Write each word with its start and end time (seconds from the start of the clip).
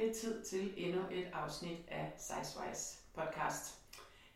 det 0.00 0.10
er 0.10 0.14
tid 0.14 0.44
til 0.44 0.72
endnu 0.76 1.00
et 1.10 1.26
afsnit 1.32 1.78
af 1.88 2.12
Sizewise 2.16 2.98
podcast. 3.14 3.74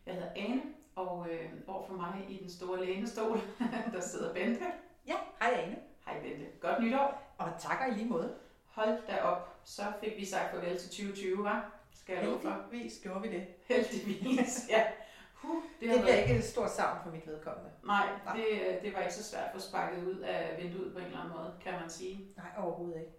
Jeg 0.06 0.14
hedder 0.14 0.30
Ane, 0.36 0.62
og 0.96 1.26
øh, 1.30 1.50
overfor 1.66 1.94
mig 1.94 2.26
i 2.28 2.38
den 2.38 2.50
store 2.50 2.84
lænestol, 2.84 3.40
der 3.94 4.00
sidder 4.00 4.34
Bente. 4.34 4.64
Ja, 5.06 5.14
hej 5.40 5.50
Ane. 5.62 5.76
Hej 6.06 6.20
Bente. 6.22 6.46
Godt 6.60 6.82
nytår. 6.82 7.34
Og 7.38 7.52
takker 7.58 7.86
i 7.86 7.90
lige 7.90 8.08
måde. 8.08 8.34
Hold 8.64 9.06
da 9.06 9.20
op, 9.20 9.60
så 9.64 9.82
fik 10.00 10.12
vi 10.16 10.24
sagt 10.24 10.50
farvel 10.50 10.78
til 10.78 10.88
2020, 10.88 11.44
var? 11.44 11.72
Skal 11.94 12.14
jeg 12.14 12.24
love 12.24 12.40
for? 12.40 12.50
Heldigvis 12.50 13.00
gjorde 13.02 13.22
vi 13.22 13.28
det. 13.28 13.46
Heldigvis, 13.68 14.66
ja. 14.68 14.86
Huh, 15.34 15.62
det, 15.80 15.88
det 15.90 16.00
bliver 16.00 16.16
ikke 16.16 16.36
et 16.36 16.44
stort 16.44 16.70
savn 16.70 16.98
for 17.02 17.10
mit 17.10 17.26
vedkommende. 17.26 17.70
Nej, 17.84 18.08
Nej. 18.24 18.36
Det, 18.36 18.78
det 18.82 18.94
var 18.94 19.00
ikke 19.00 19.14
så 19.14 19.24
svært 19.24 19.44
at 19.44 19.52
få 19.54 19.60
sparket 19.68 20.04
ud 20.04 20.18
af 20.18 20.62
vinduet 20.62 20.92
på 20.92 20.98
en 20.98 21.04
eller 21.04 21.20
anden 21.20 21.34
måde, 21.36 21.54
kan 21.62 21.72
man 21.72 21.90
sige. 21.90 22.28
Nej, 22.36 22.46
overhovedet 22.58 23.00
ikke. 23.00 23.12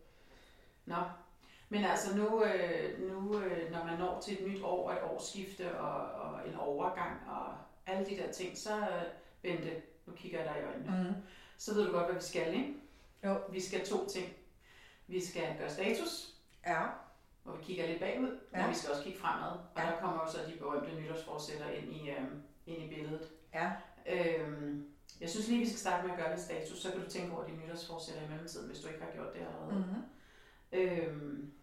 Nå, 0.86 0.96
men 1.70 1.84
altså 1.84 2.18
nu, 2.18 2.44
øh, 2.44 3.10
nu 3.10 3.40
øh, 3.40 3.72
når 3.72 3.86
man 3.86 4.00
når 4.00 4.20
til 4.20 4.34
et 4.34 4.48
nyt 4.48 4.64
år, 4.64 4.92
et 4.92 5.04
årsskifte 5.04 5.78
og, 5.78 6.12
og 6.12 6.48
en 6.48 6.56
overgang 6.56 7.20
og 7.30 7.54
alle 7.86 8.06
de 8.06 8.18
der 8.18 8.32
ting, 8.32 8.58
så 8.58 8.78
øh, 8.80 9.04
Bente, 9.42 9.82
nu 10.06 10.14
kigger 10.14 10.40
jeg 10.40 10.54
dig 10.54 10.62
i 10.62 10.66
øjnene, 10.66 11.10
mm. 11.10 11.22
så 11.58 11.74
ved 11.74 11.86
du 11.86 11.92
godt, 11.92 12.06
hvad 12.06 12.16
vi 12.16 12.22
skal, 12.22 12.54
ikke? 12.54 12.74
Jo. 13.24 13.38
Vi 13.52 13.62
skal 13.62 13.86
to 13.86 14.08
ting. 14.08 14.34
Vi 15.08 15.26
skal 15.26 15.58
gøre 15.58 15.70
status, 15.70 16.36
ja. 16.68 16.82
hvor 17.44 17.56
vi 17.56 17.64
kigger 17.64 17.88
lidt 17.88 18.00
bagud, 18.00 18.40
ja. 18.54 18.62
men 18.62 18.70
vi 18.70 18.76
skal 18.76 18.92
også 18.92 19.04
kigge 19.04 19.20
fremad. 19.20 19.52
Og 19.52 19.82
ja. 19.82 19.86
der 19.86 20.00
kommer 20.00 20.22
jo 20.26 20.32
så 20.32 20.38
de 20.52 20.58
berømte 20.58 20.96
nytårsforsætter 20.96 21.70
ind 21.70 21.94
i, 21.94 22.10
øh, 22.10 22.26
ind 22.66 22.84
i 22.84 22.96
billedet. 22.96 23.30
Ja. 23.54 23.72
Øhm, 24.06 24.86
jeg 25.22 25.30
synes 25.30 25.48
lige, 25.48 25.60
vi 25.60 25.68
skal 25.68 25.80
starte 25.80 26.08
med 26.08 26.12
at 26.12 26.20
gøre 26.20 26.30
lidt 26.30 26.42
status, 26.42 26.82
så 26.82 26.92
kan 26.92 27.02
du 27.02 27.10
tænke 27.10 27.36
over 27.36 27.46
de 27.48 27.52
nytårsforsætter 27.56 28.24
i 28.24 28.30
mellemtiden, 28.30 28.68
hvis 28.68 28.80
du 28.80 28.88
ikke 28.88 29.02
har 29.02 29.12
gjort 29.12 29.34
det 29.34 29.40
allerede. 29.40 29.74
Mm-hmm. 29.74 30.04
Øhm, 30.76 31.54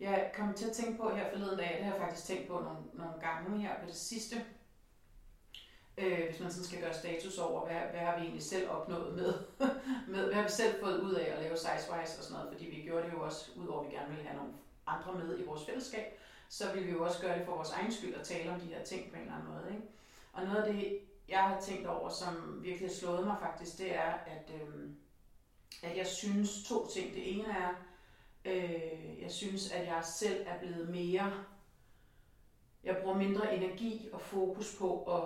jeg 0.00 0.32
kom 0.36 0.54
til 0.54 0.68
at 0.68 0.72
tænke 0.72 0.98
på 0.98 1.14
her 1.14 1.30
forleden 1.30 1.58
dag, 1.58 1.74
det 1.76 1.84
har 1.84 1.92
jeg 1.92 2.02
faktisk 2.02 2.26
tænkt 2.26 2.48
på 2.48 2.52
nogle, 2.52 2.78
nogle 2.94 3.20
gange 3.20 3.60
her 3.60 3.80
på 3.80 3.86
det 3.86 3.96
sidste, 3.96 4.44
øh, 5.98 6.24
hvis 6.26 6.40
man 6.40 6.50
sådan 6.50 6.64
skal 6.64 6.80
gøre 6.80 6.94
status 6.94 7.38
over, 7.38 7.66
hvad, 7.66 7.80
hvad 7.90 8.00
har 8.00 8.16
vi 8.16 8.22
egentlig 8.22 8.42
selv 8.42 8.70
opnået 8.70 9.14
med, 9.14 9.34
med, 10.12 10.24
hvad 10.24 10.34
har 10.34 10.42
vi 10.42 10.50
selv 10.50 10.80
fået 10.80 11.00
ud 11.00 11.14
af 11.14 11.32
at 11.32 11.42
lave 11.42 11.56
Sizewise 11.56 12.18
og 12.18 12.24
sådan 12.24 12.36
noget, 12.36 12.52
fordi 12.52 12.66
vi 12.66 12.82
gjorde 12.82 13.06
det 13.06 13.12
jo 13.12 13.24
også, 13.24 13.50
udover 13.56 13.80
at 13.80 13.90
vi 13.90 13.94
gerne 13.94 14.08
ville 14.08 14.24
have 14.28 14.36
nogle 14.36 14.52
andre 14.86 15.14
med 15.14 15.38
i 15.38 15.44
vores 15.44 15.66
fællesskab, 15.66 16.18
så 16.48 16.72
ville 16.72 16.86
vi 16.86 16.92
jo 16.92 17.04
også 17.04 17.20
gøre 17.20 17.38
det 17.38 17.46
for 17.46 17.54
vores 17.54 17.70
egen 17.70 17.92
skyld 17.92 18.14
og 18.14 18.24
tale 18.24 18.52
om 18.54 18.60
de 18.60 18.66
her 18.66 18.84
ting 18.84 19.10
på 19.10 19.16
en 19.16 19.22
eller 19.22 19.34
anden 19.34 19.48
måde. 19.54 19.74
Ikke? 19.74 19.86
Og 20.32 20.44
noget 20.44 20.62
af 20.62 20.72
det, 20.74 20.98
jeg 21.28 21.42
har 21.42 21.60
tænkt 21.60 21.86
over, 21.86 22.08
som 22.08 22.62
virkelig 22.62 22.88
har 22.88 22.94
slået 22.94 23.26
mig 23.26 23.36
faktisk, 23.40 23.78
det 23.78 23.94
er, 23.94 24.12
at, 24.12 24.50
øh, 24.54 24.90
at 25.82 25.96
jeg 25.96 26.06
synes 26.06 26.64
to 26.68 26.86
ting. 26.86 27.14
Det 27.14 27.34
ene 27.34 27.48
er, 27.48 27.74
øh, 28.44 29.22
jeg 29.22 29.30
synes, 29.30 29.72
at 29.72 29.86
jeg 29.86 30.04
selv 30.18 30.46
er 30.46 30.58
blevet 30.58 30.88
mere, 30.88 31.32
jeg 32.84 32.96
bruger 32.96 33.16
mindre 33.16 33.56
energi 33.56 34.08
og 34.12 34.20
fokus 34.20 34.76
på 34.78 35.04
at, 35.04 35.22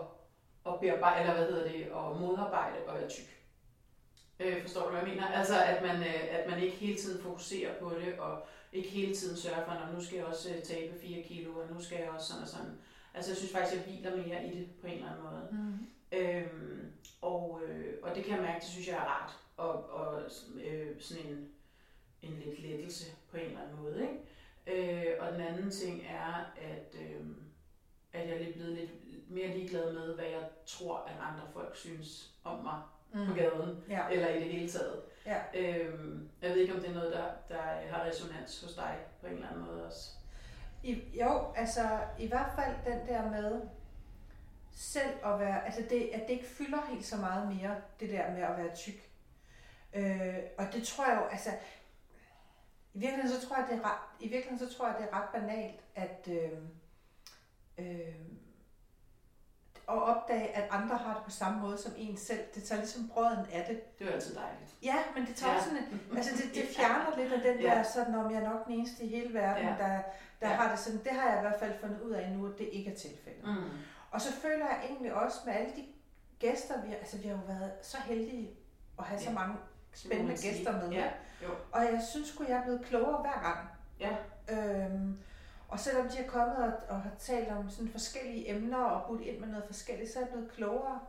at 0.73 0.81
bearbejde, 0.81 1.21
eller 1.21 1.35
hvad 1.35 1.47
hedder 1.47 1.73
det, 1.73 1.83
at 1.83 2.21
modarbejde 2.21 2.77
og 2.87 2.95
være 2.95 3.09
tyk. 3.09 3.41
Øh, 4.41 4.63
forstår 4.63 4.83
du, 4.83 4.91
hvad 4.91 5.01
jeg 5.01 5.09
mener? 5.09 5.27
Altså, 5.27 5.65
at 5.65 5.83
man, 5.83 5.97
øh, 5.97 6.39
at 6.39 6.51
man 6.51 6.63
ikke 6.63 6.77
hele 6.77 6.99
tiden 6.99 7.23
fokuserer 7.23 7.79
på 7.79 7.91
det, 7.91 8.19
og 8.19 8.47
ikke 8.73 8.89
hele 8.89 9.15
tiden 9.15 9.37
sørger 9.37 9.65
for, 9.65 9.73
at 9.73 9.95
nu 9.95 10.05
skal 10.05 10.17
jeg 10.17 10.25
også 10.25 10.55
øh, 10.55 10.63
tabe 10.63 11.01
4 11.01 11.23
kilo, 11.23 11.59
og 11.59 11.75
nu 11.75 11.83
skal 11.83 11.99
jeg 11.99 12.11
også 12.11 12.27
sådan 12.27 12.43
og 12.43 12.49
sådan. 12.49 12.79
Altså, 13.15 13.31
jeg 13.31 13.37
synes 13.37 13.53
faktisk, 13.53 13.77
at 13.77 13.87
jeg 13.87 13.95
hviler 13.95 14.17
mere 14.17 14.47
i 14.47 14.59
det 14.59 14.69
på 14.81 14.87
en 14.87 14.93
eller 14.93 15.11
anden 15.11 15.25
måde. 15.25 15.49
Mm. 15.53 15.87
Øhm, 16.13 16.93
og, 17.23 17.61
øh, 17.65 17.95
og 18.03 18.15
det 18.15 18.25
kan 18.25 18.35
jeg 18.35 18.43
mærke, 18.43 18.61
det 18.61 18.69
synes 18.69 18.89
jeg 18.89 18.97
er 18.97 19.05
rart. 19.05 19.39
Og, 19.61 19.91
og 19.91 20.23
øh, 20.65 21.01
sådan 21.01 21.27
en, 21.27 21.49
en 22.23 22.43
lidt 22.45 22.63
lettelse 22.63 23.13
på 23.31 23.37
en 23.37 23.47
eller 23.47 23.63
anden 23.63 23.83
måde. 23.83 24.03
Ikke? 24.03 24.21
Øh, 24.67 25.15
og 25.21 25.33
den 25.33 25.41
anden 25.41 25.71
ting 25.71 26.03
er, 26.09 26.53
at, 26.57 26.95
øh, 27.01 27.27
at 28.13 28.29
jeg 28.29 28.49
er 28.49 28.53
blevet 28.53 28.73
lidt 28.73 28.91
mere 29.31 29.57
ligeglad 29.57 29.93
med, 29.93 30.15
hvad 30.15 30.25
jeg 30.25 30.49
tror, 30.67 30.99
at 30.99 31.15
andre 31.21 31.49
folk 31.53 31.77
synes 31.77 32.35
om 32.45 32.63
mig 32.65 32.83
mm. 33.15 33.27
på 33.27 33.35
gaden, 33.35 33.85
ja. 33.89 34.09
eller 34.09 34.29
i 34.29 34.41
det 34.41 34.53
hele 34.53 34.69
taget. 34.69 35.03
Ja. 35.27 35.39
Øhm, 35.55 36.29
jeg 36.43 36.51
ved 36.51 36.57
ikke, 36.57 36.75
om 36.75 36.81
det 36.81 36.89
er 36.89 36.95
noget, 36.95 37.13
der, 37.13 37.25
der 37.49 37.63
har 37.63 38.05
resonans 38.05 38.63
hos 38.63 38.75
dig 38.75 38.99
på 39.21 39.27
en 39.27 39.33
eller 39.33 39.49
anden 39.49 39.67
måde 39.67 39.87
også. 39.87 40.11
I, 40.83 41.03
jo, 41.21 41.53
altså 41.57 42.01
i 42.19 42.27
hvert 42.27 42.51
fald 42.57 42.95
den 42.95 43.09
der 43.09 43.31
med 43.31 43.61
selv 44.73 45.11
at 45.25 45.41
være, 45.41 45.65
altså 45.65 45.83
det, 45.91 46.11
at 46.13 46.21
det 46.21 46.31
ikke 46.31 46.47
fylder 46.47 46.79
helt 46.91 47.05
så 47.05 47.17
meget 47.17 47.57
mere, 47.57 47.77
det 48.01 48.11
der 48.11 48.33
med 48.33 48.43
at 48.43 48.57
være 48.57 48.77
tyk. 48.77 49.10
Øh, 49.93 50.39
og 50.59 50.73
det 50.73 50.83
tror 50.83 51.07
jeg 51.07 51.21
jo, 51.23 51.27
altså 51.27 51.51
i 52.95 52.99
virkeligheden 52.99 53.41
så 53.41 53.49
tror 53.49 53.57
jeg, 53.57 53.67
det 53.71 53.79
er 53.79 53.85
ret, 53.85 53.99
i 54.21 54.29
virkeligheden 54.29 54.69
så 54.69 54.77
tror 54.77 54.87
jeg, 54.87 54.97
det 54.99 55.09
er 55.11 55.21
ret 55.21 55.29
banalt, 55.33 55.81
at 55.95 56.29
øh, 56.31 56.59
øh, 57.79 58.15
at 59.89 60.03
opdage, 60.03 60.57
at 60.57 60.69
andre 60.71 60.97
har 60.97 61.15
det 61.15 61.25
på 61.25 61.31
samme 61.31 61.61
måde 61.61 61.79
som 61.79 61.93
en 61.97 62.17
selv. 62.17 62.41
Det 62.55 62.63
tager 62.63 62.81
ligesom 62.81 63.09
brøden 63.09 63.47
af 63.53 63.65
det. 63.69 63.99
Det 63.99 64.09
er 64.09 64.13
altid 64.13 64.35
dejligt. 64.35 64.75
Ja, 64.83 64.97
men 65.15 65.27
det 65.27 65.37
tager 65.37 65.55
ja. 65.55 65.61
sådan 65.61 65.79
en, 65.79 66.01
altså 66.17 66.37
det, 66.37 66.55
det 66.55 66.77
fjerner 66.77 67.17
lidt 67.17 67.33
af 67.33 67.41
den 67.41 67.61
ja. 67.61 67.75
der, 67.75 67.83
sådan 67.83 68.15
om 68.15 68.31
jeg 68.31 68.43
er 68.43 68.51
nok 68.53 68.67
den 68.67 68.75
eneste 68.75 69.05
i 69.05 69.09
hele 69.09 69.35
verden, 69.35 69.67
ja. 69.67 69.75
der, 69.79 70.03
der 70.41 70.49
ja. 70.49 70.55
har 70.55 70.71
det 70.71 70.79
sådan. 70.79 71.05
Det 71.05 71.13
har 71.13 71.29
jeg 71.29 71.39
i 71.39 71.41
hvert 71.41 71.59
fald 71.61 71.79
fundet 71.81 72.01
ud 72.01 72.11
af 72.11 72.31
nu, 72.31 72.47
at 72.47 72.59
det 72.59 72.69
ikke 72.73 72.91
er 72.91 72.97
tilfældet. 72.97 73.45
Mm. 73.45 73.71
Og 74.11 74.21
så 74.21 74.33
føler 74.33 74.67
jeg 74.67 74.81
egentlig 74.89 75.15
også 75.15 75.39
med 75.47 75.55
alle 75.55 75.77
de 75.77 75.87
gæster, 76.39 76.83
vi, 76.83 76.95
altså 76.95 77.19
vi 77.19 77.29
har 77.29 77.35
jo 77.35 77.43
været 77.47 77.73
så 77.83 77.97
heldige 77.97 78.51
at 78.99 79.05
have 79.05 79.21
ja. 79.21 79.25
så 79.25 79.31
mange 79.31 79.57
spændende 79.93 80.37
gæster 80.43 80.73
med. 80.73 80.91
Ja. 80.91 81.11
Jo. 81.43 81.49
Og 81.73 81.81
jeg 81.81 82.03
synes 82.11 82.37
at 82.41 82.49
jeg 82.49 82.57
er 82.57 82.63
blevet 82.63 82.85
klogere 82.85 83.21
hver 83.21 83.43
gang. 83.43 83.69
Ja. 84.01 84.17
Øhm, 84.51 85.19
og 85.69 85.81
selvom 85.81 86.09
de 86.09 86.17
har 86.17 86.27
kommet 86.27 86.57
og, 86.57 86.73
og 86.89 87.03
har 87.03 87.13
talt 87.19 87.49
om 87.49 87.71
sådan 87.71 87.91
forskellige 87.91 88.51
emner 88.51 88.79
og 88.79 89.09
budt 89.09 89.23
ind 89.23 89.39
med 89.39 89.49
noget 89.49 89.67
forskelligt, 89.67 90.11
så 90.11 90.19
er 90.19 90.23
jeg 90.23 90.33
blevet 90.33 90.51
klogere. 90.53 91.01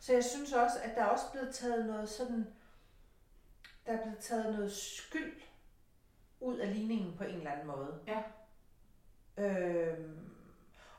Så 0.00 0.12
jeg 0.12 0.24
synes 0.24 0.52
også, 0.52 0.76
at 0.82 0.94
der 0.96 1.02
er 1.02 1.06
også 1.06 1.24
blevet 1.32 1.54
taget 1.54 1.86
noget 1.86 2.08
sådan, 2.08 2.46
der 3.86 3.92
er 3.92 4.02
blevet 4.02 4.18
taget 4.18 4.54
noget 4.54 4.72
skyld 4.72 5.40
ud 6.40 6.58
af 6.58 6.74
ligningen 6.74 7.16
på 7.16 7.24
en 7.24 7.34
eller 7.34 7.50
anden 7.50 7.66
måde. 7.66 8.00
Ja. 8.06 8.22
Øhm, 9.36 10.18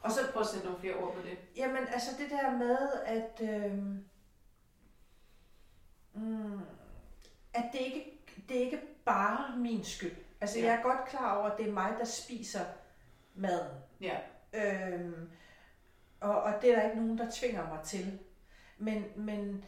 og 0.02 0.12
så 0.12 0.20
prøv 0.34 0.42
at 0.42 0.48
sætte 0.48 0.66
nogle 0.66 0.80
flere 0.80 0.96
ord 0.96 1.16
på 1.16 1.22
det. 1.22 1.38
Jamen, 1.56 1.88
altså 1.88 2.12
det 2.18 2.30
der 2.30 2.52
med, 2.52 2.78
at, 3.06 3.42
øhm, 3.42 4.06
mm, 6.14 6.60
at 7.56 7.66
det 7.72 7.80
ikke 7.80 8.16
det 8.50 8.58
er 8.58 8.62
ikke 8.62 8.82
bare 9.06 9.58
min 9.58 9.84
skyld. 9.84 10.16
Altså 10.42 10.60
ja. 10.60 10.66
jeg 10.66 10.76
er 10.76 10.82
godt 10.82 11.06
klar 11.08 11.38
over, 11.38 11.50
at 11.50 11.58
det 11.58 11.68
er 11.68 11.74
mig, 11.74 11.96
der 12.00 12.06
spiser 12.06 12.66
maden. 13.36 13.72
Ja. 14.02 14.18
Øhm, 14.54 15.30
og, 16.20 16.44
og 16.44 16.54
det 16.62 16.72
er 16.72 16.76
der 16.76 16.86
ikke 16.86 17.02
nogen, 17.02 17.18
der 17.18 17.32
tvinger 17.34 17.68
mig 17.68 17.80
til. 17.84 18.20
Men, 18.78 19.06
men, 19.16 19.66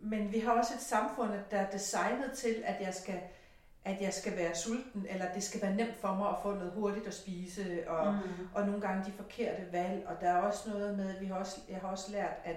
men 0.00 0.32
vi 0.32 0.38
har 0.38 0.52
også 0.52 0.74
et 0.74 0.80
samfund, 0.80 1.30
der 1.50 1.58
er 1.58 1.70
designet 1.70 2.32
til, 2.32 2.62
at 2.64 2.80
jeg 2.80 2.94
skal 2.94 3.20
at 3.84 4.00
jeg 4.00 4.14
skal 4.14 4.36
være 4.36 4.54
sulten, 4.54 5.06
eller 5.08 5.32
det 5.32 5.42
skal 5.42 5.62
være 5.62 5.74
nemt 5.74 5.96
for 5.96 6.14
mig 6.14 6.28
at 6.28 6.36
få 6.42 6.54
noget 6.54 6.72
hurtigt 6.72 7.06
at 7.06 7.14
spise, 7.14 7.84
og, 7.86 8.14
mm. 8.14 8.48
og 8.54 8.66
nogle 8.66 8.80
gange 8.80 9.04
de 9.04 9.12
forkerte 9.12 9.72
valg. 9.72 10.06
Og 10.06 10.16
der 10.20 10.28
er 10.30 10.36
også 10.36 10.70
noget 10.70 10.96
med, 10.96 11.20
vi 11.20 11.26
har 11.26 11.34
også, 11.34 11.60
jeg 11.68 11.78
har 11.78 11.88
også 11.88 12.12
lært, 12.12 12.34
at, 12.44 12.56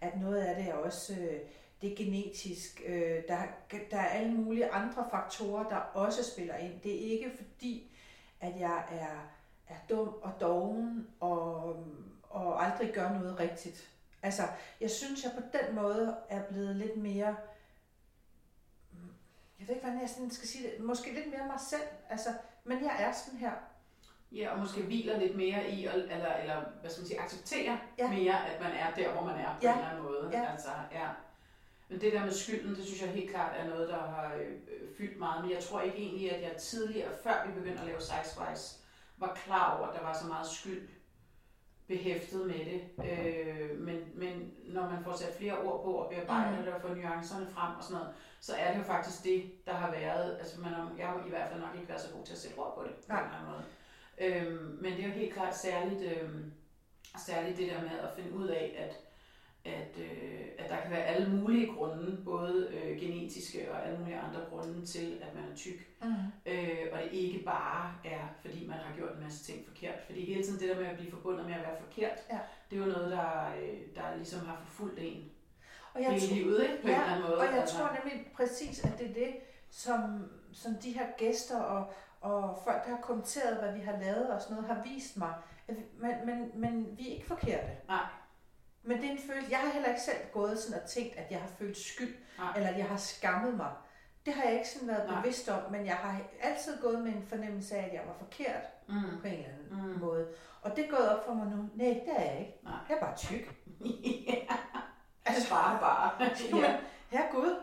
at 0.00 0.20
noget 0.20 0.36
af 0.36 0.56
det 0.56 0.68
er 0.68 0.74
også 0.74 1.12
øh, 1.12 1.40
det 1.82 1.92
er 1.92 1.96
genetisk. 1.96 2.82
Øh, 2.86 3.22
der, 3.28 3.42
der 3.90 3.98
er 3.98 4.08
alle 4.08 4.32
mulige 4.32 4.70
andre 4.70 5.06
faktorer, 5.10 5.68
der 5.68 5.76
også 5.76 6.32
spiller 6.32 6.56
ind. 6.56 6.80
Det 6.80 6.94
er 6.94 7.10
ikke 7.10 7.30
fordi, 7.36 7.92
at 8.40 8.60
jeg 8.60 8.84
er, 8.90 9.30
er 9.68 9.78
dum 9.88 10.08
og 10.22 10.32
doven 10.40 11.08
og, 11.20 11.76
og 12.22 12.64
aldrig 12.64 12.92
gør 12.94 13.12
noget 13.12 13.40
rigtigt. 13.40 13.90
Altså, 14.22 14.42
jeg 14.80 14.90
synes, 14.90 15.24
jeg 15.24 15.32
på 15.34 15.42
den 15.58 15.74
måde 15.74 16.16
er 16.28 16.42
blevet 16.42 16.76
lidt 16.76 16.96
mere, 16.96 17.36
jeg 19.58 19.68
ved 19.68 19.74
ikke, 19.74 19.86
hvordan 19.86 20.00
jeg 20.00 20.08
sådan 20.08 20.30
skal 20.30 20.48
sige 20.48 20.70
det, 20.70 20.84
måske 20.84 21.14
lidt 21.14 21.30
mere 21.30 21.46
mig 21.46 21.60
selv, 21.60 21.88
altså, 22.10 22.28
men 22.64 22.84
jeg 22.84 22.96
er 22.98 23.12
sådan 23.12 23.40
her. 23.40 23.52
Ja, 24.32 24.52
og 24.52 24.58
måske 24.58 24.82
hviler 24.82 25.18
lidt 25.18 25.36
mere 25.36 25.70
i, 25.70 25.86
eller, 25.86 26.34
eller 26.34 26.62
hvad 26.80 26.90
skal 26.90 27.00
man 27.00 27.08
sige, 27.08 27.20
acceptere 27.20 27.78
ja. 27.98 28.10
mere, 28.10 28.48
at 28.48 28.60
man 28.60 28.72
er 28.72 28.94
der, 28.94 29.12
hvor 29.12 29.24
man 29.24 29.36
er 29.36 29.54
på 29.54 29.58
ja. 29.62 29.72
en 29.72 29.78
eller 29.78 29.90
anden 29.90 30.04
måde. 30.04 30.30
Ja. 30.32 30.52
Altså, 30.52 30.68
ja. 30.92 31.08
Men 31.90 32.00
det 32.00 32.12
der 32.12 32.24
med 32.24 32.32
skylden, 32.32 32.74
det 32.74 32.84
synes 32.84 33.02
jeg 33.02 33.10
helt 33.10 33.30
klart 33.30 33.52
er 33.56 33.68
noget, 33.68 33.88
der 33.88 33.98
har 33.98 34.34
øh, 34.34 34.56
fyldt 34.98 35.18
meget. 35.18 35.44
Men 35.44 35.52
jeg 35.52 35.62
tror 35.62 35.80
ikke 35.80 35.98
egentlig, 35.98 36.32
at 36.32 36.42
jeg 36.42 36.56
tidligere, 36.56 37.10
før 37.22 37.46
vi 37.46 37.52
begyndte 37.52 37.80
at 37.80 37.86
lave 37.86 38.00
Sizewise, 38.00 38.76
var 39.16 39.38
klar 39.44 39.78
over, 39.78 39.88
at 39.88 39.94
der 39.98 40.06
var 40.06 40.18
så 40.22 40.26
meget 40.26 40.46
skyld 40.46 40.88
behæftet 41.88 42.46
med 42.46 42.64
det. 42.70 42.80
Øh, 43.10 43.80
men, 43.80 43.98
men 44.14 44.54
når 44.64 44.90
man 44.90 45.04
får 45.04 45.16
sat 45.16 45.34
flere 45.38 45.58
ord 45.58 45.84
på 45.84 45.92
og 45.92 46.10
bearbejder 46.10 46.58
mm. 46.58 46.64
det 46.64 46.74
og 46.74 46.80
får 46.80 46.94
nuancerne 46.94 47.46
frem 47.50 47.76
og 47.76 47.84
sådan 47.84 47.98
noget, 47.98 48.14
så 48.40 48.54
er 48.56 48.72
det 48.72 48.78
jo 48.78 48.84
faktisk 48.84 49.24
det, 49.24 49.66
der 49.66 49.72
har 49.72 49.90
været. 49.90 50.38
Altså 50.38 50.60
man, 50.60 50.72
jeg 50.98 51.06
har 51.06 51.26
i 51.26 51.30
hvert 51.30 51.48
fald 51.50 51.60
nok 51.60 51.74
ikke 51.74 51.88
været 51.88 52.00
så 52.00 52.12
god 52.14 52.24
til 52.24 52.32
at 52.32 52.38
sætte 52.38 52.58
ord 52.58 52.74
på 52.74 52.82
det 52.84 52.94
på 52.94 53.12
en 53.12 53.18
eller 53.18 53.38
anden 53.38 53.50
måde. 53.52 53.64
Øh, 54.18 54.82
men 54.82 54.92
det 54.92 55.00
er 55.04 55.08
jo 55.08 55.14
helt 55.14 55.34
klart 55.34 55.56
særligt, 55.56 56.02
øh, 56.02 56.30
særligt 57.26 57.58
det 57.58 57.70
der 57.70 57.80
med 57.82 57.98
at 57.98 58.12
finde 58.16 58.32
ud 58.32 58.48
af, 58.48 58.74
at 58.78 59.09
at, 59.64 59.98
øh, 59.98 60.40
at 60.58 60.70
der 60.70 60.80
kan 60.80 60.90
være 60.90 61.04
alle 61.04 61.36
mulige 61.36 61.72
grunde, 61.74 62.18
både 62.24 62.68
øh, 62.72 63.00
genetiske 63.00 63.72
og 63.72 63.86
alle 63.86 63.98
mulige 63.98 64.18
andre 64.18 64.40
grunde 64.50 64.86
til, 64.86 65.18
at 65.22 65.34
man 65.34 65.44
er 65.52 65.56
tyk. 65.56 65.88
Mm. 66.02 66.14
Øh, 66.46 66.86
og 66.92 66.98
det 66.98 67.08
ikke 67.12 67.38
bare 67.44 67.92
er, 68.04 68.28
fordi 68.40 68.66
man 68.66 68.76
har 68.78 68.96
gjort 68.96 69.12
en 69.16 69.22
masse 69.22 69.44
ting 69.52 69.66
forkert. 69.68 70.00
Fordi 70.06 70.24
hele 70.24 70.44
tiden 70.44 70.60
det 70.60 70.68
der 70.68 70.80
med 70.82 70.86
at 70.90 70.96
blive 70.96 71.10
forbundet 71.10 71.46
med 71.46 71.54
at 71.54 71.60
være 71.60 71.76
forkert, 71.80 72.18
Ja. 72.30 72.38
det 72.70 72.76
er 72.78 72.86
jo 72.86 72.92
noget, 72.92 73.10
der, 73.10 73.52
øh, 73.62 73.78
der 73.96 74.16
ligesom 74.16 74.46
har 74.46 74.60
forfulgt 74.64 74.98
en 74.98 75.30
Og 75.94 76.02
jeg 76.02 76.10
hele 76.12 76.26
tror, 76.26 76.34
livet, 76.34 76.62
ikke? 76.62 76.82
På 76.82 76.88
en 76.88 76.94
eller 76.94 77.04
anden 77.06 77.22
måde. 77.22 77.38
og 77.38 77.44
jeg 77.44 77.54
altså. 77.54 77.76
tror 77.78 77.98
nemlig 78.04 78.26
præcis, 78.36 78.84
at 78.84 78.98
det 78.98 79.10
er 79.10 79.14
det, 79.14 79.34
som, 79.70 80.30
som 80.52 80.74
de 80.74 80.92
her 80.92 81.06
gæster 81.18 81.60
og, 81.60 81.92
og 82.20 82.58
folk, 82.64 82.84
der 82.84 82.90
har 82.90 83.00
kommenteret, 83.02 83.58
hvad 83.62 83.72
vi 83.74 83.80
har 83.80 83.98
lavet 84.00 84.30
og 84.30 84.40
sådan 84.42 84.56
noget, 84.56 84.70
har 84.76 84.82
vist 84.94 85.16
mig. 85.16 85.34
At 85.68 85.76
vi, 85.76 85.82
men, 85.98 86.10
men, 86.26 86.50
men 86.54 86.98
vi 86.98 87.08
er 87.10 87.14
ikke 87.14 87.26
forkerte. 87.26 87.68
Nej. 87.88 88.04
Men 88.82 88.96
det 88.96 89.06
er 89.06 89.10
en 89.10 89.18
følelse, 89.18 89.50
jeg 89.50 89.58
har 89.58 89.70
heller 89.72 89.88
ikke 89.88 90.00
selv 90.00 90.16
gået 90.32 90.58
sådan 90.58 90.82
og 90.82 90.88
tænkt, 90.88 91.16
at 91.16 91.30
jeg 91.30 91.40
har 91.40 91.48
følt 91.58 91.76
skyld, 91.76 92.14
Nej. 92.38 92.52
eller 92.56 92.68
at 92.68 92.78
jeg 92.78 92.86
har 92.88 92.96
skammet 92.96 93.54
mig. 93.56 93.70
Det 94.26 94.34
har 94.34 94.44
jeg 94.44 94.52
ikke 94.52 94.68
sådan 94.68 94.88
været 94.88 95.06
Nej. 95.10 95.20
bevidst 95.20 95.48
om, 95.48 95.72
men 95.72 95.86
jeg 95.86 95.94
har 95.96 96.20
altid 96.40 96.82
gået 96.82 96.98
med 97.00 97.12
en 97.12 97.26
fornemmelse 97.28 97.76
af, 97.76 97.86
at 97.86 97.92
jeg 97.92 98.02
var 98.06 98.14
forkert 98.18 98.62
Mm. 98.88 99.20
på 99.20 99.26
en 99.26 99.32
eller 99.32 99.48
anden 99.70 99.92
Mm. 99.92 99.98
måde. 100.00 100.28
Og 100.62 100.76
det 100.76 100.84
er 100.84 100.90
gået 100.90 101.08
op 101.08 101.26
for 101.26 101.34
mig 101.34 101.46
nu. 101.46 101.56
Nej, 101.74 101.86
det 102.06 102.12
er 102.16 102.22
jeg 102.30 102.38
ikke. 102.40 102.58
Nej. 102.62 102.72
Jeg 102.88 102.96
er 102.96 103.00
bare 103.00 103.16
tyk. 103.16 103.54
altså 105.26 105.50
bare, 105.50 105.78
bare. 105.86 106.10
ja. 106.62 106.78
Herre 107.10 107.26
Gud, 107.32 107.56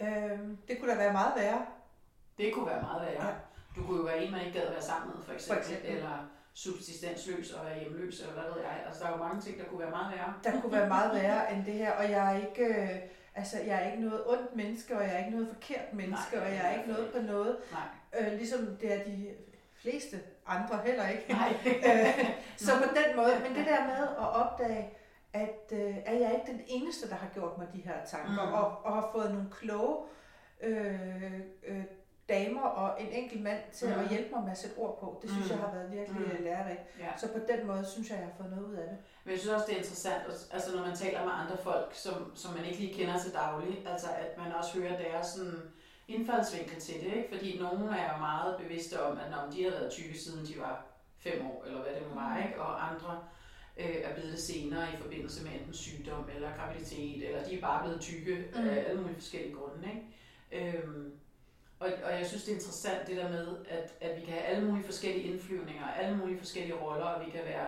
øhm, 0.00 0.56
det 0.68 0.78
kunne 0.80 0.90
da 0.92 0.96
være 0.96 1.12
meget 1.12 1.32
værre. 1.36 1.66
Det 2.38 2.54
kunne 2.54 2.66
være 2.66 2.82
meget 2.82 3.02
værre. 3.06 3.26
Ja. 3.28 3.34
Du 3.76 3.86
kunne 3.86 3.96
jo 3.96 4.02
være 4.02 4.24
en, 4.24 4.32
man 4.32 4.40
ikke 4.46 4.58
gad 4.58 4.66
at 4.66 4.72
være 4.72 4.82
sammen 4.82 5.12
med, 5.16 5.24
for 5.24 5.32
eksempel. 5.32 5.64
For 5.64 5.70
eksempel. 5.72 5.96
Eller 5.96 6.28
subsistensløs 6.54 7.50
og 7.52 7.66
være 7.66 7.78
hjemløs, 7.78 8.20
eller 8.20 8.32
hvad 8.32 8.52
ved 8.54 8.62
jeg. 8.62 8.82
Altså, 8.86 9.00
der 9.04 9.08
er 9.08 9.12
jo 9.12 9.24
mange 9.24 9.40
ting, 9.40 9.58
der 9.58 9.64
kunne 9.64 9.80
være 9.80 9.90
meget 9.90 10.12
værre. 10.14 10.34
Der 10.44 10.60
kunne 10.60 10.72
være 10.72 10.88
meget 10.88 11.22
værre 11.22 11.52
end 11.52 11.64
det 11.64 11.74
her, 11.74 11.92
og 11.92 12.10
jeg 12.10 12.34
er 12.34 12.46
ikke, 12.46 12.64
øh, 12.64 12.98
altså, 13.34 13.56
jeg 13.58 13.82
er 13.82 13.86
ikke 13.92 14.04
noget 14.04 14.22
ondt 14.26 14.56
menneske, 14.56 14.96
og 14.96 15.02
jeg 15.02 15.14
er 15.14 15.18
ikke 15.18 15.30
noget 15.30 15.48
forkert 15.48 15.94
menneske, 15.94 16.36
Nej, 16.36 16.44
og 16.44 16.52
jeg 16.54 16.72
er 16.72 16.78
ikke 16.78 16.92
noget 16.92 17.12
på 17.12 17.18
noget. 17.22 17.56
Nej. 17.72 18.26
Øh, 18.26 18.38
ligesom 18.38 18.76
det 18.80 18.92
er 18.92 19.04
de 19.04 19.28
fleste 19.74 20.20
andre 20.46 20.80
heller 20.84 21.08
ikke. 21.08 21.32
Nej. 21.32 21.54
Øh, 21.66 22.30
så 22.56 22.72
på 22.76 22.94
den 22.94 23.16
måde, 23.16 23.40
men 23.42 23.56
det 23.56 23.66
der 23.66 23.86
med 23.86 24.02
at 24.02 24.28
opdage, 24.42 24.90
at, 25.32 25.72
øh, 25.72 25.96
at 26.06 26.20
jeg 26.20 26.22
er 26.22 26.30
ikke 26.30 26.52
den 26.52 26.62
eneste, 26.66 27.08
der 27.08 27.14
har 27.14 27.28
gjort 27.34 27.58
mig 27.58 27.66
de 27.74 27.80
her 27.80 28.04
tanker, 28.06 28.46
mm. 28.46 28.52
og, 28.52 28.84
og 28.84 28.94
har 28.94 29.10
fået 29.12 29.32
nogle 29.32 29.50
kloge 29.50 29.96
øh, 30.62 31.40
øh, 31.66 31.84
damer 32.28 32.60
og 32.62 33.02
en 33.02 33.08
enkelt 33.12 33.42
mand 33.42 33.60
til 33.72 33.88
Mm. 33.88 33.94
mm. 33.94 34.00
at 34.00 34.08
hjælpe 34.08 34.30
mig 34.34 34.42
med 34.42 34.50
at 34.52 34.58
sætte 34.58 34.76
ord 34.76 35.00
på. 35.00 35.18
Det 35.22 35.30
synes 35.30 35.44
Mm. 35.50 35.54
mm. 35.54 35.60
jeg 35.60 35.68
har 35.68 35.74
været 35.76 35.92
virkelig 35.92 36.20
Mm. 36.20 36.36
mm. 36.38 36.44
lærerigt. 36.44 36.80
Ja. 36.98 37.10
Så 37.16 37.28
på 37.32 37.38
den 37.50 37.66
måde 37.66 37.84
synes 37.86 38.10
jeg, 38.10 38.18
jeg 38.18 38.26
har 38.26 38.34
fået 38.38 38.50
noget 38.50 38.66
ud 38.66 38.74
af 38.74 38.86
det. 38.88 38.96
Men 39.24 39.30
jeg 39.32 39.38
synes 39.40 39.54
også, 39.54 39.66
det 39.66 39.74
er 39.74 39.78
interessant, 39.78 40.22
altså 40.52 40.76
når 40.76 40.86
man 40.86 40.96
taler 40.96 41.24
med 41.24 41.32
andre 41.42 41.56
folk, 41.56 41.94
som, 41.94 42.32
som 42.36 42.54
man 42.54 42.64
ikke 42.64 42.78
lige 42.78 42.94
kender 42.94 43.18
til 43.18 43.32
daglig, 43.32 43.86
altså 43.92 44.06
at 44.24 44.38
man 44.38 44.52
også 44.52 44.80
hører 44.80 44.98
deres 45.02 45.26
sådan, 45.26 45.60
indfaldsvinkel 46.08 46.80
til 46.80 46.94
det, 46.94 47.12
ikke? 47.16 47.28
fordi 47.32 47.58
nogle 47.58 47.96
er 47.98 48.12
jo 48.12 48.18
meget 48.18 48.56
bevidste 48.62 49.02
om, 49.02 49.18
at 49.18 49.30
når 49.30 49.50
de 49.52 49.64
har 49.64 49.70
været 49.70 49.92
tykke 49.92 50.18
siden 50.18 50.46
de 50.46 50.54
var 50.60 50.86
fem 51.18 51.46
år, 51.46 51.64
eller 51.66 51.82
hvad 51.82 51.92
det 51.92 52.02
nu 52.08 52.14
var, 52.14 52.38
ikke? 52.46 52.60
og 52.62 52.90
andre 52.90 53.24
øh, 53.76 53.96
er 54.04 54.14
blevet 54.14 54.32
det 54.32 54.42
senere 54.42 54.82
i 54.94 54.96
forbindelse 54.96 55.44
med 55.44 55.52
enten 55.52 55.74
sygdom 55.74 56.28
eller 56.34 56.48
graviditet, 56.56 57.28
eller 57.28 57.44
de 57.44 57.56
er 57.56 57.60
bare 57.60 57.82
blevet 57.84 58.00
tykke 58.00 58.34
mm. 58.54 58.60
Mm. 58.62 58.68
af 58.68 58.84
alle 58.88 59.00
mulige 59.00 59.16
forskellige 59.20 59.54
grunde. 59.54 59.88
Ikke? 59.88 60.78
Øhm, 60.78 61.12
og, 61.84 61.90
og 62.04 62.12
jeg 62.18 62.26
synes, 62.26 62.44
det 62.44 62.50
er 62.52 62.54
interessant 62.56 63.06
det 63.08 63.16
der 63.16 63.28
med, 63.30 63.46
at, 63.68 63.92
at 64.00 64.20
vi 64.20 64.24
kan 64.24 64.32
have 64.34 64.44
alle 64.44 64.64
mulige 64.68 64.84
forskellige 64.84 65.24
indflyvninger, 65.32 65.86
alle 65.86 66.16
mulige 66.16 66.38
forskellige 66.38 66.74
roller, 66.76 67.04
og 67.04 67.26
vi 67.26 67.30
kan 67.30 67.40
være 67.44 67.66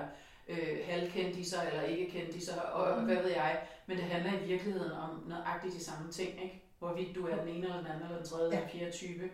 øh, 0.49 0.79
halvkendiser 0.89 1.63
eller 1.63 1.83
ikke 1.83 2.11
kendiser, 2.11 2.61
og 2.61 2.99
mm. 3.01 3.05
Hvad 3.07 3.17
ved 3.23 3.31
jeg. 3.31 3.61
Men 3.87 3.97
det 3.97 4.05
handler 4.05 4.33
i 4.41 4.47
virkeligheden 4.47 4.93
om 4.93 5.25
nøjagtigt 5.29 5.75
de 5.75 5.85
samme 5.85 6.13
ting, 6.13 6.43
ikke? 6.43 6.63
Hvorvidt 6.79 7.15
du 7.15 7.27
er 7.27 7.37
den 7.37 7.49
ene 7.49 7.65
eller 7.65 7.77
den 7.79 7.87
anden 7.87 8.03
eller 8.05 8.17
den 8.17 8.27
tredje 8.27 8.51
Ja. 8.53 8.57
eller 8.57 8.69
fjerde 8.69 8.91
type. 8.93 9.31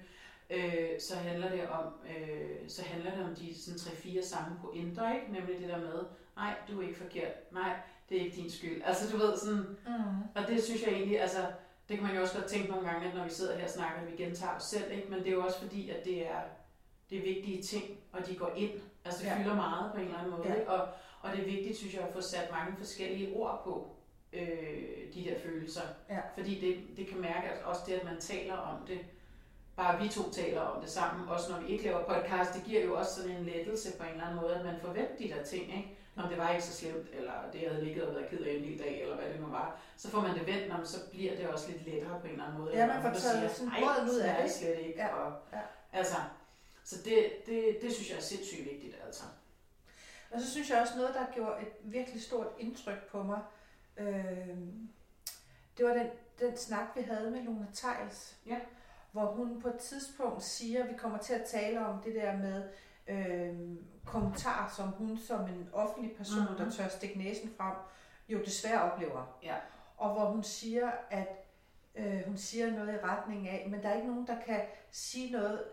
Øh, 0.50 1.00
så 1.00 1.16
handler 1.16 1.50
det 1.50 1.68
om, 1.68 1.84
øh, 2.16 2.68
så 2.68 2.82
handler 2.84 3.10
det 3.16 3.24
om 3.24 3.34
de 3.34 3.62
sådan 3.62 3.78
tre 3.78 3.90
fire 3.96 4.22
samme 4.22 4.56
pointer, 4.64 5.14
ikke? 5.14 5.32
Nemlig 5.32 5.58
det 5.60 5.68
der 5.68 5.78
med, 5.78 6.00
nej, 6.36 6.54
du 6.68 6.80
er 6.82 6.86
ikke 6.86 6.98
forkert, 6.98 7.52
nej, 7.52 7.72
det 8.08 8.20
er 8.20 8.24
ikke 8.24 8.36
din 8.36 8.50
skyld. 8.50 8.82
Altså 8.84 9.12
du 9.12 9.16
ved 9.16 9.36
sådan, 9.36 9.56
Mm. 9.86 10.22
og 10.34 10.48
det 10.48 10.64
synes 10.64 10.82
jeg 10.82 10.92
egentlig, 10.92 11.20
altså, 11.20 11.38
det 11.90 11.98
kan 11.98 12.06
man 12.06 12.16
jo 12.16 12.22
også 12.22 12.38
godt 12.38 12.46
tænke 12.46 12.68
nogle 12.68 12.88
gange, 12.88 13.08
at 13.08 13.14
når 13.14 13.24
vi 13.24 13.30
sidder 13.30 13.56
her 13.56 13.64
og 13.64 13.70
snakker, 13.70 14.00
at 14.00 14.10
vi 14.10 14.22
gentager 14.22 14.56
os 14.56 14.62
selv, 14.62 14.92
ikke? 14.92 15.10
men 15.10 15.18
det 15.18 15.28
er 15.28 15.32
jo 15.32 15.44
også 15.44 15.58
fordi, 15.60 15.90
at 15.90 16.04
det 16.04 16.26
er, 16.26 16.40
det 17.10 17.18
er 17.18 17.22
vigtige 17.22 17.62
ting, 17.62 17.84
og 18.12 18.26
de 18.26 18.34
går 18.34 18.52
ind. 18.56 18.70
Altså 19.04 19.22
det 19.22 19.30
ja. 19.30 19.38
Fylder 19.38 19.54
meget 19.54 19.92
på 19.92 19.98
en 20.00 20.04
eller 20.04 20.18
anden 20.18 20.30
måde. 20.30 20.48
Ja. 20.48 20.54
Ikke? 20.54 20.70
Og, 20.70 20.88
og 21.20 21.32
det 21.32 21.40
er 21.40 21.44
vigtigt, 21.44 21.78
synes 21.78 21.94
jeg, 21.94 22.02
at 22.02 22.12
få 22.12 22.20
sat 22.20 22.50
mange 22.52 22.76
forskellige 22.78 23.36
ord 23.36 23.60
på 23.64 23.96
øh, 24.32 25.14
de 25.14 25.24
der 25.24 25.38
følelser. 25.38 25.82
Ja. 26.10 26.20
Fordi 26.34 26.60
det, 26.60 26.96
det 26.96 27.06
kan 27.06 27.20
mærke, 27.20 27.48
at 27.48 27.64
også 27.64 27.82
det, 27.86 27.92
at 27.92 28.04
man 28.04 28.20
taler 28.20 28.54
om 28.54 28.86
det, 28.86 28.98
bare 29.76 30.02
vi 30.02 30.08
to 30.08 30.30
taler 30.30 30.60
om 30.60 30.80
det 30.80 30.90
sammen, 30.90 31.28
også 31.28 31.52
når 31.52 31.60
vi 31.60 31.68
ikke 31.68 31.84
laver 31.84 32.04
podcast, 32.04 32.54
det 32.54 32.64
giver 32.64 32.84
jo 32.84 32.98
også 32.98 33.14
sådan 33.14 33.36
en 33.36 33.44
lettelse 33.44 33.98
på 33.98 34.04
en 34.04 34.10
eller 34.10 34.24
anden 34.24 34.40
måde, 34.40 34.54
at 34.54 34.64
man 34.64 34.80
forventer 34.80 35.16
de 35.18 35.28
der 35.28 35.42
ting, 35.42 35.62
ikke? 35.62 35.96
Om 36.16 36.28
det 36.28 36.38
var 36.38 36.50
ikke 36.50 36.64
så 36.64 36.72
slemt, 36.72 37.08
eller 37.12 37.32
det 37.52 37.60
havde 37.68 37.84
ligget 37.84 38.04
og 38.08 38.14
været 38.14 38.30
ked 38.30 38.38
af 38.38 38.52
en 38.52 38.64
hel 38.64 38.78
dag, 38.78 39.02
eller 39.02 39.16
hvad 39.16 39.28
det 39.32 39.40
nu 39.40 39.46
var, 39.46 39.80
så 39.96 40.10
får 40.10 40.20
man 40.20 40.34
det 40.34 40.46
vendt, 40.46 40.72
om, 40.72 40.84
så 40.84 41.10
bliver 41.10 41.36
det 41.36 41.48
også 41.48 41.70
lidt 41.70 41.84
lettere 41.86 42.20
på 42.20 42.26
en 42.26 42.32
eller 42.32 42.44
anden 42.44 42.58
måde. 42.60 42.76
Ja, 42.76 42.86
man 42.86 43.02
får 43.02 43.20
taget 43.20 43.50
sådan 43.50 44.08
ud 44.10 44.18
af 44.18 44.42
det. 44.42 44.52
slet 44.52 44.78
ikke. 44.78 44.98
Ja, 44.98 45.14
Og, 45.14 45.32
ja. 45.52 45.60
Altså, 45.92 46.16
så 46.84 46.96
det, 47.04 47.32
det, 47.46 47.78
det 47.82 47.92
synes 47.92 48.10
jeg 48.10 48.16
er 48.16 48.22
sindssygt 48.22 48.64
vigtigt, 48.70 48.96
altså. 49.06 49.24
Og 50.30 50.40
så 50.40 50.50
synes 50.50 50.70
jeg 50.70 50.80
også 50.80 50.96
noget, 50.96 51.14
der 51.14 51.26
gjorde 51.34 51.62
et 51.62 51.72
virkelig 51.82 52.22
stort 52.22 52.46
indtryk 52.58 53.08
på 53.10 53.22
mig. 53.22 53.40
Øh, 53.96 54.48
det 55.78 55.86
var 55.86 55.94
den, 55.94 56.06
den 56.40 56.56
snak, 56.56 56.86
vi 56.96 57.02
havde 57.02 57.30
med 57.30 57.42
Luna 57.42 57.66
Tejls. 57.74 58.36
Ja. 58.46 58.58
Hvor 59.12 59.26
hun 59.26 59.60
på 59.60 59.68
et 59.68 59.78
tidspunkt 59.78 60.42
siger, 60.42 60.84
at 60.84 60.90
vi 60.90 60.94
kommer 60.98 61.18
til 61.18 61.34
at 61.34 61.44
tale 61.44 61.86
om 61.86 62.02
det 62.02 62.14
der 62.14 62.36
med 62.36 62.68
øh, 63.08 63.76
kommentarer, 64.10 64.70
som 64.70 64.88
hun 64.88 65.18
som 65.26 65.40
en 65.40 65.70
offentlig 65.72 66.16
person, 66.16 66.38
Mhm. 66.40 66.50
mm-hmm. 66.50 66.64
der 66.64 66.70
tør 66.70 66.88
stikke 66.88 67.18
næsen 67.18 67.54
frem, 67.56 67.74
jo 68.28 68.38
desværre 68.44 68.92
oplever. 68.92 69.38
Ja. 69.42 69.56
Og 69.96 70.12
hvor 70.12 70.24
hun 70.30 70.42
siger, 70.42 70.90
at 71.10 71.28
øh, 71.94 72.22
hun 72.26 72.36
siger 72.36 72.70
noget 72.70 72.94
i 72.94 72.98
retning 73.04 73.48
af, 73.48 73.66
men 73.70 73.82
der 73.82 73.88
er 73.88 73.94
ikke 73.94 74.08
nogen, 74.08 74.26
der 74.26 74.40
kan 74.46 74.62
sige 74.90 75.32
noget 75.32 75.64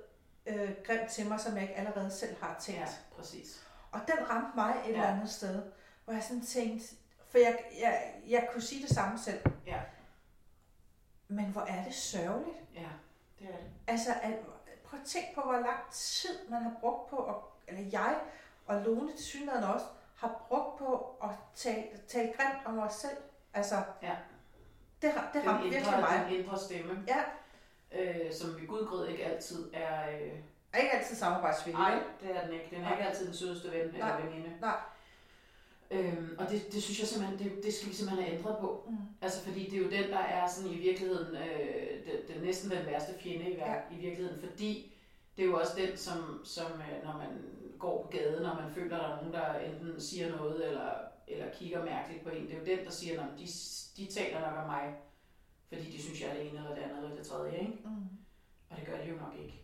øh, 0.46 0.72
grimt 0.86 1.10
til 1.10 1.28
mig, 1.28 1.40
som 1.40 1.54
jeg 1.54 1.62
ikke 1.62 1.76
allerede 1.76 2.12
selv 2.12 2.36
har 2.42 2.56
tænkt. 2.60 2.80
Ja, 2.82 2.88
præcis. 3.18 3.64
Og 3.92 4.00
den 4.08 4.30
ramte 4.30 4.52
mig 4.56 4.76
et 4.86 4.88
Ja. 4.90 4.94
eller 4.94 5.08
andet 5.08 5.30
sted, 5.30 5.64
hvor 6.06 6.14
jeg 6.14 6.24
sådan 6.24 6.42
tænkte, 6.46 6.96
for 7.28 7.38
jeg, 7.38 7.60
jeg, 7.82 8.14
jeg 8.28 8.50
kunne 8.52 8.62
sige 8.62 8.82
det 8.88 8.96
samme 8.96 9.20
selv. 9.20 9.40
Ja. 9.66 9.80
Men 11.28 11.46
hvor 11.46 11.62
er 11.62 11.84
det 11.84 11.94
sørgeligt. 11.94 12.58
Ja, 12.76 12.90
det 13.40 13.48
er 13.48 13.58
det. 13.58 13.66
Altså, 13.88 14.10
at, 14.24 14.34
prøv 14.86 15.00
at 15.00 15.06
tænke 15.06 15.30
på, 15.36 15.42
hvor 15.42 15.54
lang 15.60 15.92
tid 15.92 16.50
man 16.50 16.62
har 16.64 16.74
brugt 16.80 17.10
på, 17.10 17.18
at, 17.18 17.36
eller 17.68 17.84
jeg 17.92 18.16
og 18.66 18.82
Lone 18.82 19.16
til 19.16 19.26
synligheden 19.26 19.64
også, 19.64 19.86
har 20.16 20.46
brugt 20.48 20.78
på 20.78 21.16
at 21.24 21.30
tale, 21.56 21.84
tale 22.08 22.34
grimt 22.38 22.66
om 22.66 22.80
os 22.80 22.94
selv. 22.94 23.18
Altså, 23.54 23.76
Ja. 24.04 24.16
det, 25.02 25.12
har- 25.12 25.30
det 25.34 25.42
Den 25.42 25.50
ramte 25.52 25.64
virkelig 25.70 25.88
indre, 25.88 26.02
mig. 26.02 26.26
den 26.30 26.40
indre 26.40 26.60
stemme, 26.60 27.04
Ja, 27.08 27.24
øh, 28.02 28.34
som 28.34 28.62
vi 28.62 28.66
gudgrød 28.66 29.08
ikke 29.08 29.26
altid 29.26 29.70
er... 29.74 30.10
Øh, 30.10 30.32
er 30.74 30.78
ikke 30.78 30.92
altid 30.92 31.16
samarbejdsvillig. 31.16 31.80
nej, 31.80 32.00
det 32.22 32.36
er 32.36 32.42
den 32.46 32.54
ikke. 32.54 32.68
Den 32.70 32.78
er 32.78 32.82
Nej. 32.82 32.92
ikke 32.92 33.04
altid 33.10 33.26
den 33.26 33.34
sødeste 33.36 33.72
ven 33.72 33.80
eller 33.82 33.98
Nej. 34.08 34.22
veninde. 34.22 34.52
Nej. 34.62 34.76
Øhm, 35.92 36.36
og 36.40 36.50
det, 36.50 36.72
det 36.74 36.84
synes 36.84 37.00
jeg 37.00 37.08
simpelthen, 37.08 37.40
det, 37.40 37.64
det 37.64 37.74
skal 37.74 37.90
vi 37.90 37.94
simpelthen 37.96 38.26
have 38.26 38.38
ændret 38.40 38.58
på. 38.58 38.84
Mm. 38.90 38.98
Altså 39.22 39.44
fordi 39.44 39.70
det 39.70 39.74
er 39.74 39.78
jo 39.84 39.90
den, 40.04 40.12
der 40.12 40.20
er 40.20 40.48
sådan 40.48 40.70
i 40.72 40.76
virkeligheden, 40.78 41.36
øh, 41.36 42.06
det, 42.06 42.28
det 42.28 42.38
er 42.38 42.42
næsten 42.42 42.72
den 42.72 42.86
værste 42.86 43.14
fjende 43.20 43.52
i, 43.52 43.56
ja. 43.58 43.74
i 43.92 43.96
virkeligheden, 43.96 44.50
fordi 44.50 44.94
det 45.38 45.44
er 45.44 45.48
jo 45.48 45.60
også 45.60 45.72
den, 45.78 45.98
som, 45.98 46.42
som 46.46 46.66
øh, 46.66 47.04
når 47.04 47.14
man 47.18 47.28
går 47.80 48.02
på 48.04 48.08
gaden, 48.08 48.46
og 48.46 48.56
man 48.62 48.72
føler, 48.74 48.96
at 48.98 49.02
der 49.02 49.10
er 49.10 49.16
nogen, 49.18 49.34
der 49.34 49.54
enten 49.60 50.02
siger 50.02 50.36
noget, 50.36 50.68
eller, 50.68 50.92
eller 51.28 51.46
kigger 51.54 51.86
mærkeligt 51.86 52.24
på 52.24 52.30
en, 52.30 52.48
det 52.48 52.54
er 52.56 52.60
jo 52.60 52.66
den, 52.78 52.86
der 52.86 52.92
siger, 52.92 53.22
at 53.22 53.28
de, 53.40 53.48
de 53.98 54.06
taler 54.14 54.40
nok 54.42 54.60
om 54.60 54.66
mig, 54.70 54.96
fordi 55.68 55.92
de 55.92 56.02
synes, 56.02 56.22
jeg 56.22 56.30
er 56.30 56.34
det 56.34 56.48
ene, 56.50 56.58
eller 56.58 56.76
det 56.76 56.82
andet, 56.82 57.04
eller 57.04 57.16
det 57.16 57.28
tredje, 57.28 57.60
ikke? 57.60 57.74
Mm. 57.86 58.08
Og 58.70 58.78
det 58.78 58.86
gør 58.86 58.98
de 58.98 59.10
jo 59.10 59.16
nok 59.16 59.34
ikke. 59.40 59.62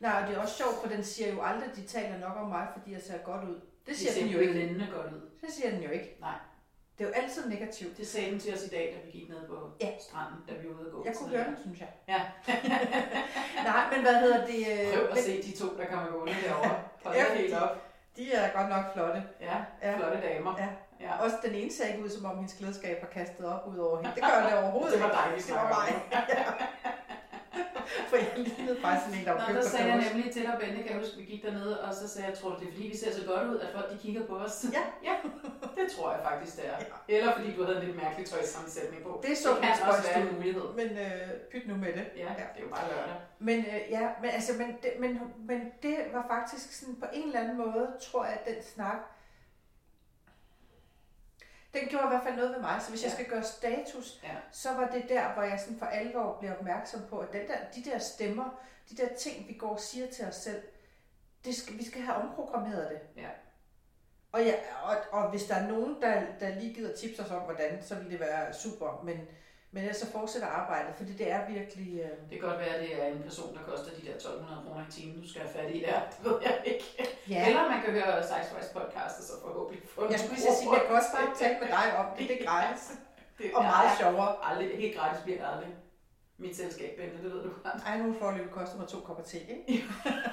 Nej, 0.00 0.22
og 0.22 0.28
det 0.28 0.36
er 0.36 0.40
også 0.40 0.54
sjovt, 0.56 0.74
for 0.82 0.88
den 0.88 1.04
siger 1.04 1.32
jo 1.34 1.42
aldrig, 1.42 1.70
at 1.70 1.76
de 1.76 1.82
taler 1.82 2.18
nok 2.18 2.36
om 2.36 2.48
mig, 2.48 2.68
fordi 2.78 2.92
jeg 2.92 3.02
ser 3.02 3.18
godt 3.18 3.44
ud. 3.48 3.54
Det 3.54 3.60
De 3.86 3.94
siger 3.96 4.12
ser 4.12 4.20
den 4.22 4.30
jo 4.30 4.38
ikke. 4.38 4.86
godt 4.92 5.12
ud. 5.12 5.20
Det 5.40 5.50
siger 5.50 5.70
den 5.70 5.82
jo 5.82 5.90
ikke. 5.90 6.16
Nej. 6.20 6.38
Det 6.98 7.04
er 7.04 7.08
jo 7.08 7.14
altid 7.14 7.48
negativt. 7.48 7.96
Det 7.98 8.06
sagde 8.06 8.30
den 8.30 8.40
til 8.40 8.54
os 8.54 8.64
i 8.66 8.68
dag, 8.68 8.94
da 9.00 9.06
vi 9.06 9.18
gik 9.18 9.28
ned 9.28 9.46
på 9.48 9.70
Ja. 9.80 9.98
stranden, 10.00 10.38
da 10.48 10.54
vi 10.54 10.68
var 10.68 10.74
ude 10.74 10.86
at 10.86 10.92
gå. 10.92 11.04
Jeg 11.04 11.14
kunne 11.16 11.28
høre 11.28 11.46
den, 11.46 11.56
synes 11.62 11.80
jeg. 11.80 11.88
Ja. 12.08 12.20
Nej, 13.64 13.84
men 13.92 14.00
hvad 14.02 14.14
hedder 14.14 14.46
det? 14.46 14.60
øh, 14.72 14.94
Prøv 14.94 15.08
at 15.10 15.18
se 15.18 15.42
de 15.42 15.52
to, 15.60 15.66
der 15.78 15.84
kommer 15.90 16.10
gående 16.12 16.34
derovre. 16.46 16.74
Hold 17.04 17.16
Ja, 17.16 17.24
helt 17.34 17.54
op. 17.54 17.70
De 18.16 18.32
er 18.34 18.48
godt 18.58 18.68
nok 18.68 18.84
flotte. 18.92 19.22
Ja, 19.40 19.56
Ja. 19.82 19.96
flotte 19.96 20.18
damer. 20.28 20.54
Ja. 20.58 20.68
ja. 21.06 21.22
Også 21.24 21.36
den 21.44 21.54
ene 21.54 21.72
ser 21.72 21.86
ikke 21.86 22.02
ud, 22.04 22.10
som 22.10 22.24
om 22.24 22.36
hendes 22.36 22.54
klædeskab 22.54 23.00
har 23.00 23.08
kastet 23.08 23.46
op 23.46 23.66
ud 23.72 23.78
over 23.78 23.96
hende. 23.96 24.10
Det 24.14 24.22
gør 24.22 24.48
det 24.48 24.58
overhovedet 24.62 24.92
Det 24.94 25.02
var 25.02 25.08
ikke. 25.08 25.16
dig, 25.16 25.32
vi 25.36 25.52
Det 25.52 25.54
var 25.54 25.68
mig. 25.78 26.02
Ja. 26.36 26.44
For 28.10 28.16
jeg 28.16 28.32
lignede 28.36 28.76
faktisk 28.80 29.04
sådan 29.04 29.18
en, 29.20 29.26
der 29.26 29.32
var 29.32 29.48
Nå, 29.48 29.54
der 29.54 29.68
sagde 29.68 29.86
jeg 29.92 29.98
nemlig 30.06 30.32
til 30.32 30.42
dig, 30.42 30.54
Bente, 30.60 30.82
kan 30.82 30.92
jeg 30.94 31.00
huske, 31.04 31.16
vi 31.16 31.24
gik 31.32 31.42
dernede, 31.46 31.74
og 31.84 31.94
så 31.94 32.08
sagde 32.08 32.28
jeg, 32.28 32.38
tror 32.38 32.50
det 32.58 32.68
er 32.68 32.72
fordi, 32.72 32.86
vi 32.94 32.96
ser 32.96 33.12
så 33.12 33.22
godt 33.30 33.44
ud, 33.50 33.58
at 33.64 33.68
folk 33.76 33.92
de 33.92 33.98
kigger 34.04 34.22
på 34.30 34.34
os? 34.36 34.66
Ja. 34.76 34.84
ja, 35.08 35.14
det 35.78 35.86
tror 35.94 36.12
jeg 36.14 36.20
faktisk, 36.28 36.56
det 36.56 36.66
er. 36.72 36.76
Eller 37.08 37.32
fordi 37.36 37.48
du 37.56 37.64
havde 37.64 37.78
en 37.78 37.84
lidt 37.86 37.96
mærkelig 37.96 38.26
tøjsammensætning 38.26 39.02
på. 39.02 39.20
Det 39.22 39.32
er 39.32 39.36
så 39.36 39.48
det 39.48 39.58
kan 39.62 39.88
også 39.88 40.08
være 40.08 40.20
en 40.28 40.34
mulighed. 40.34 40.66
Men 40.80 40.88
øh, 41.04 41.28
pyt 41.50 41.68
nu 41.68 41.74
med 41.76 41.92
det. 41.98 42.04
Ja, 42.16 42.28
det 42.52 42.60
er 42.60 42.64
jo 42.68 42.68
bare 42.76 42.86
lørdag. 42.90 43.16
Men 43.38 43.58
øh, 43.58 43.80
ja, 43.90 44.08
men, 44.20 44.30
altså, 44.30 44.52
men, 44.58 44.68
det, 44.82 44.92
men, 44.98 45.20
men 45.38 45.72
det 45.82 45.96
var 46.12 46.24
faktisk 46.28 46.72
sådan 46.78 46.94
på 46.94 47.06
en 47.12 47.26
eller 47.26 47.40
anden 47.40 47.56
måde, 47.56 47.88
tror 48.00 48.24
jeg, 48.24 48.32
at 48.32 48.54
den 48.54 48.62
snak, 48.74 48.98
den 51.74 51.88
gjorde 51.88 52.04
i 52.04 52.08
hvert 52.08 52.22
fald 52.22 52.36
noget 52.36 52.50
ved 52.50 52.60
mig. 52.60 52.82
Så 52.82 52.90
hvis 52.90 53.02
ja. 53.02 53.06
jeg 53.06 53.12
skal 53.12 53.26
gøre 53.26 53.42
status, 53.42 54.20
Ja. 54.22 54.34
så 54.52 54.72
var 54.72 54.88
det 54.90 55.04
der, 55.08 55.32
hvor 55.32 55.42
jeg 55.42 55.60
sådan 55.60 55.78
for 55.78 55.86
alvor 55.86 56.36
blev 56.40 56.52
opmærksom 56.52 57.00
på, 57.10 57.18
at 57.18 57.32
den 57.32 57.48
der, 57.48 57.56
de 57.74 57.90
der 57.90 57.98
stemmer, 57.98 58.60
de 58.90 58.96
der 58.96 59.14
ting, 59.14 59.48
vi 59.48 59.52
går 59.54 59.68
og 59.70 59.80
siger 59.80 60.06
til 60.10 60.24
os 60.24 60.34
selv, 60.34 60.62
det 61.44 61.54
skal, 61.54 61.78
vi 61.78 61.84
skal 61.84 62.00
have 62.02 62.16
omprogrammeret 62.16 62.90
det. 62.90 63.22
Ja. 63.22 63.28
Og, 64.32 64.44
ja, 64.44 64.54
og, 64.82 64.96
og 65.12 65.30
hvis 65.30 65.44
der 65.44 65.54
er 65.54 65.68
nogen, 65.68 66.02
der, 66.02 66.22
der 66.40 66.48
lige 66.48 66.74
gider 66.74 66.96
tips 66.96 67.18
os 67.18 67.30
om, 67.30 67.42
hvordan, 67.42 67.82
så 67.82 67.94
vil 67.94 68.10
det 68.10 68.20
være 68.20 68.54
super. 68.54 69.02
Men, 69.04 69.20
men 69.74 69.80
ellers 69.82 69.96
så 70.04 70.08
fortsætter 70.16 70.48
arbejdet, 70.60 70.92
fordi 71.00 71.12
det 71.20 71.26
er 71.30 71.40
virkelig... 71.56 71.88
Øh, 72.06 72.10
Det 72.30 72.34
kan 72.40 72.48
godt 72.48 72.58
være, 72.64 72.74
at 72.76 72.80
det 72.84 72.92
er 73.02 73.06
en 73.16 73.22
person, 73.28 73.50
der 73.56 73.62
koster 73.70 73.90
de 73.98 74.02
der 74.06 74.14
1200 74.14 74.62
kroner 74.64 74.82
i 74.88 74.90
timen, 74.96 75.16
du 75.22 75.28
skal 75.30 75.40
have 75.44 75.52
fat 75.58 75.70
i 75.76 75.78
der. 75.86 75.98
Det 76.12 76.20
ved 76.26 76.36
jeg 76.48 76.56
ikke. 76.72 76.84
ja. 77.34 77.48
Eller 77.48 77.62
man 77.72 77.80
kan 77.84 77.92
høre 77.98 78.12
Sizewise 78.30 78.70
podcast, 78.78 79.14
og 79.20 79.24
så 79.28 79.32
forhåbentlig 79.44 79.88
få 79.94 80.00
Jeg 80.10 80.20
skulle 80.20 80.40
sige, 80.40 80.72
jeg 80.76 80.82
kan 80.86 80.96
også 81.00 81.10
bare 81.16 81.26
tale 81.42 81.56
med 81.62 81.68
dig 81.76 81.86
om 82.00 82.06
det. 82.18 82.28
Det 82.28 82.36
er 82.40 82.46
gratis. 82.48 82.84
Det 83.38 83.46
Og 83.54 83.60
er 83.62 83.66
meget 83.74 83.90
sjovere. 84.00 84.30
Aldrig, 84.48 84.66
helt 84.84 84.96
gratis 84.98 85.20
bliver 85.24 85.38
det 85.40 85.46
aldrig. 85.54 85.72
Mit 86.38 86.56
selskab, 86.56 86.90
Bente, 86.98 87.16
det 87.24 87.32
ved 87.32 87.42
du 87.42 87.50
godt. 87.64 87.82
Ej, 87.86 87.98
nu 87.98 88.14
får 88.20 88.30
det 88.30 88.50
koster 88.50 88.76
mig 88.78 88.88
to 88.88 88.98
kopper 89.00 89.24
te, 89.24 89.38
ikke? 89.40 89.84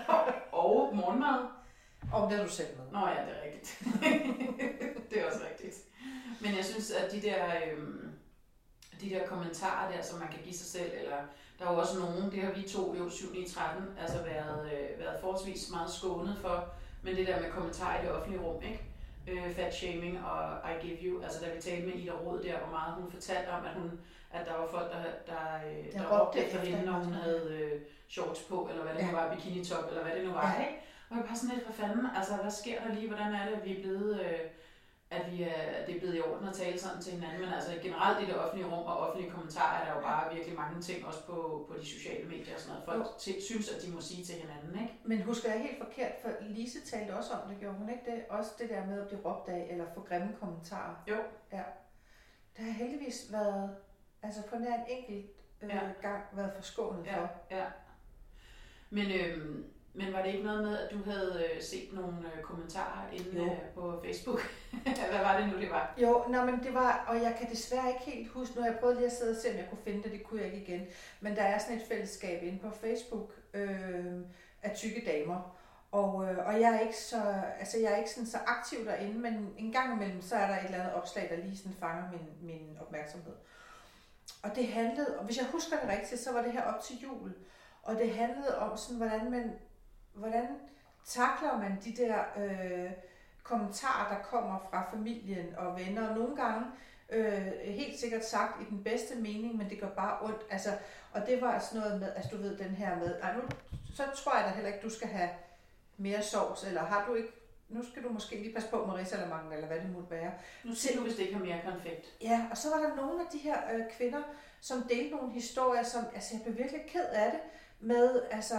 Og 0.63 0.95
morgenmad. 0.95 1.39
Om 2.13 2.29
det 2.29 2.39
er 2.39 2.43
du 2.43 2.49
selv 2.49 2.67
med. 2.77 2.85
Nå 2.91 3.07
ja, 3.07 3.13
det 3.27 3.33
er 3.37 3.43
rigtigt. 3.45 3.69
det 5.09 5.21
er 5.21 5.25
også 5.25 5.39
rigtigt. 5.51 5.75
Men 6.41 6.55
jeg 6.57 6.65
synes, 6.65 6.91
at 6.91 7.11
de 7.11 7.21
der, 7.21 7.45
øhm, 7.67 8.10
de 9.01 9.09
der 9.09 9.27
kommentarer 9.27 9.91
der, 9.91 10.01
som 10.03 10.19
man 10.19 10.27
kan 10.27 10.39
give 10.43 10.55
sig 10.55 10.67
selv, 10.67 10.91
eller 11.01 11.17
der 11.59 11.67
er 11.67 11.71
jo 11.73 11.79
også 11.79 11.99
nogen, 11.99 12.31
det 12.31 12.41
har 12.43 12.51
vi 12.51 12.61
to 12.69 12.95
jo 12.99 13.09
7 13.09 13.33
9 13.33 13.47
13, 13.49 13.83
altså 14.01 14.17
været, 14.23 14.71
øh, 14.73 14.99
været 14.99 15.19
forholdsvis 15.21 15.69
meget 15.71 15.91
skånet 15.91 16.37
for, 16.41 16.65
men 17.03 17.15
det 17.15 17.27
der 17.27 17.39
med 17.41 17.51
kommentarer 17.51 18.01
i 18.01 18.05
det 18.05 18.11
offentlige 18.15 18.41
rum, 18.43 18.63
ikke? 18.63 18.81
Øh, 19.27 19.55
fat 19.55 19.73
shaming 19.75 20.25
og 20.25 20.71
I 20.71 20.87
give 20.87 20.97
you, 21.03 21.23
altså 21.23 21.45
da 21.45 21.53
vi 21.55 21.61
talte 21.61 21.87
med 21.87 21.93
Ida 21.95 22.11
Rod 22.11 22.43
der, 22.43 22.57
hvor 22.57 22.71
meget 22.77 22.93
hun 22.93 23.11
fortalte 23.11 23.49
om, 23.49 23.65
at, 23.65 23.73
hun, 23.73 23.91
at 24.31 24.45
der 24.45 24.57
var 24.57 24.67
folk, 24.71 24.91
der, 24.91 25.01
der, 25.33 25.43
øh, 25.69 25.93
der 25.93 26.19
råbte 26.19 26.39
efter 26.45 26.59
hende, 26.59 26.85
når 26.85 26.93
hun 26.99 27.13
havde 27.13 27.41
øh, 27.61 27.81
shorts 28.09 28.39
på, 28.49 28.67
eller 28.71 28.83
hvad 28.83 28.93
det 28.93 28.99
Ja. 29.01 29.05
nu 29.05 29.11
var, 29.11 29.35
bikini 29.35 29.65
top, 29.65 29.85
eller 29.89 30.03
hvad 30.03 30.15
det 30.15 30.23
nu 30.27 30.33
var, 30.33 30.53
Ja. 30.57 30.61
ikke? 30.65 30.77
Og 31.09 31.17
jeg 31.17 31.25
bare 31.25 31.35
sådan 31.37 31.55
lidt, 31.55 31.65
hvad 31.67 31.75
fanden, 31.75 32.07
altså 32.17 32.33
hvad 32.35 32.51
sker 32.51 32.81
der 32.87 32.93
lige, 32.95 33.07
hvordan 33.07 33.33
er 33.33 33.45
det, 33.49 33.55
at 33.55 33.65
vi 33.65 33.77
er 33.77 33.81
blevet, 33.81 34.19
øh, 34.21 34.39
at, 35.11 35.31
vi 35.31 35.43
er, 35.43 35.85
det 35.85 35.95
er 35.95 35.99
blevet 35.99 36.15
i 36.15 36.21
orden 36.21 36.47
at 36.47 36.53
tale 36.55 36.79
sådan 36.79 37.01
til 37.01 37.13
hinanden, 37.13 37.39
men 37.41 37.53
altså 37.53 37.71
generelt 37.83 38.23
i 38.23 38.25
det 38.25 38.37
offentlige 38.39 38.67
rum 38.71 38.85
og 38.85 38.97
offentlige 38.99 39.31
kommentarer 39.31 39.81
er 39.81 39.85
der 39.85 39.95
jo 39.95 40.01
bare 40.01 40.33
virkelig 40.35 40.55
mange 40.57 40.81
ting, 40.81 41.05
også 41.05 41.25
på, 41.25 41.65
på 41.69 41.75
de 41.81 41.85
sociale 41.85 42.27
medier 42.29 42.53
og 42.55 42.59
sådan 42.59 42.69
noget, 42.73 42.85
folk 42.85 43.17
til, 43.19 43.33
synes, 43.41 43.69
at 43.69 43.81
de 43.83 43.91
må 43.91 44.01
sige 44.01 44.25
til 44.25 44.35
hinanden, 44.35 44.81
ikke? 44.81 44.93
Men 45.03 45.21
husker 45.21 45.51
jeg 45.51 45.61
helt 45.61 45.77
forkert, 45.77 46.11
for 46.21 46.29
Lise 46.41 46.85
talte 46.85 47.11
også 47.17 47.33
om 47.33 47.49
det, 47.49 47.59
gjorde 47.59 47.75
hun 47.77 47.89
ikke 47.89 48.11
det? 48.11 48.23
Også 48.29 48.51
det 48.59 48.69
der 48.69 48.85
med 48.85 49.01
at 49.01 49.07
blive 49.07 49.21
råbt 49.25 49.49
af, 49.49 49.67
eller 49.71 49.85
få 49.95 50.01
grimme 50.01 50.35
kommentarer. 50.39 50.95
Jo. 51.07 51.15
Ja. 51.51 51.63
Der 52.57 52.63
har 52.63 52.71
heldigvis 52.71 53.27
været, 53.31 53.75
altså 54.23 54.41
på 54.49 54.55
nær 54.57 54.73
en 54.75 54.83
enkelt 54.97 55.25
øh, 55.61 55.69
Ja. 55.69 55.79
gang, 56.01 56.23
været 56.33 56.51
forskånet 56.55 57.05
Ja, 57.05 57.19
for. 57.19 57.29
ja. 57.51 57.65
Men, 58.89 59.11
øhm, 59.11 59.65
men 59.93 60.13
var 60.13 60.21
det 60.21 60.31
ikke 60.31 60.43
noget 60.43 60.63
med, 60.63 60.77
at 60.77 60.91
du 60.91 61.03
havde 61.03 61.43
øh, 61.55 61.61
set 61.61 61.93
nogle 61.93 62.17
øh, 62.35 62.41
kommentarer 62.41 63.11
inde 63.13 63.37
Jo. 63.37 63.45
øh, 63.45 63.57
på 63.75 64.01
Facebook? 64.05 64.39
hvad 65.11 65.19
var 65.19 65.39
det 65.39 65.49
nu, 65.49 65.61
det 65.61 65.69
var? 65.69 65.93
Jo, 65.97 66.25
nå, 66.29 66.45
men 66.45 66.63
det 66.63 66.73
var, 66.73 67.05
og 67.07 67.15
jeg 67.15 67.35
kan 67.39 67.49
desværre 67.49 67.87
ikke 67.87 68.11
helt 68.11 68.29
huske, 68.31 68.55
nu 68.55 68.61
har 68.61 68.69
jeg 68.69 68.79
prøvet 68.79 68.95
lige 68.95 69.05
at 69.05 69.13
sidde 69.13 69.31
og 69.31 69.37
se, 69.37 69.49
om 69.49 69.57
jeg 69.57 69.67
kunne 69.69 69.83
finde 69.83 70.03
det, 70.03 70.11
det 70.11 70.23
kunne 70.23 70.41
jeg 70.41 70.53
ikke 70.53 70.73
igen. 70.73 70.87
Men 71.21 71.35
der 71.35 71.41
er 71.41 71.57
sådan 71.57 71.77
et 71.77 71.87
fællesskab 71.87 72.43
inde 72.43 72.59
på 72.59 72.69
Facebook 72.81 73.33
øh, 73.53 74.15
af 74.63 74.75
tykke 74.75 75.03
damer. 75.05 75.57
Og, 75.91 76.25
øh, 76.25 76.47
og 76.47 76.61
jeg 76.61 76.75
er 76.75 76.79
ikke 76.79 76.97
så, 76.97 77.21
altså 77.59 77.79
jeg 77.79 77.91
er 77.91 77.97
ikke 77.97 78.09
sådan 78.09 78.27
så 78.27 78.37
aktiv 78.45 78.85
derinde, 78.85 79.19
men 79.19 79.53
en 79.57 79.71
gang 79.71 79.93
imellem, 79.93 80.21
så 80.21 80.35
er 80.35 80.47
der 80.47 80.57
et 80.57 80.65
eller 80.65 80.79
andet 80.79 80.93
opslag, 80.93 81.29
der 81.29 81.35
lige 81.45 81.57
sådan 81.57 81.77
fanger 81.79 82.11
min, 82.11 82.47
min 82.47 82.77
opmærksomhed. 82.81 83.33
Og 84.43 84.55
det 84.55 84.67
handlede, 84.67 85.19
og 85.19 85.25
hvis 85.25 85.37
jeg 85.37 85.45
husker 85.45 85.79
det 85.79 85.89
rigtigt, 85.89 86.21
så 86.21 86.33
var 86.33 86.41
det 86.41 86.51
her 86.51 86.63
op 86.63 86.81
til 86.81 86.95
jul. 87.03 87.33
Og 87.83 87.95
det 87.95 88.11
handlede 88.11 88.57
om 88.57 88.77
sådan, 88.77 88.97
hvordan 88.97 89.31
man, 89.31 89.53
hvordan 90.13 90.47
takler 91.05 91.57
man 91.57 91.77
de 91.85 91.95
der 91.95 92.19
øh, 92.37 92.91
kommentarer, 93.43 94.15
der 94.15 94.23
kommer 94.23 94.59
fra 94.69 94.89
familien 94.91 95.55
og 95.57 95.79
venner. 95.79 96.09
Og 96.09 96.15
nogle 96.15 96.35
gange 96.35 96.65
øh, 97.09 97.51
helt 97.63 97.99
sikkert 97.99 98.25
sagt 98.25 98.61
i 98.61 98.65
den 98.69 98.83
bedste 98.83 99.15
mening, 99.15 99.57
men 99.57 99.69
det 99.69 99.79
gør 99.79 99.89
bare 99.89 100.17
ondt. 100.21 100.41
Altså, 100.49 100.69
og 101.13 101.21
det 101.27 101.41
var 101.41 101.59
sådan 101.59 101.81
noget 101.81 101.99
med, 101.99 102.09
altså 102.15 102.35
du 102.35 102.41
ved, 102.41 102.57
den 102.57 102.75
her 102.75 102.95
med, 102.95 103.15
nu, 103.35 103.41
så 103.93 104.03
tror 104.15 104.37
jeg 104.37 104.45
da 104.45 104.49
heller 104.49 104.73
ikke, 104.73 104.83
du 104.83 104.89
skal 104.89 105.07
have 105.07 105.29
mere 105.97 106.23
sovs, 106.23 106.63
eller 106.63 106.83
har 106.83 107.05
du 107.07 107.15
ikke, 107.15 107.29
nu 107.69 107.83
skal 107.91 108.03
du 108.03 108.09
måske 108.09 108.35
lige 108.35 108.53
passe 108.53 108.69
på 108.69 108.85
med 108.85 108.93
risalamangen, 108.93 109.53
eller 109.53 109.67
hvad 109.67 109.79
det 109.79 109.91
måtte 109.93 110.11
være. 110.11 110.31
Nu 110.63 110.75
siger 110.75 110.97
du, 110.97 111.03
hvis 111.03 111.15
det 111.15 111.21
ikke 111.21 111.35
har 111.35 111.45
mere 111.45 111.61
konfekt. 111.65 112.05
Ja, 112.21 112.45
og 112.51 112.57
så 112.57 112.69
var 112.69 112.77
der 112.77 112.95
nogle 112.95 113.21
af 113.21 113.27
de 113.31 113.37
her 113.37 113.57
øh, 113.73 113.81
kvinder, 113.97 114.21
som 114.61 114.83
delte 114.89 115.15
nogle 115.15 115.33
historier, 115.33 115.83
som, 115.83 116.05
altså 116.15 116.35
jeg 116.35 116.41
blev 116.43 116.57
virkelig 116.57 116.81
ked 116.87 117.05
af 117.05 117.31
det, 117.31 117.39
med 117.79 118.21
altså 118.31 118.55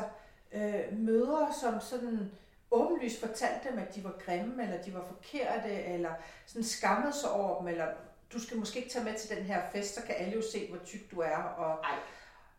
øh, 0.53 0.99
mødre, 0.99 1.55
som 1.61 1.81
sådan 1.81 2.33
åbenlyst 2.71 3.21
fortalte 3.21 3.69
dem, 3.71 3.79
at 3.79 3.95
de 3.95 4.05
var 4.05 4.15
grimme, 4.25 4.63
eller 4.63 4.83
de 4.83 4.95
var 4.95 5.05
forkerte, 5.05 5.69
eller 5.85 6.15
sådan 6.47 6.65
skammede 6.65 7.13
sig 7.13 7.31
over 7.31 7.59
dem, 7.59 7.69
eller 7.69 7.87
du 8.33 8.41
skal 8.41 8.57
måske 8.59 8.79
ikke 8.79 8.91
tage 8.91 9.05
med 9.05 9.15
til 9.19 9.37
den 9.37 9.45
her 9.45 9.71
fest, 9.71 9.95
så 9.95 10.03
kan 10.03 10.15
alle 10.19 10.33
jo 10.33 10.43
se, 10.53 10.69
hvor 10.71 10.79
tyk 10.85 11.11
du 11.11 11.21
er. 11.21 11.37
Og 11.37 11.85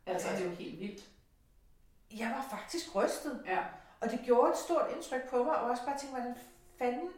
Altså, 0.06 0.28
det 0.32 0.40
er 0.46 0.50
jo 0.50 0.56
helt 0.56 0.80
vildt. 0.80 1.04
jeg 2.12 2.30
var 2.30 2.58
faktisk 2.58 2.96
rystet, 2.96 3.44
Ja. 3.46 3.64
og 4.02 4.12
det 4.12 4.20
gjorde 4.26 4.52
et 4.52 4.58
stort 4.58 4.92
indtryk 4.96 5.30
på 5.30 5.44
mig, 5.44 5.56
og 5.58 5.70
også 5.70 5.86
bare 5.86 5.98
tænkte, 6.00 6.20
hvordan 6.20 6.36
fanden, 6.78 7.10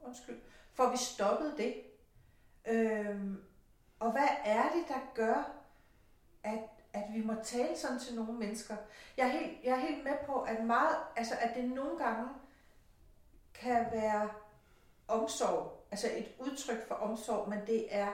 undskyld, 0.00 0.40
får 0.74 0.90
vi 0.90 0.96
stoppet 0.96 1.54
det? 1.56 1.74
Øhm, 2.66 3.42
og 4.00 4.12
hvad 4.12 4.28
er 4.44 4.62
det, 4.62 4.88
der 4.88 5.10
gør, 5.14 5.50
at, 6.44 6.58
at 6.94 7.02
vi 7.14 7.20
må 7.24 7.34
tale 7.44 7.76
sådan 7.78 7.98
til 7.98 8.14
nogle 8.14 8.32
mennesker? 8.32 8.76
Jeg 9.16 9.26
er 9.26 9.30
helt, 9.30 9.52
jeg 9.64 9.72
er 9.72 9.80
helt 9.80 10.04
med 10.04 10.12
på, 10.26 10.40
at, 10.42 10.64
meget, 10.64 10.96
altså, 11.16 11.34
at 11.40 11.50
det 11.56 11.64
nogle 11.64 11.98
gange 11.98 12.28
kan 13.54 13.86
være 13.92 14.28
omsorg, 15.08 15.84
altså 15.90 16.06
et 16.16 16.28
udtryk 16.38 16.88
for 16.88 16.94
omsorg, 16.94 17.48
men 17.48 17.58
det 17.66 17.86
er 17.90 18.08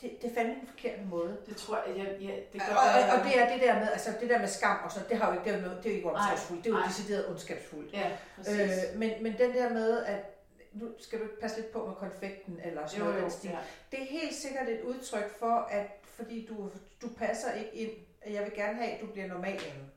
det, 0.00 0.22
det 0.22 0.30
er 0.30 0.34
fandme 0.34 0.54
den 0.54 0.66
forkerte 0.66 1.02
måde. 1.02 1.36
Det 1.46 1.56
tror 1.56 1.76
jeg, 1.86 1.96
jeg, 1.96 2.06
jeg 2.20 2.44
det 2.52 2.60
Og, 2.62 2.66
gør, 2.68 2.74
og, 2.74 3.18
og, 3.18 3.24
det 3.26 3.40
er 3.40 3.52
det 3.52 3.60
der 3.62 3.78
med, 3.80 3.88
altså 3.92 4.12
det 4.20 4.30
der 4.30 4.38
med 4.38 4.48
skam 4.48 4.78
og 4.84 4.92
sådan, 4.92 5.08
det 5.08 5.16
har 5.18 5.26
jo 5.26 5.32
ikke, 5.32 5.44
det 5.44 5.52
er 5.52 5.56
jo, 5.58 5.64
noget- 5.66 5.82
det 5.84 5.88
er 5.88 5.92
jo 5.92 5.96
ikke 5.96 6.10
omsorgsfuldt, 6.10 6.64
det 6.64 6.70
er 6.70 6.74
jo 6.74 6.80
nej. 6.80 6.88
decideret 6.88 7.28
ondskabsfuldt. 7.28 7.92
Ja, 7.92 8.10
præcis. 8.36 8.60
Øh, 8.92 8.98
men, 8.98 9.22
men 9.22 9.38
den 9.38 9.54
der 9.54 9.68
med, 9.72 10.04
at 10.04 10.30
nu 10.72 10.88
skal 10.98 11.20
du 11.20 11.24
passe 11.40 11.56
lidt 11.60 11.72
på 11.72 11.86
med 11.86 11.94
konfekten, 11.94 12.60
eller 12.64 12.86
sådan 12.86 12.98
jo, 13.00 13.04
noget 13.04 13.18
jo, 13.18 13.22
den 13.22 13.30
stil. 13.30 13.50
ja. 13.50 13.58
Det 13.90 14.02
er 14.02 14.06
helt 14.06 14.34
sikkert 14.34 14.68
et 14.68 14.80
udtryk 14.82 15.38
for, 15.38 15.54
at 15.70 15.86
fordi 16.16 16.46
du, 16.46 16.70
du 17.02 17.08
passer 17.18 17.52
ikke 17.52 17.74
ind, 17.74 17.90
at 18.22 18.32
jeg 18.32 18.44
vil 18.44 18.52
gerne 18.54 18.74
have, 18.78 18.90
at 18.90 19.00
du 19.00 19.06
bliver 19.06 19.26
normalen. 19.28 19.90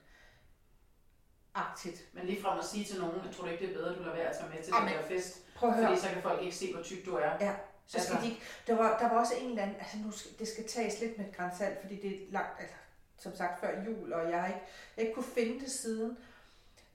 Agtigt. 1.55 2.07
Men 2.13 2.25
lige 2.25 2.41
frem 2.41 2.59
at 2.59 2.65
sige 2.65 2.85
til 2.85 2.99
nogen, 2.99 3.25
jeg 3.25 3.33
tror 3.35 3.43
du 3.43 3.49
ikke, 3.51 3.65
det 3.65 3.71
er 3.73 3.77
bedre, 3.77 3.91
at 3.91 3.97
du 3.97 4.03
lader 4.03 4.15
være 4.15 4.29
at 4.29 4.37
tage 4.37 4.49
med 4.55 4.63
til 4.63 4.73
Amen. 4.73 4.93
den 4.93 4.97
der 5.01 5.07
fest. 5.07 5.41
Prøv 5.55 5.69
at 5.69 5.75
høre. 5.75 5.87
Fordi 5.87 6.01
så 6.01 6.07
kan 6.09 6.21
folk 6.21 6.41
ikke 6.43 6.55
se, 6.55 6.73
hvor 6.73 6.83
tyk 6.83 7.05
du 7.05 7.15
er. 7.15 7.31
Ja, 7.41 7.55
så 7.85 7.99
skal 7.99 8.11
Altså- 8.13 8.25
de 8.27 8.31
ikke, 8.31 8.41
der 8.67 8.75
var, 8.75 8.97
der 8.97 9.09
var 9.09 9.19
også 9.19 9.33
en 9.35 9.49
eller 9.49 9.61
anden, 9.63 9.75
altså 9.77 9.97
nu 9.97 10.11
skal, 10.11 10.31
det 10.39 10.47
skal 10.47 10.67
tages 10.67 10.99
lidt 11.01 11.17
med 11.17 11.25
et 11.27 11.35
grænsalt, 11.35 11.81
fordi 11.81 12.01
det 12.01 12.11
er 12.23 12.31
langt, 12.31 12.59
altså, 12.59 12.75
som 13.17 13.35
sagt 13.35 13.59
før 13.59 13.83
jul, 13.83 14.13
og 14.13 14.29
jeg 14.31 14.41
har 14.41 14.47
ikke, 14.47 14.61
jeg 14.97 15.03
ikke 15.05 15.15
kunne 15.15 15.31
finde 15.35 15.59
det 15.59 15.71
siden. 15.71 16.17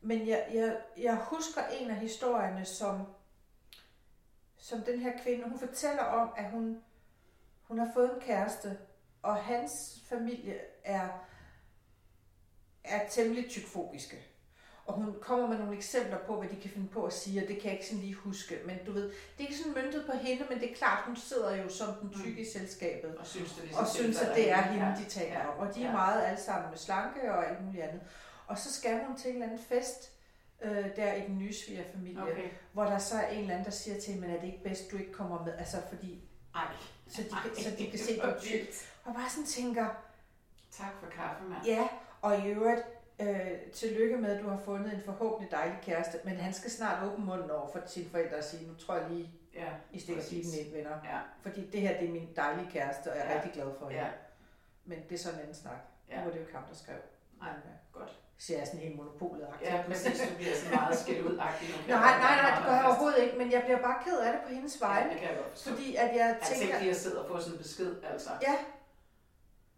Men 0.01 0.29
jeg, 0.29 0.49
jeg, 0.53 0.77
jeg 0.99 1.17
husker 1.17 1.63
en 1.81 1.91
af 1.91 1.97
historierne, 1.97 2.65
som, 2.65 3.07
som 4.59 4.81
den 4.83 5.01
her 5.01 5.13
kvinde, 5.23 5.49
hun 5.49 5.59
fortæller 5.59 6.03
om, 6.03 6.33
at 6.37 6.51
hun, 6.51 6.83
hun 7.63 7.79
har 7.79 7.91
fået 7.95 8.15
en 8.15 8.21
kæreste, 8.21 8.79
og 9.23 9.37
hans 9.37 9.73
familie 10.09 10.61
er, 10.85 11.09
er 12.85 13.09
temmelig 13.09 13.51
tykfobiske. 13.51 14.17
Og 14.87 14.95
hun 14.95 15.15
kommer 15.21 15.49
med 15.49 15.59
nogle 15.59 15.77
eksempler 15.77 16.19
på, 16.27 16.39
hvad 16.41 16.49
de 16.49 16.61
kan 16.61 16.71
finde 16.71 16.89
på 16.89 17.05
at 17.05 17.13
sige, 17.13 17.43
og 17.43 17.49
det 17.49 17.57
kan 17.57 17.65
jeg 17.65 17.73
ikke 17.73 17.87
sådan 17.87 18.01
lige 18.01 18.15
huske. 18.15 18.59
Men 18.67 18.79
du 18.87 18.93
ved, 18.93 19.03
det 19.03 19.13
er 19.39 19.41
ikke 19.41 19.57
sådan 19.57 19.85
myndet 19.85 20.07
på 20.07 20.13
hende, 20.17 20.45
men 20.51 20.61
det 20.61 20.71
er 20.71 20.75
klart, 20.75 21.05
hun 21.07 21.17
sidder 21.17 21.57
jo 21.57 21.69
som 21.69 21.95
den 21.95 22.13
tykke 22.13 22.41
i 22.43 22.45
selskabet. 22.53 23.17
Og 23.17 23.27
synes, 23.27 23.53
det 23.53 23.63
ligesom 23.65 23.85
Og 23.85 23.89
synes, 23.91 24.21
at 24.21 24.37
det 24.37 24.51
er 24.51 24.63
hende. 24.63 24.97
de 25.05 25.11
taler 25.11 25.41
ja, 25.41 25.49
om. 25.49 25.59
Og 25.59 25.75
de 25.75 25.85
er 25.85 25.93
meget 25.93 26.25
alle 26.25 26.41
sammen 26.41 26.71
med 26.71 26.79
slanke 26.79 27.33
og 27.33 27.49
alt 27.49 27.65
muligt 27.65 27.85
andet. 27.85 28.01
Og 28.47 28.59
så 28.59 28.73
skal 28.73 29.05
hun 29.07 29.17
til 29.17 29.29
en 29.31 29.35
eller 29.37 29.47
anden 29.47 29.65
fest, 29.65 30.11
øh, 30.63 30.97
der 30.97 31.13
i 31.13 31.21
den 31.27 31.39
nye 31.39 31.53
svigerfamilie. 31.55 32.23
Okay. 32.23 32.49
hvor 32.73 32.85
der 32.85 32.99
så 32.99 33.17
er 33.17 33.29
en 33.29 33.39
eller 33.41 33.53
anden, 33.53 33.65
der 33.65 33.71
siger 33.71 34.01
til 34.01 34.13
hende, 34.13 34.27
men 34.27 34.37
er 34.37 34.41
det 34.41 34.47
ikke 34.47 34.65
bedst, 34.65 34.91
du 34.91 34.97
ikke 34.97 35.13
kommer 35.13 35.45
med? 35.45 35.53
Altså 35.59 35.77
fordi, 35.89 36.25
Ej. 36.55 36.67
Så 37.13 37.23
de, 37.23 37.29
kan- 37.29 37.57
så 37.65 37.71
de 37.71 37.77
kan 37.91 38.01
Ej, 38.01 38.07
se, 38.07 38.21
hvor 38.21 38.35
tyk. 38.41 38.69
Og 39.05 39.15
bare 39.15 39.31
sådan 39.31 39.47
tænker, 39.47 39.87
Tak 40.71 40.93
for 41.01 41.11
kaffe, 41.11 41.45
mand. 41.45 41.67
ja, 41.67 41.89
og 42.23 42.39
i 42.39 42.49
øvrigt, 42.51 42.83
øh, 43.21 43.51
tillykke 43.73 44.17
med, 44.17 44.37
at 44.37 44.43
du 44.45 44.49
har 44.49 44.61
fundet 44.65 44.95
en 44.95 45.01
forhåbentlig 45.05 45.51
dejlig 45.51 45.79
kæreste, 45.83 46.19
men 46.25 46.37
han 46.37 46.53
skal 46.55 46.71
snart 46.71 47.07
åbne 47.13 47.25
munden 47.25 47.51
over 47.51 47.73
for 47.73 47.81
sine 47.87 48.11
forældre 48.11 48.37
og 48.37 48.45
sige, 48.45 48.69
nu 48.69 48.75
tror 48.75 48.97
jeg 48.97 49.11
lige, 49.11 49.31
Ja. 49.55 49.69
I 49.93 50.15
præcis. 50.15 50.51
den 50.51 50.67
et 50.67 50.73
venner. 50.75 50.91
Ja. 51.05 51.19
Fordi 51.43 51.71
det 51.71 51.81
her, 51.81 51.99
det 52.01 52.09
er 52.09 52.13
min 52.13 52.29
dejlige 52.37 52.71
kæreste, 52.71 53.11
og 53.13 53.17
jeg 53.17 53.27
er 53.27 53.31
Ja. 53.31 53.37
rigtig 53.37 53.53
glad 53.53 53.71
for 53.79 53.89
hende. 53.89 54.05
Ja. 54.05 54.11
Men 54.85 54.99
det 55.09 55.15
er 55.15 55.19
sådan 55.19 55.35
en 55.35 55.41
anden 55.41 55.55
snak. 55.55 55.79
Ja. 56.11 56.17
Nu 56.17 56.23
var 56.23 56.31
det 56.31 56.37
jo 56.37 56.41
ikke 56.43 56.55
ham, 56.55 56.65
der 56.71 56.75
skrev. 56.75 56.97
Nej, 57.41 57.49
ja. 57.49 57.99
godt. 57.99 58.19
Så 58.39 58.53
jeg 58.53 58.61
er 58.61 58.65
sådan 58.65 58.81
helt 58.81 58.97
monopolet 58.97 59.47
Ja, 59.63 59.83
præcis. 59.87 60.21
Du 60.21 60.35
bliver 60.37 60.55
sådan 60.57 60.75
meget 60.79 60.99
skældt 60.99 61.27
ud 61.27 61.37
Nej, 61.37 61.53
nej, 61.89 62.19
nej, 62.43 62.57
det 62.57 62.65
gør 62.67 62.75
jeg 62.75 62.85
overhovedet 62.85 63.19
ikke, 63.25 63.39
men 63.39 63.53
jeg 63.53 63.63
bliver 63.65 63.79
bare 63.83 63.97
ked 64.05 64.19
af 64.19 64.33
det 64.33 64.41
på 64.47 64.53
hendes 64.55 64.79
Ja, 64.81 64.87
vegne. 64.87 65.11
det 65.11 65.19
kan 65.19 65.29
jeg 65.29 65.37
godt. 65.43 65.59
Fordi 65.69 65.97
at 65.97 66.11
jeg 66.17 66.29
Altså 66.41 66.51
tænker... 66.53 66.67
ikke 66.67 66.79
lige 66.81 66.91
at 66.91 66.97
sidde 66.97 67.23
og 67.23 67.29
få 67.29 67.41
sådan 67.41 67.53
en 67.55 67.59
besked, 67.59 67.95
altså. 68.13 68.31
Ja, 68.43 68.55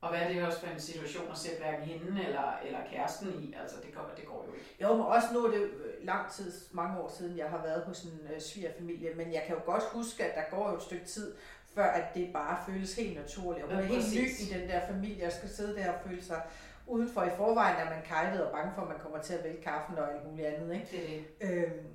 Og 0.00 0.08
hvad 0.10 0.20
er 0.20 0.28
det 0.28 0.46
også 0.46 0.60
for 0.60 0.66
en 0.66 0.80
situation 0.80 1.30
at 1.32 1.38
sætte 1.38 1.58
hverken 1.62 1.84
hende 1.84 2.24
eller, 2.26 2.58
eller 2.66 2.78
kæresten 2.90 3.28
i? 3.42 3.54
Altså, 3.62 3.76
det 3.86 3.94
går, 3.94 4.10
det 4.16 4.26
går 4.26 4.44
jo 4.48 4.52
ikke. 4.54 4.66
Jo, 4.82 4.92
men 4.96 5.06
også 5.06 5.28
nu 5.32 5.44
er 5.46 5.50
det 5.50 5.60
øh, 5.62 6.06
lang 6.06 6.30
tid, 6.32 6.52
mange 6.72 6.98
år 7.00 7.08
siden, 7.18 7.38
jeg 7.38 7.46
har 7.50 7.62
været 7.62 7.82
hos 7.82 8.02
en 8.02 8.20
øh, 8.34 8.40
svigerfamilie, 8.40 9.14
men 9.14 9.32
jeg 9.32 9.42
kan 9.46 9.56
jo 9.56 9.62
godt 9.72 9.82
huske, 9.82 10.24
at 10.24 10.34
der 10.34 10.56
går 10.56 10.70
jo 10.70 10.76
et 10.76 10.82
stykke 10.82 11.04
tid, 11.06 11.34
før 11.74 11.84
at 11.86 12.14
det 12.14 12.30
bare 12.32 12.58
føles 12.66 12.96
helt 12.96 13.16
naturligt. 13.16 13.64
Og 13.64 13.70
hun 13.70 13.78
Ja, 13.78 13.84
er 13.84 13.88
helt 13.88 14.14
ny 14.14 14.28
i 14.40 14.58
den 14.58 14.68
der 14.68 14.86
familie, 14.86 15.26
og 15.26 15.32
skal 15.32 15.48
sidde 15.48 15.76
der 15.76 15.92
og 15.92 15.98
føle 16.08 16.24
sig 16.24 16.42
udenfor. 16.86 17.22
I 17.22 17.30
forvejen 17.36 17.76
er 17.76 17.90
man 17.90 18.02
kejlet 18.04 18.44
og 18.46 18.52
bange 18.52 18.72
for, 18.74 18.82
at 18.82 18.88
man 18.88 18.98
kommer 18.98 19.18
til 19.18 19.34
at 19.34 19.44
vælge 19.44 19.62
kaffen 19.62 19.98
og 19.98 20.12
alt 20.14 20.26
muligt 20.30 20.48
andet. 20.48 20.74
Ikke? 20.74 20.86
Det 20.90 21.04
er 21.04 21.22
det. 21.40 21.64
Øhm, 21.64 21.86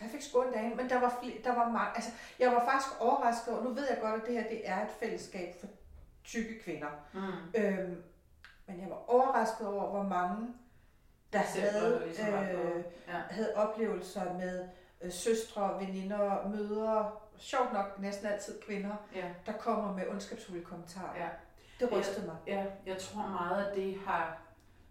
jeg 0.00 0.08
fik 0.10 0.22
sgu 0.22 0.42
en 0.42 0.52
dag, 0.52 0.72
men 0.76 0.88
der 0.90 1.00
var, 1.00 1.18
flere, 1.22 1.34
der 1.44 1.54
var 1.54 1.68
mange, 1.68 1.90
altså, 1.94 2.10
jeg 2.38 2.52
var 2.52 2.64
faktisk 2.64 3.00
overrasket, 3.00 3.58
og 3.58 3.64
nu 3.64 3.70
ved 3.70 3.86
jeg 3.90 3.98
godt, 4.00 4.20
at 4.22 4.26
det 4.26 4.34
her 4.34 4.48
det 4.48 4.68
er 4.68 4.82
et 4.82 4.90
fællesskab 5.00 5.54
for 5.60 5.66
tykke 6.24 6.60
kvinder. 6.64 6.88
Mm. 7.14 7.20
Øhm, 7.60 8.02
men 8.66 8.80
jeg 8.80 8.90
var 8.90 9.10
overrasket 9.10 9.66
over, 9.68 9.90
hvor 9.90 10.02
mange, 10.02 10.48
der 11.32 11.40
Eksempler, 11.40 11.70
havde, 11.72 12.02
ligesom 12.06 12.26
øh, 12.34 12.84
ja. 13.08 13.12
havde 13.30 13.54
oplevelser 13.56 14.34
med 14.34 14.68
øh, 15.00 15.12
søstre, 15.12 15.80
veninder, 15.80 16.48
mødre, 16.48 17.10
sjovt 17.38 17.72
nok 17.72 17.98
næsten 18.00 18.26
altid 18.26 18.60
kvinder, 18.66 18.94
Ja. 19.14 19.24
der 19.46 19.52
kommer 19.52 19.94
med 19.96 20.08
ondskabsfulde 20.08 20.64
kommentarer. 20.64 21.16
Ja. 21.16 21.28
Det 21.80 21.92
rystede 21.92 22.26
mig. 22.26 22.36
Ja, 22.46 22.64
jeg 22.86 22.98
tror 22.98 23.26
meget, 23.26 23.66
at 23.66 23.76
det 23.76 23.98
har... 24.06 24.38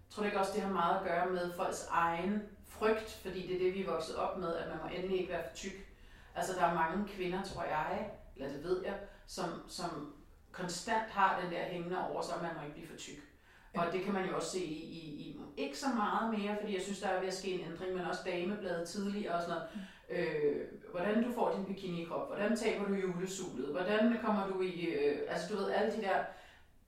Tror 0.09 0.23
du 0.23 0.25
ikke 0.25 0.39
også, 0.39 0.51
det 0.53 0.61
har 0.61 0.73
meget 0.73 0.97
at 0.97 1.03
gøre 1.03 1.29
med 1.29 1.53
folks 1.53 1.87
egen 1.91 2.41
frygt, 2.67 3.19
fordi 3.23 3.47
det 3.47 3.55
er 3.55 3.59
det, 3.59 3.73
vi 3.73 3.83
er 3.83 3.91
vokset 3.91 4.15
op 4.15 4.37
med, 4.37 4.55
at 4.55 4.67
man 4.69 4.77
må 4.83 4.89
endelig 4.89 5.19
ikke 5.19 5.33
være 5.33 5.43
for 5.49 5.55
tyk. 5.55 5.87
Altså, 6.35 6.53
der 6.53 6.61
er 6.65 6.73
mange 6.73 7.07
kvinder, 7.07 7.43
tror 7.43 7.63
jeg, 7.63 8.09
eller 8.35 8.53
det 8.53 8.63
ved 8.63 8.83
jeg, 8.85 8.95
som, 9.27 9.49
som 9.67 10.13
konstant 10.51 11.09
har 11.09 11.41
den 11.41 11.51
der 11.51 11.63
hængende 11.63 12.09
over 12.09 12.21
sig, 12.21 12.35
at 12.35 12.41
man 12.41 12.51
må 12.55 12.61
ikke 12.61 12.73
blive 12.73 12.87
for 12.87 12.97
tyk. 12.97 13.27
Og 13.75 13.93
det 13.93 14.03
kan 14.03 14.13
man 14.13 14.29
jo 14.29 14.35
også 14.35 14.51
se 14.51 14.63
i, 14.63 14.83
i, 14.83 14.99
i 15.19 15.39
ikke 15.57 15.77
så 15.77 15.87
meget 15.95 16.39
mere, 16.39 16.57
fordi 16.59 16.73
jeg 16.75 16.81
synes, 16.81 16.99
der 16.99 17.07
er 17.07 17.19
ved 17.19 17.27
at 17.27 17.33
ske 17.33 17.51
en 17.51 17.71
ændring, 17.71 17.95
men 17.95 18.05
også 18.05 18.21
damebladet 18.25 18.87
tidligere 18.87 19.35
og 19.35 19.41
sådan 19.41 19.55
noget. 19.55 19.69
Øh, 20.09 20.67
hvordan 20.91 21.23
du 21.23 21.33
får 21.33 21.55
din 21.55 21.65
bikini-krop, 21.65 22.27
hvordan 22.27 22.57
taber 22.57 22.85
du 22.85 22.93
julesulet, 22.93 23.71
hvordan 23.71 24.17
kommer 24.25 24.47
du 24.47 24.61
i, 24.61 24.85
øh, 24.85 25.19
altså 25.29 25.53
du 25.53 25.59
ved, 25.59 25.71
alle 25.71 25.91
de 25.95 26.01
der, 26.01 26.23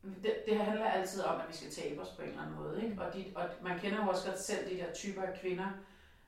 det, 0.04 0.34
det 0.48 0.58
handler 0.58 0.86
altid 0.86 1.22
om, 1.24 1.42
at 1.42 1.48
vi 1.50 1.54
skal 1.56 1.72
tabe 1.72 2.02
os 2.02 2.08
på 2.10 2.22
en 2.22 2.28
eller 2.30 2.42
anden 2.42 2.56
måde, 2.56 2.84
ikke? 2.84 3.02
Og, 3.02 3.14
de, 3.14 3.26
og 3.36 3.44
man 3.62 3.80
kender 3.80 4.04
jo 4.04 4.10
også 4.10 4.28
godt 4.28 4.40
selv 4.40 4.70
de 4.70 4.78
der 4.78 4.94
typer 4.94 5.22
af 5.22 5.40
kvinder, 5.42 5.68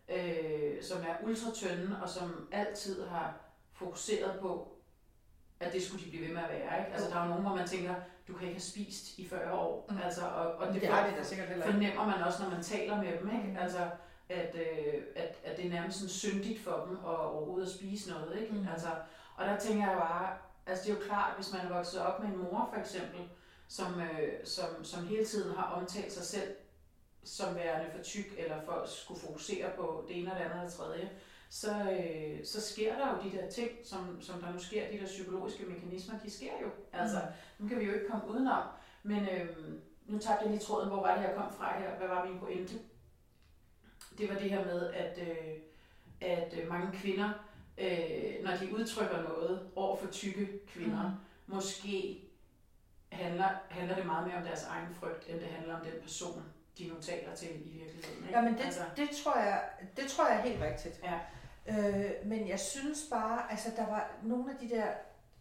øh, 0.10 0.84
som 0.84 0.98
er 1.02 1.26
ultratynde, 1.28 2.00
og 2.02 2.10
som 2.10 2.48
altid 2.52 3.08
har 3.08 3.34
fokuseret 3.74 4.40
på, 4.40 4.68
at 5.60 5.74
det 5.74 5.84
skulle 5.84 6.06
de 6.06 6.10
blive 6.10 6.28
ved 6.28 6.34
med 6.34 6.44
at 6.44 6.50
være, 6.50 6.80
ikke? 6.80 6.92
Altså 6.94 7.10
der 7.10 7.16
er 7.16 7.24
jo 7.24 7.30
nogen, 7.30 7.46
hvor 7.46 7.56
man 7.56 7.68
tænker, 7.68 7.96
du 8.28 8.34
kan 8.34 8.42
ikke 8.48 8.56
have 8.56 8.62
spist 8.62 9.18
i 9.18 9.28
40 9.28 9.54
år, 9.54 9.88
Mm. 9.90 9.98
altså, 10.04 10.22
og, 10.22 10.56
og 10.56 10.74
det, 10.74 10.82
det, 10.82 10.90
har 10.90 11.10
de 11.10 11.16
da 11.16 11.24
sikkert 11.24 11.48
heller 11.48 11.66
fornemmer 11.66 12.06
man 12.06 12.22
også, 12.24 12.44
når 12.44 12.50
man 12.50 12.64
taler 12.64 12.98
med 13.04 13.18
dem, 13.20 13.30
ikke? 13.36 13.50
Mm. 13.50 13.58
Altså, 13.58 13.90
at, 14.30 14.56
øh, 14.56 15.02
at, 15.16 15.36
at 15.44 15.58
det 15.58 15.66
er 15.66 15.70
nærmest 15.70 15.98
sådan 15.98 16.10
syndigt 16.10 16.60
for 16.64 16.86
dem 16.88 16.98
at 16.98 17.16
overhovedet 17.20 17.68
at 17.68 17.74
spise 17.74 18.10
noget, 18.10 18.42
ikke? 18.42 18.54
Mm. 18.54 18.68
Altså, 18.74 18.88
og 19.36 19.46
der 19.46 19.58
tænker 19.60 19.88
jeg 19.90 19.98
bare, 19.98 20.38
altså 20.66 20.84
det 20.86 20.92
er 20.92 20.96
jo 20.96 21.02
klart, 21.10 21.36
hvis 21.36 21.54
man 21.54 21.62
er 21.66 21.76
vokset 21.76 22.02
op 22.02 22.20
med 22.24 22.30
en 22.30 22.38
mor 22.38 22.70
for 22.74 22.80
eksempel, 22.80 23.20
som, 23.72 24.02
øh, 24.02 24.46
som, 24.46 24.84
som 24.84 25.08
hele 25.08 25.26
tiden 25.26 25.56
har 25.56 25.64
omtalt 25.64 26.12
sig 26.12 26.24
selv 26.24 26.56
som 27.24 27.56
værende 27.56 27.92
for 27.96 28.04
tyk, 28.04 28.26
eller 28.38 28.62
for 28.66 28.72
at 28.72 28.90
skulle 28.90 29.20
fokusere 29.20 29.72
på 29.76 30.06
det 30.08 30.20
ene 30.20 30.32
og 30.32 30.40
det 30.40 30.44
andet 30.44 30.60
og 30.60 30.66
det 30.66 30.74
tredje, 30.74 31.10
så, 31.50 31.72
øh, 31.72 32.46
så 32.46 32.62
sker 32.62 32.96
der 32.96 33.10
jo 33.10 33.30
de 33.30 33.38
der 33.38 33.50
ting, 33.50 33.70
som, 33.84 34.22
som 34.22 34.42
der 34.42 34.54
nu 34.54 34.60
sker, 34.60 34.92
de 34.92 35.00
der 35.00 35.06
psykologiske 35.06 35.66
mekanismer, 35.66 36.20
de 36.20 36.32
sker 36.32 36.52
jo. 36.62 36.68
Altså, 36.94 37.22
dem 37.60 37.70
kan 37.70 37.80
vi 37.80 37.86
jo 37.86 37.94
ikke 37.94 38.08
komme 38.10 38.28
udenom. 38.30 38.64
Men 39.04 39.30
øh, 39.30 39.48
nu 40.06 40.20
tabte 40.20 40.44
jeg 40.44 40.52
lige 40.52 40.60
tråden, 40.60 40.90
hvor 40.90 41.02
var 41.02 41.16
det, 41.16 41.24
jeg 41.24 41.34
kom 41.38 41.54
fra 41.54 41.80
her? 41.80 41.98
Hvad 41.98 42.08
var 42.08 42.26
min 42.26 42.40
pointe? 42.40 42.74
Det 44.18 44.30
var 44.30 44.36
det 44.36 44.50
her 44.50 44.66
med, 44.66 44.94
at, 44.94 45.20
øh, 45.22 45.58
at 46.22 46.54
øh, 46.62 46.70
mange 46.70 46.98
kvinder, 46.98 47.30
øh, 47.78 48.44
når 48.44 48.52
de 48.58 48.76
udtrykker 48.76 49.22
noget 49.22 49.70
over 49.76 49.98
for 49.98 50.12
tykke 50.12 50.68
kvinder, 50.68 51.04
mm. 51.04 51.56
måske 51.56 52.22
handler, 53.12 53.50
handler 53.70 53.96
det 53.96 54.06
meget 54.06 54.28
mere 54.28 54.38
om 54.38 54.44
deres 54.44 54.64
egen 54.64 54.96
frygt, 55.00 55.30
end 55.30 55.40
det 55.40 55.48
handler 55.48 55.76
om 55.76 55.82
den 55.82 56.02
person, 56.02 56.44
de 56.78 56.88
nu 56.88 57.02
taler 57.02 57.36
til 57.36 57.50
i 57.50 57.70
virkeligheden. 57.80 58.24
Ikke? 58.24 58.38
Ja, 58.38 58.42
men 58.42 58.54
det, 58.54 58.66
altså, 58.66 58.82
det, 58.98 59.10
tror 59.24 59.38
jeg, 59.38 59.64
det 59.98 60.08
tror 60.08 60.28
jeg 60.28 60.38
er 60.38 60.42
helt 60.42 60.62
rigtigt. 60.62 61.02
Ja. 61.04 61.20
Øh, 61.68 62.12
men 62.26 62.48
jeg 62.48 62.60
synes 62.60 63.00
bare, 63.12 63.52
altså 63.52 63.72
der 63.76 63.86
var 63.88 64.12
nogle 64.24 64.52
af 64.52 64.58
de 64.58 64.70
der 64.70 64.86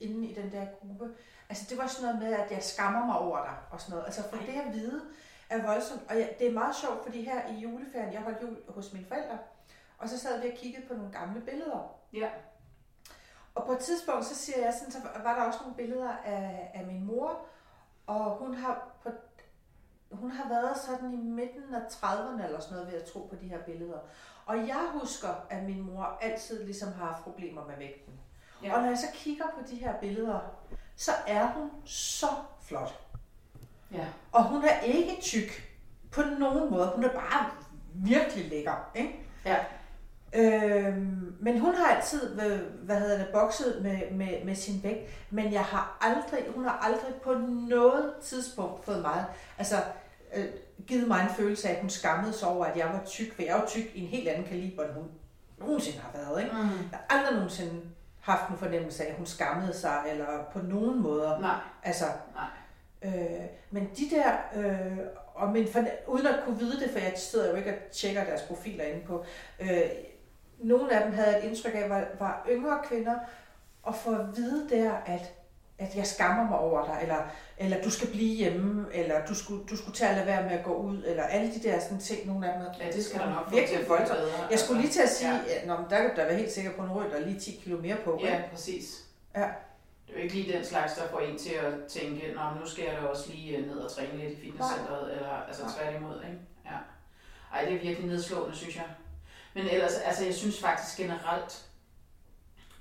inde 0.00 0.26
i 0.28 0.34
den 0.34 0.52
der 0.52 0.66
gruppe, 0.80 1.14
altså 1.48 1.66
det 1.70 1.78
var 1.78 1.86
sådan 1.86 2.14
noget 2.14 2.30
med, 2.30 2.38
at 2.38 2.50
jeg 2.50 2.62
skammer 2.62 3.06
mig 3.06 3.18
over 3.18 3.44
dig 3.44 3.54
og 3.70 3.80
sådan 3.80 3.90
noget. 3.90 4.06
Altså 4.06 4.22
for 4.30 4.36
Ej. 4.36 4.46
det 4.46 4.60
at 4.60 4.72
vide 4.74 5.02
er 5.50 5.66
voldsomt. 5.66 6.02
Og 6.08 6.16
jeg, 6.18 6.34
det 6.38 6.46
er 6.46 6.52
meget 6.52 6.76
sjovt, 6.76 7.04
fordi 7.04 7.24
her 7.24 7.48
i 7.48 7.54
juleferien, 7.54 8.12
jeg 8.12 8.20
holdt 8.20 8.42
jul 8.42 8.56
hos 8.68 8.92
mine 8.92 9.06
forældre, 9.06 9.38
og 9.98 10.08
så 10.08 10.18
sad 10.18 10.40
vi 10.42 10.48
og 10.48 10.56
kiggede 10.58 10.86
på 10.86 10.94
nogle 10.94 11.12
gamle 11.12 11.40
billeder. 11.40 11.96
ja, 12.12 12.28
Og 13.54 13.66
på 13.66 13.72
et 13.72 13.78
tidspunkt, 13.78 14.26
så 14.26 14.34
siger 14.34 14.64
jeg 14.64 14.74
sådan, 14.74 14.92
så 14.92 14.98
var 15.22 15.34
der 15.34 15.42
også 15.42 15.58
nogle 15.62 15.76
billeder 15.76 16.12
af, 16.24 16.70
af 16.74 16.86
min 16.86 17.04
mor, 17.04 17.46
og 18.10 18.36
hun 18.36 18.54
har, 18.54 18.88
på, 19.02 19.10
hun 20.12 20.30
har 20.30 20.48
været 20.48 20.76
sådan 20.76 21.12
i 21.12 21.16
midten 21.16 21.74
af 21.74 21.80
30'erne 21.80 22.44
eller 22.44 22.60
sådan 22.60 22.76
noget, 22.76 22.92
ved 22.92 23.00
at 23.00 23.08
tro 23.08 23.20
på 23.30 23.36
de 23.36 23.48
her 23.48 23.58
billeder. 23.58 23.98
Og 24.46 24.56
jeg 24.56 24.90
husker, 24.92 25.28
at 25.50 25.62
min 25.62 25.80
mor 25.80 26.18
altid 26.20 26.64
ligesom 26.64 26.92
har 26.92 27.06
haft 27.06 27.22
problemer 27.22 27.66
med 27.66 27.76
vægten. 27.78 28.12
Ja. 28.62 28.74
Og 28.74 28.82
når 28.82 28.88
jeg 28.88 28.98
så 28.98 29.06
kigger 29.14 29.44
på 29.44 29.66
de 29.70 29.76
her 29.76 30.00
billeder, 30.00 30.40
så 30.96 31.12
er 31.26 31.46
hun 31.46 31.70
så 31.84 32.26
flot. 32.62 33.00
ja, 33.92 34.06
Og 34.32 34.44
hun 34.44 34.64
er 34.64 34.80
ikke 34.80 35.18
tyk 35.22 35.78
på 36.12 36.20
nogen 36.38 36.70
måde. 36.70 36.92
Hun 36.94 37.04
er 37.04 37.12
bare 37.12 37.50
virkelig 37.94 38.48
lækker. 38.48 38.90
Ikke? 38.94 39.26
ja, 39.44 39.64
Øhm, 40.34 41.36
men 41.40 41.60
hun 41.60 41.74
har 41.74 41.94
altid 41.94 42.34
hvad 42.82 43.00
hedder 43.00 43.18
det, 43.18 43.28
bokset 43.32 43.80
med, 43.82 44.10
med, 44.10 44.44
med 44.44 44.54
sin 44.54 44.82
vægt, 44.82 45.10
men 45.30 45.52
jeg 45.52 45.64
har 45.64 45.98
aldrig, 46.00 46.52
hun 46.54 46.64
har 46.64 46.78
aldrig 46.82 47.14
på 47.22 47.34
noget 47.68 48.12
tidspunkt 48.22 48.84
fået 48.84 49.02
mig, 49.02 49.24
altså 49.58 49.76
øh, 50.36 50.44
givet 50.86 51.08
mig 51.08 51.22
en 51.22 51.34
følelse 51.36 51.68
af, 51.68 51.72
at 51.74 51.80
hun 51.80 51.90
skammede 51.90 52.32
sig 52.32 52.48
over, 52.48 52.64
at 52.64 52.76
jeg 52.76 52.86
var 52.86 53.02
tyk, 53.06 53.34
for 53.34 53.42
jeg 53.42 53.50
er 53.50 53.60
jo 53.60 53.66
tyk 53.66 53.84
i 53.94 54.00
en 54.00 54.08
helt 54.08 54.28
anden 54.28 54.46
kaliber, 54.46 54.84
end 54.84 54.92
hun 54.92 55.08
nogensinde 55.58 55.98
har 55.98 56.10
været. 56.14 56.42
Ikke? 56.42 56.52
mm. 56.54 56.58
Jeg 56.60 56.98
har 57.08 57.16
aldrig 57.18 57.34
nogensinde 57.34 57.80
haft 58.20 58.50
en 58.50 58.58
fornemmelse 58.58 59.04
af, 59.04 59.10
at 59.10 59.16
hun 59.16 59.26
skammede 59.26 59.74
sig, 59.74 59.98
eller 60.10 60.26
på 60.52 60.58
nogen 60.58 61.02
måder. 61.02 61.40
nej, 61.40 61.58
Altså, 61.82 62.04
nej, 62.34 62.46
Øh, 63.04 63.46
men 63.70 63.90
de 63.98 64.10
der, 64.16 64.32
øh, 64.56 64.98
og 65.34 65.48
men 65.52 65.68
for, 65.68 65.84
uden 66.06 66.26
at 66.26 66.40
kunne 66.44 66.58
vide 66.58 66.80
det, 66.80 66.90
for 66.90 66.98
jeg 66.98 67.12
sidder 67.16 67.50
jo 67.50 67.56
ikke 67.56 67.70
og 67.70 67.92
tjekker 67.92 68.24
deres 68.24 68.42
profiler 68.42 68.84
inde 68.84 69.06
på, 69.06 69.24
øh, 69.60 69.80
nogle 70.62 70.92
af 70.96 71.04
dem 71.04 71.12
havde 71.12 71.38
et 71.38 71.44
indtryk 71.44 71.72
af, 71.74 71.90
var, 71.90 72.04
var 72.18 72.46
yngre 72.50 72.78
kvinder, 72.84 73.14
og 73.82 73.94
få 73.94 74.10
at 74.14 74.26
vide 74.36 74.68
der, 74.70 74.92
at, 75.06 75.32
at 75.78 75.96
jeg 75.96 76.06
skammer 76.06 76.44
mig 76.50 76.58
over 76.58 76.84
dig, 76.84 76.98
eller, 77.02 77.16
eller 77.58 77.82
du 77.82 77.90
skal 77.90 78.08
blive 78.08 78.36
hjemme, 78.36 78.86
eller 78.94 79.26
du 79.26 79.34
skulle, 79.34 79.64
du 79.66 79.76
skulle 79.76 79.94
tage 79.96 80.10
at 80.10 80.16
lade 80.16 80.26
være 80.26 80.42
med 80.42 80.52
at 80.52 80.64
gå 80.64 80.74
ud, 80.74 81.02
eller 81.06 81.22
alle 81.22 81.54
de 81.54 81.62
der 81.62 81.80
sådan 81.80 81.98
ting, 81.98 82.26
nogle 82.26 82.46
af 82.46 82.52
dem 82.52 82.62
havde- 82.62 82.84
ja, 82.86 82.92
det 82.96 83.04
skal 83.04 83.20
der 83.20 83.30
nok 83.34 83.46
virkelig 83.52 83.78
til 83.78 83.88
voldsomt. 83.88 84.20
Jeg 84.50 84.58
skulle 84.58 84.80
lige 84.80 84.92
til 84.92 85.02
at 85.02 85.08
sige, 85.08 85.30
Ja. 85.30 85.38
ja. 85.66 85.72
at 85.84 85.90
der 85.90 85.96
kan 86.00 86.10
du 86.10 86.16
da 86.16 86.24
være 86.26 86.36
helt 86.36 86.52
sikker 86.52 86.70
på, 86.72 86.82
nu 86.82 86.92
ryger 86.92 87.10
der 87.10 87.20
lige 87.20 87.40
10 87.40 87.60
kilo 87.64 87.76
mere 87.80 87.96
på. 88.04 88.16
ikke? 88.16 88.28
Ja, 88.32 88.42
præcis. 88.52 89.04
Ja. 89.36 89.48
Det 90.06 90.16
er 90.16 90.18
jo 90.18 90.22
ikke 90.24 90.34
lige 90.34 90.52
den 90.56 90.64
slags, 90.64 90.92
der 90.94 91.08
får 91.08 91.20
en 91.20 91.38
til 91.38 91.52
at 91.54 91.72
tænke, 91.88 92.32
Nå, 92.36 92.40
men 92.50 92.60
nu 92.60 92.66
skal 92.68 92.84
jeg 92.84 92.92
da 93.02 93.06
også 93.06 93.30
lige 93.30 93.56
øh, 93.56 93.66
ned 93.66 93.76
og 93.78 93.90
træne 93.92 94.16
lidt 94.18 94.32
i 94.38 94.40
fitnesscenteret, 94.40 95.12
eller 95.16 95.28
altså 95.48 95.62
tværtimod, 95.78 96.14
ikke? 96.22 96.38
Ja. 96.64 96.76
Ej, 97.54 97.64
det 97.64 97.74
er 97.74 97.80
virkelig 97.80 98.06
nedslående, 98.08 98.56
synes 98.56 98.76
jeg. 98.76 98.84
Men 99.54 99.66
ellers, 99.68 99.94
altså 99.94 100.24
jeg 100.24 100.34
synes 100.34 100.60
faktisk 100.60 100.96
generelt, 100.98 101.66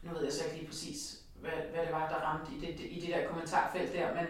nu 0.01 0.13
ved 0.13 0.23
jeg 0.23 0.33
så 0.33 0.43
ikke 0.43 0.57
lige 0.57 0.67
præcis, 0.67 1.19
hvad, 1.35 1.51
hvad 1.73 1.85
det 1.85 1.93
var, 1.93 2.09
der 2.09 2.15
ramte 2.15 2.51
i 2.55 2.59
det, 2.59 2.79
i 2.79 2.99
det 2.99 3.09
der 3.09 3.27
kommentarfelt 3.27 3.93
der, 3.93 4.13
men, 4.13 4.25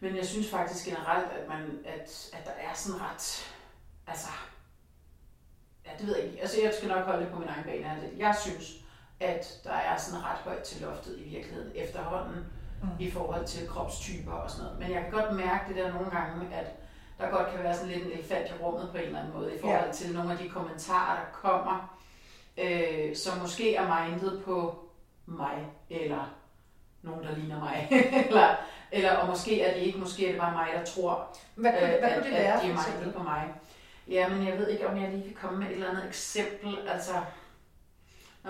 men 0.00 0.16
jeg 0.16 0.26
synes 0.26 0.50
faktisk 0.50 0.86
generelt, 0.86 1.32
at, 1.32 1.48
man, 1.48 1.78
at, 1.86 2.30
at 2.32 2.46
der 2.46 2.52
er 2.52 2.74
sådan 2.74 3.00
ret, 3.00 3.54
altså, 4.06 4.28
ja, 5.86 5.90
det 5.98 6.06
ved 6.06 6.16
jeg 6.16 6.26
ikke, 6.26 6.40
altså 6.40 6.60
jeg 6.62 6.74
skal 6.74 6.88
nok 6.88 7.04
holde 7.04 7.24
det 7.24 7.32
på 7.32 7.38
min 7.38 7.48
egen 7.48 7.64
bane. 7.64 7.90
Altså, 7.90 8.08
jeg 8.16 8.36
synes, 8.42 8.72
at 9.20 9.60
der 9.64 9.72
er 9.72 9.96
sådan 9.96 10.24
ret 10.24 10.38
højt 10.38 10.62
til 10.62 10.82
loftet 10.82 11.18
i 11.18 11.22
virkeligheden 11.22 11.72
efterhånden 11.74 12.44
Mm. 12.82 12.88
i 13.00 13.10
forhold 13.10 13.46
til 13.46 13.68
kropstyper 13.68 14.32
og 14.32 14.50
sådan 14.50 14.64
noget. 14.64 14.78
Men 14.78 14.90
jeg 14.90 15.02
kan 15.02 15.10
godt 15.10 15.36
mærke 15.36 15.68
det 15.68 15.76
der 15.76 15.92
nogle 15.92 16.10
gange, 16.10 16.54
at 16.54 16.66
der 17.18 17.30
godt 17.30 17.50
kan 17.50 17.62
være 17.64 17.74
sådan 17.74 17.90
lidt 17.90 18.06
en 18.06 18.12
elefant 18.12 18.50
i 18.50 18.62
rummet 18.62 18.88
på 18.90 18.96
en 18.96 19.02
eller 19.02 19.18
anden 19.18 19.34
måde 19.34 19.54
i 19.54 19.58
forhold 19.60 19.92
til 19.92 20.14
nogle 20.14 20.32
af 20.32 20.38
de 20.38 20.48
kommentarer, 20.48 21.16
der 21.16 21.26
kommer, 21.32 21.98
øh, 22.58 23.16
som 23.16 23.38
måske 23.38 23.74
er 23.74 24.08
mindet 24.08 24.42
på 24.44 24.88
mig, 25.26 25.66
eller 25.90 26.34
nogen, 27.02 27.24
der 27.24 27.36
ligner 27.36 27.58
mig. 27.58 27.88
eller, 28.28 28.56
eller, 28.92 29.16
og 29.16 29.28
måske 29.28 29.62
er 29.62 29.74
det 29.74 29.80
ikke, 29.80 29.98
måske 29.98 30.26
er 30.26 30.30
det 30.30 30.40
bare 30.40 30.52
mig, 30.52 30.68
der 30.74 30.84
tror, 30.84 31.36
Hvad, 31.54 31.72
øh, 31.72 31.78
hvad 31.78 31.88
at, 31.88 32.14
kunne 32.14 32.30
det 32.30 32.36
at 32.36 32.42
være, 32.42 32.62
de 32.62 32.70
er 32.70 32.96
mindet 32.98 33.14
på 33.14 33.22
mig. 33.22 33.54
Ja, 34.08 34.28
men 34.28 34.46
jeg 34.46 34.58
ved 34.58 34.68
ikke, 34.68 34.88
om 34.88 35.02
jeg 35.02 35.10
lige 35.10 35.24
kan 35.24 35.34
komme 35.34 35.58
med 35.58 35.66
et 35.66 35.72
eller 35.72 35.90
andet 35.90 36.06
eksempel. 36.06 36.78
Altså, 36.88 37.12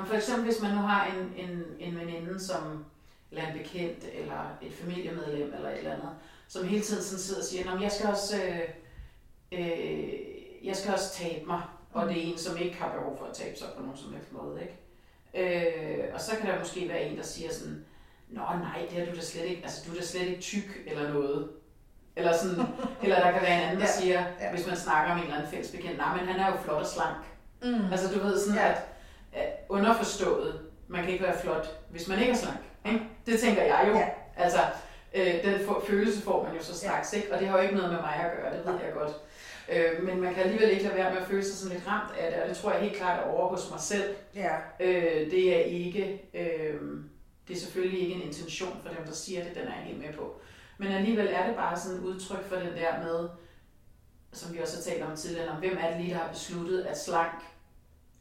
for 0.05 0.15
eksempel 0.15 0.45
hvis 0.45 0.63
man 0.63 0.71
nu 0.71 0.81
har 0.81 1.07
en, 1.07 1.33
en, 1.37 1.65
en 1.79 1.99
veninde, 1.99 2.41
som, 2.41 2.85
eller 3.31 3.47
en 3.49 3.59
bekendt, 3.59 4.05
eller 4.15 4.57
et 4.63 4.73
familiemedlem, 4.73 5.53
eller 5.57 5.71
et 5.71 5.79
eller 5.79 5.93
andet, 5.93 6.09
som 6.49 6.69
hele 6.69 6.83
tiden 6.83 7.03
sådan 7.03 7.19
sidder 7.19 7.41
og 7.41 7.47
siger, 7.47 7.73
at 7.73 7.83
jeg 7.83 7.93
skal 7.93 8.09
også, 8.09 8.37
øh, 8.43 8.69
øh, 9.53 10.67
jeg 10.67 10.77
skal 10.77 10.93
også 10.95 11.13
tabe 11.15 11.47
mig, 11.47 11.63
og 11.93 12.09
det 12.09 12.19
er 12.19 12.23
en, 12.33 12.39
som 12.39 12.57
ikke 12.59 12.77
har 12.77 12.93
behov 12.93 13.19
for 13.19 13.27
at 13.27 13.35
tabe 13.35 13.59
sig 13.59 13.69
på 13.77 13.83
nogen 13.83 13.97
som 13.97 14.13
helst 14.15 14.33
måde, 14.33 14.61
ikke? 14.63 14.77
Øh, 15.35 16.15
og 16.15 16.21
så 16.21 16.37
kan 16.37 16.51
der 16.51 16.59
måske 16.59 16.89
være 16.89 17.03
en, 17.03 17.17
der 17.17 17.23
siger 17.23 17.53
sådan, 17.53 17.85
Nå 18.29 18.41
nej, 18.43 18.87
det 18.91 18.99
er 19.03 19.07
du 19.11 19.17
da 19.17 19.21
slet 19.21 19.45
ikke, 19.45 19.63
altså 19.63 19.83
du 19.87 19.93
er 19.97 20.01
da 20.01 20.07
slet 20.07 20.27
ikke 20.27 20.41
tyk 20.41 20.83
eller 20.87 21.13
noget. 21.13 21.49
Eller, 22.17 22.37
sådan, 22.37 22.65
eller 23.03 23.17
der 23.21 23.33
kan 23.33 23.43
være 23.43 23.57
en 23.57 23.63
anden, 23.63 23.81
der 23.81 23.87
Ja, 23.87 24.01
siger, 24.01 24.25
ja. 24.41 24.51
hvis 24.55 24.67
man 24.67 24.77
snakker 24.77 25.13
om 25.13 25.19
en 25.19 25.25
eller 25.25 25.37
anden 25.37 25.51
fælles 25.51 25.71
bekendt, 25.71 25.97
nej, 25.99 26.17
men 26.17 26.27
han 26.29 26.41
er 26.41 26.47
jo 26.47 26.57
flot 26.63 26.77
og 26.83 26.87
slank. 26.87 27.17
Mm. 27.63 27.93
Altså 27.93 28.15
du 28.15 28.19
ved 28.27 28.39
sådan, 28.41 28.55
Ja. 28.59 28.69
at, 28.71 28.77
at 29.33 29.49
underforstået, 29.69 30.61
man 30.89 31.03
kan 31.03 31.13
ikke 31.13 31.25
være 31.25 31.39
flot, 31.39 31.67
hvis 31.91 32.09
man 32.09 32.19
ikke 32.19 32.33
er 32.33 32.37
slank. 32.37 32.59
Ikke? 32.87 33.01
Det 33.27 33.41
tænker 33.41 33.63
jeg 33.63 33.85
jo. 33.89 33.95
Ja. 33.95 34.09
Altså, 34.37 34.59
øh, 35.15 35.45
den 35.45 35.67
for, 35.67 35.85
følelse 35.87 36.23
får 36.23 36.43
man 36.43 36.57
jo 36.57 36.63
så 36.63 36.75
straks, 36.75 37.13
ikke? 37.13 37.35
og 37.35 37.41
det 37.41 37.49
har 37.49 37.57
jo 37.57 37.63
ikke 37.63 37.75
noget 37.75 37.93
med 37.93 38.01
mig 38.01 38.15
at 38.15 38.37
gøre, 38.37 38.57
det 38.57 38.67
ved 38.67 38.75
jeg 38.85 38.93
godt. 38.95 39.13
Øh, 39.73 40.05
men 40.05 40.21
man 40.21 40.35
kan 40.35 40.43
alligevel 40.43 40.71
ikke 40.71 40.83
lade 40.83 40.95
være 40.95 41.13
med 41.13 41.21
at 41.21 41.27
føle 41.27 41.45
sig 41.45 41.57
sådan 41.57 41.77
lidt 41.77 41.89
ramt 41.89 42.19
af 42.19 42.33
det, 42.33 42.43
og 42.43 42.49
det 42.49 42.57
tror 42.57 42.73
jeg 42.73 42.81
helt 42.81 42.97
klart 42.97 43.21
er 43.21 43.31
over 43.31 43.49
hos 43.49 43.71
mig 43.71 43.81
selv. 43.81 44.15
Ja. 44.35 44.57
Øh, 44.81 45.31
det 45.31 45.57
er 45.57 45.61
ikke, 45.61 46.23
øh, 46.35 46.81
det 47.49 47.57
er 47.57 47.61
selvfølgelig 47.61 48.01
ikke 48.01 48.15
en 48.15 48.23
intention 48.23 48.81
for 48.83 48.95
dem, 48.95 49.05
der 49.07 49.13
siger 49.13 49.45
det, 49.45 49.55
den 49.55 49.63
er 49.63 49.75
jeg 49.77 49.85
helt 49.85 49.99
med 49.99 50.13
på. 50.13 50.41
Men 50.79 50.93
alligevel 50.93 51.29
er 51.33 51.47
det 51.47 51.57
bare 51.57 51.79
sådan 51.79 51.99
et 51.99 52.03
udtryk 52.03 52.45
for 52.49 52.57
den 52.57 52.73
der 52.77 53.03
med, 53.05 53.29
som 54.33 54.55
vi 54.55 54.61
også 54.61 54.77
har 54.77 54.83
talt 54.83 55.11
om 55.11 55.17
tidligere, 55.17 55.49
om 55.49 55.57
hvem 55.57 55.79
er 55.81 55.91
det 55.91 56.01
lige, 56.01 56.15
der 56.15 56.21
har 56.21 56.33
besluttet, 56.33 56.83
at 56.83 57.01
slank 57.01 57.43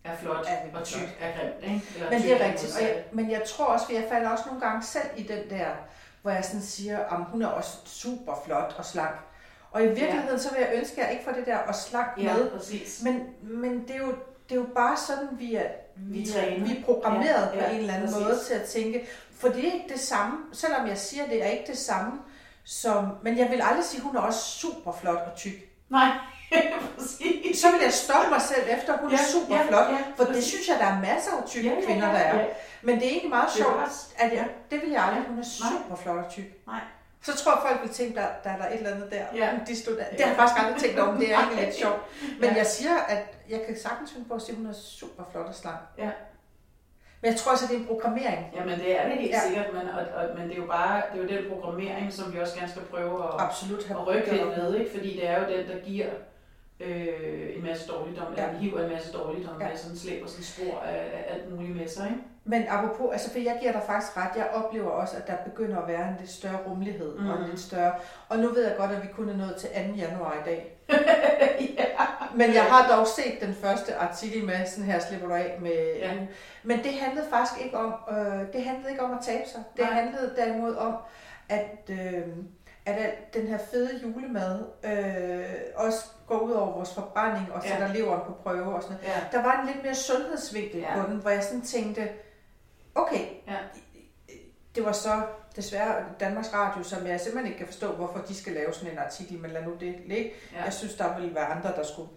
er 0.05 0.17
flot, 0.17 0.45
Er 0.47 0.79
og 0.79 0.83
tyk 0.85 0.97
flot. 0.99 1.09
er 1.21 1.39
grimt, 1.39 1.63
ikke? 1.63 1.81
Eller 1.95 2.09
Men 2.09 2.21
det 2.21 2.41
er 2.41 2.45
rigtigt. 2.51 2.75
Og 2.75 2.81
jeg, 2.81 3.03
men 3.11 3.31
jeg 3.31 3.43
tror 3.47 3.65
også, 3.65 3.85
at 3.89 3.95
jeg 4.01 4.05
falder 4.11 4.29
også 4.29 4.43
nogle 4.47 4.61
gange 4.61 4.83
selv 4.83 5.07
i 5.17 5.23
den 5.23 5.49
der, 5.49 5.67
hvor 6.21 6.31
jeg 6.31 6.45
sådan 6.45 6.61
siger, 6.61 6.99
at 6.99 7.17
hun 7.31 7.41
er 7.41 7.47
også 7.47 7.77
super 7.85 8.33
flot 8.45 8.75
og 8.77 8.85
slank. 8.85 9.15
Og 9.71 9.83
i 9.83 9.87
virkeligheden, 9.87 10.39
så 10.39 10.49
vil 10.53 10.59
jeg 10.59 10.71
ønske, 10.75 11.01
at 11.01 11.03
jeg 11.07 11.11
ikke 11.13 11.25
får 11.25 11.31
det 11.31 11.45
der 11.45 11.57
og 11.57 11.75
slank 11.75 12.07
Ja, 12.17 12.37
med. 12.37 12.49
præcis. 12.51 13.01
Men, 13.03 13.23
men 13.41 13.81
det, 13.87 13.95
er 13.95 13.99
jo, 13.99 14.15
det 14.49 14.55
er 14.55 14.55
jo 14.55 14.67
bare 14.75 14.97
sådan, 14.97 15.27
vi 15.31 15.55
er, 15.55 15.67
vi, 15.95 16.19
Vi 16.19 16.29
er, 16.29 16.33
træner. 16.33 16.65
vi 16.65 16.77
er 16.79 16.83
programmeret 16.83 17.49
Ja, 17.53 17.59
på 17.59 17.65
ja, 17.65 17.69
en 17.71 17.79
eller 17.79 17.93
anden 17.93 18.07
præcis. 18.09 18.23
måde 18.25 18.39
til 18.47 18.53
at 18.53 18.63
tænke. 18.63 19.07
For 19.39 19.47
det 19.47 19.67
er 19.67 19.73
ikke 19.73 19.85
det 19.89 19.99
samme, 19.99 20.37
selvom 20.53 20.87
jeg 20.87 20.97
siger, 20.97 21.27
det 21.27 21.43
er 21.43 21.47
ikke 21.47 21.67
det 21.67 21.77
samme 21.77 22.11
som... 22.63 23.07
Men 23.21 23.37
jeg 23.37 23.49
vil 23.51 23.61
aldrig 23.63 23.85
sige, 23.85 23.99
at 23.99 24.03
hun 24.03 24.15
er 24.15 24.21
også 24.21 24.39
super 24.39 24.91
flot 24.91 25.15
og 25.31 25.35
tyk. 25.37 25.69
Nej. 25.89 26.07
Så 27.61 27.71
vil 27.71 27.79
jeg 27.83 27.93
stoppe 27.93 28.29
mig 28.29 28.41
selv 28.41 28.63
efter, 28.77 28.97
hun 28.97 29.09
Ja, 29.11 29.15
er 29.15 29.19
super 29.33 29.55
ja, 29.55 29.61
flot. 29.67 29.87
ja, 29.89 29.97
For 30.17 30.23
det 30.33 30.43
synes 30.43 30.67
jeg, 30.69 30.77
der 30.79 30.85
er 30.85 30.99
masser 31.01 31.31
af 31.41 31.47
tykke 31.47 31.69
Ja, 31.69 31.85
kvinder, 31.85 32.07
der 32.11 32.17
er. 32.19 32.39
ja. 32.39 32.45
Men 32.81 32.95
det 32.95 33.05
er 33.05 33.09
egentlig 33.09 33.29
meget 33.29 33.51
sjovt, 33.51 33.75
at 34.17 34.33
jeg, 34.33 34.47
det 34.71 34.81
vil 34.81 34.89
jeg 34.91 35.03
aldrig. 35.03 35.23
Hun 35.27 35.39
er 35.39 35.47
Nej. 35.63 35.71
super 35.81 35.95
flot 35.95 36.17
og 36.25 36.31
tyk. 36.31 36.67
Nej. 36.67 36.79
Så 37.23 37.37
tror 37.37 37.63
folk 37.67 37.81
vil 37.81 37.89
tænke, 37.89 38.15
der, 38.19 38.27
der 38.43 38.49
er 38.49 38.57
der 38.57 38.67
et 38.67 38.73
eller 38.77 38.91
andet 38.95 39.11
der. 39.11 39.25
Ja. 39.35 39.49
De 39.67 39.75
stod 39.81 39.97
der. 39.97 40.03
Det 40.11 40.19
har 40.21 40.27
jeg 40.27 40.37
faktisk 40.37 40.59
aldrig 40.63 40.81
tænkt 40.81 40.99
over, 40.99 41.17
det 41.17 41.31
er 41.33 41.37
egentlig 41.37 41.65
lidt 41.65 41.75
sjovt. 41.75 41.99
Men 42.39 42.49
Ja. 42.49 42.55
jeg 42.55 42.65
siger, 42.65 42.95
at 43.07 43.23
jeg 43.49 43.61
kan 43.67 43.77
sagtens 43.79 44.11
finde 44.13 44.27
på 44.27 44.33
at 44.33 44.41
sige, 44.41 44.51
at 44.51 44.57
hun 44.57 44.65
er 44.65 44.73
super 44.73 45.23
flot 45.31 45.45
og 45.45 45.55
slank. 45.55 45.77
Ja. 45.97 46.09
Men 47.21 47.31
jeg 47.31 47.35
tror 47.39 47.51
også, 47.51 47.65
at 47.65 47.69
det 47.69 47.75
er 47.77 47.81
en 47.81 47.87
programmering. 47.87 48.45
Jamen 48.55 48.79
det 48.79 48.99
er 49.01 49.03
det 49.09 49.17
helt 49.17 49.31
Ja. 49.31 49.39
sikkert, 49.47 49.73
men, 49.73 49.81
og, 49.89 50.01
og, 50.17 50.37
men 50.37 50.43
det 50.49 50.53
er 50.57 50.61
jo 50.61 50.67
bare 50.67 51.01
det 51.13 51.19
er 51.19 51.23
jo 51.23 51.41
den 51.41 51.51
programmering, 51.53 52.13
som 52.13 52.33
vi 52.33 52.39
også 52.39 52.55
gerne 52.55 52.71
skal 52.71 52.81
prøve 52.83 53.23
at, 53.23 53.29
Absolut. 53.39 53.89
at 53.89 54.07
rykke 54.07 54.31
lidt 54.31 54.47
ved, 54.57 54.75
ikke? 54.79 54.91
fordi 54.95 55.09
det 55.19 55.29
er 55.29 55.39
jo 55.39 55.57
den, 55.57 55.67
der 55.67 55.79
giver 55.85 56.07
øh, 56.79 57.55
en 57.55 57.63
masse 57.63 57.87
dårligdom, 57.87 58.33
Ja. 58.37 58.45
eller 58.47 58.59
hiver 58.59 58.83
en 58.83 58.91
masse 58.91 59.11
dårligdom, 59.13 59.55
Ja. 59.59 59.65
ja. 59.65 59.69
med 59.71 59.77
sådan 59.79 59.97
slæber 59.97 60.27
sådan 60.27 60.43
spor 60.43 60.79
af, 60.79 60.95
af 61.13 61.33
alt 61.33 61.51
muligt 61.55 61.77
med 61.77 61.87
sig. 61.87 62.05
Ikke? 62.05 62.21
Men 62.47 62.63
apropos, 62.69 63.09
altså 63.13 63.31
for 63.31 63.39
jeg 63.39 63.57
giver 63.61 63.71
dig 63.71 63.81
faktisk 63.87 64.17
ret, 64.17 64.29
jeg 64.35 64.47
oplever 64.53 64.89
også, 64.89 65.17
at 65.17 65.27
der 65.27 65.33
begynder 65.45 65.77
at 65.81 65.87
være 65.87 66.07
en 66.09 66.15
lidt 66.19 66.29
større 66.31 66.57
rummelighed 66.67 67.17
mm. 67.19 67.27
og 67.29 67.35
en 67.35 67.41
Mhm. 67.41 67.49
lidt 67.49 67.59
større. 67.61 67.93
Og 68.29 68.37
nu 68.39 68.47
ved 68.49 68.67
jeg 68.67 68.77
godt, 68.77 68.91
at 68.91 69.01
vi 69.03 69.07
kun 69.15 69.29
er 69.29 69.37
nået 69.37 69.55
til 69.55 69.69
2. 69.69 69.75
januar 69.97 70.33
i 70.33 70.43
dag. 70.45 70.77
ja. 71.79 71.85
Men 72.35 72.53
jeg 72.53 72.63
har 72.63 72.97
dog 72.97 73.07
set 73.07 73.41
den 73.41 73.53
første 73.53 73.95
artikel 73.95 74.45
med, 74.45 74.65
sådan 74.65 74.83
her 74.85 74.99
slipper 74.99 75.27
du 75.27 75.33
af 75.33 75.57
med... 75.61 75.95
Ja. 75.99 76.13
Men 76.63 76.77
det 76.83 76.93
handlede 76.93 77.25
faktisk 77.29 77.65
ikke 77.65 77.77
om, 77.77 77.93
øh, 78.11 78.53
det 78.53 78.63
handlede 78.63 78.89
ikke 78.91 79.03
om 79.03 79.11
at 79.11 79.19
tabe 79.21 79.49
sig. 79.49 79.63
Det 79.77 79.85
Nej. 79.85 79.93
handlede 79.93 80.33
derimod 80.37 80.75
om, 80.75 80.93
at, 81.49 81.89
øh, 81.89 82.23
at 82.85 82.95
al 83.05 83.11
den 83.33 83.47
her 83.47 83.57
fede 83.71 83.99
julemad 84.03 84.59
øh, 84.83 85.45
også 85.75 85.99
går 86.27 86.39
ud 86.39 86.51
over 86.51 86.71
vores 86.75 86.93
forbrænding 86.93 87.51
og 87.53 87.61
Ja. 87.63 87.69
sætter 87.69 87.93
leveren 87.93 88.21
på 88.27 88.33
prøve 88.43 88.75
og 88.75 88.83
sådan 88.83 88.97
noget. 88.97 89.09
ja. 89.33 89.37
Der 89.37 89.43
var 89.43 89.61
en 89.61 89.67
lidt 89.67 89.83
mere 89.83 89.95
sundhedsvinkel 89.95 90.79
Ja. 90.79 91.01
på 91.03 91.09
den, 91.09 91.17
hvor 91.17 91.29
jeg 91.29 91.43
sådan 91.43 91.61
tænkte, 91.61 92.09
okay, 92.95 93.25
Ja. 93.47 93.55
det 94.75 94.85
var 94.85 94.91
så 94.91 95.21
desværre 95.55 95.95
Danmarks 96.19 96.53
Radio, 96.53 96.83
som 96.83 97.07
jeg 97.07 97.19
simpelthen 97.19 97.47
ikke 97.47 97.57
kan 97.57 97.67
forstå, 97.67 97.91
hvorfor 97.91 98.19
de 98.19 98.35
skal 98.35 98.53
lave 98.53 98.73
sådan 98.73 98.91
en 98.91 98.97
artikel, 98.99 99.39
men 99.39 99.51
lad 99.51 99.63
nu 99.63 99.73
det 99.79 99.95
ligge. 100.05 100.31
Ja. 100.53 100.63
Jeg 100.63 100.73
synes, 100.73 100.93
der 100.93 101.19
ville 101.19 101.35
være 101.35 101.45
andre, 101.45 101.69
der 101.75 101.83
skulle 101.83 102.09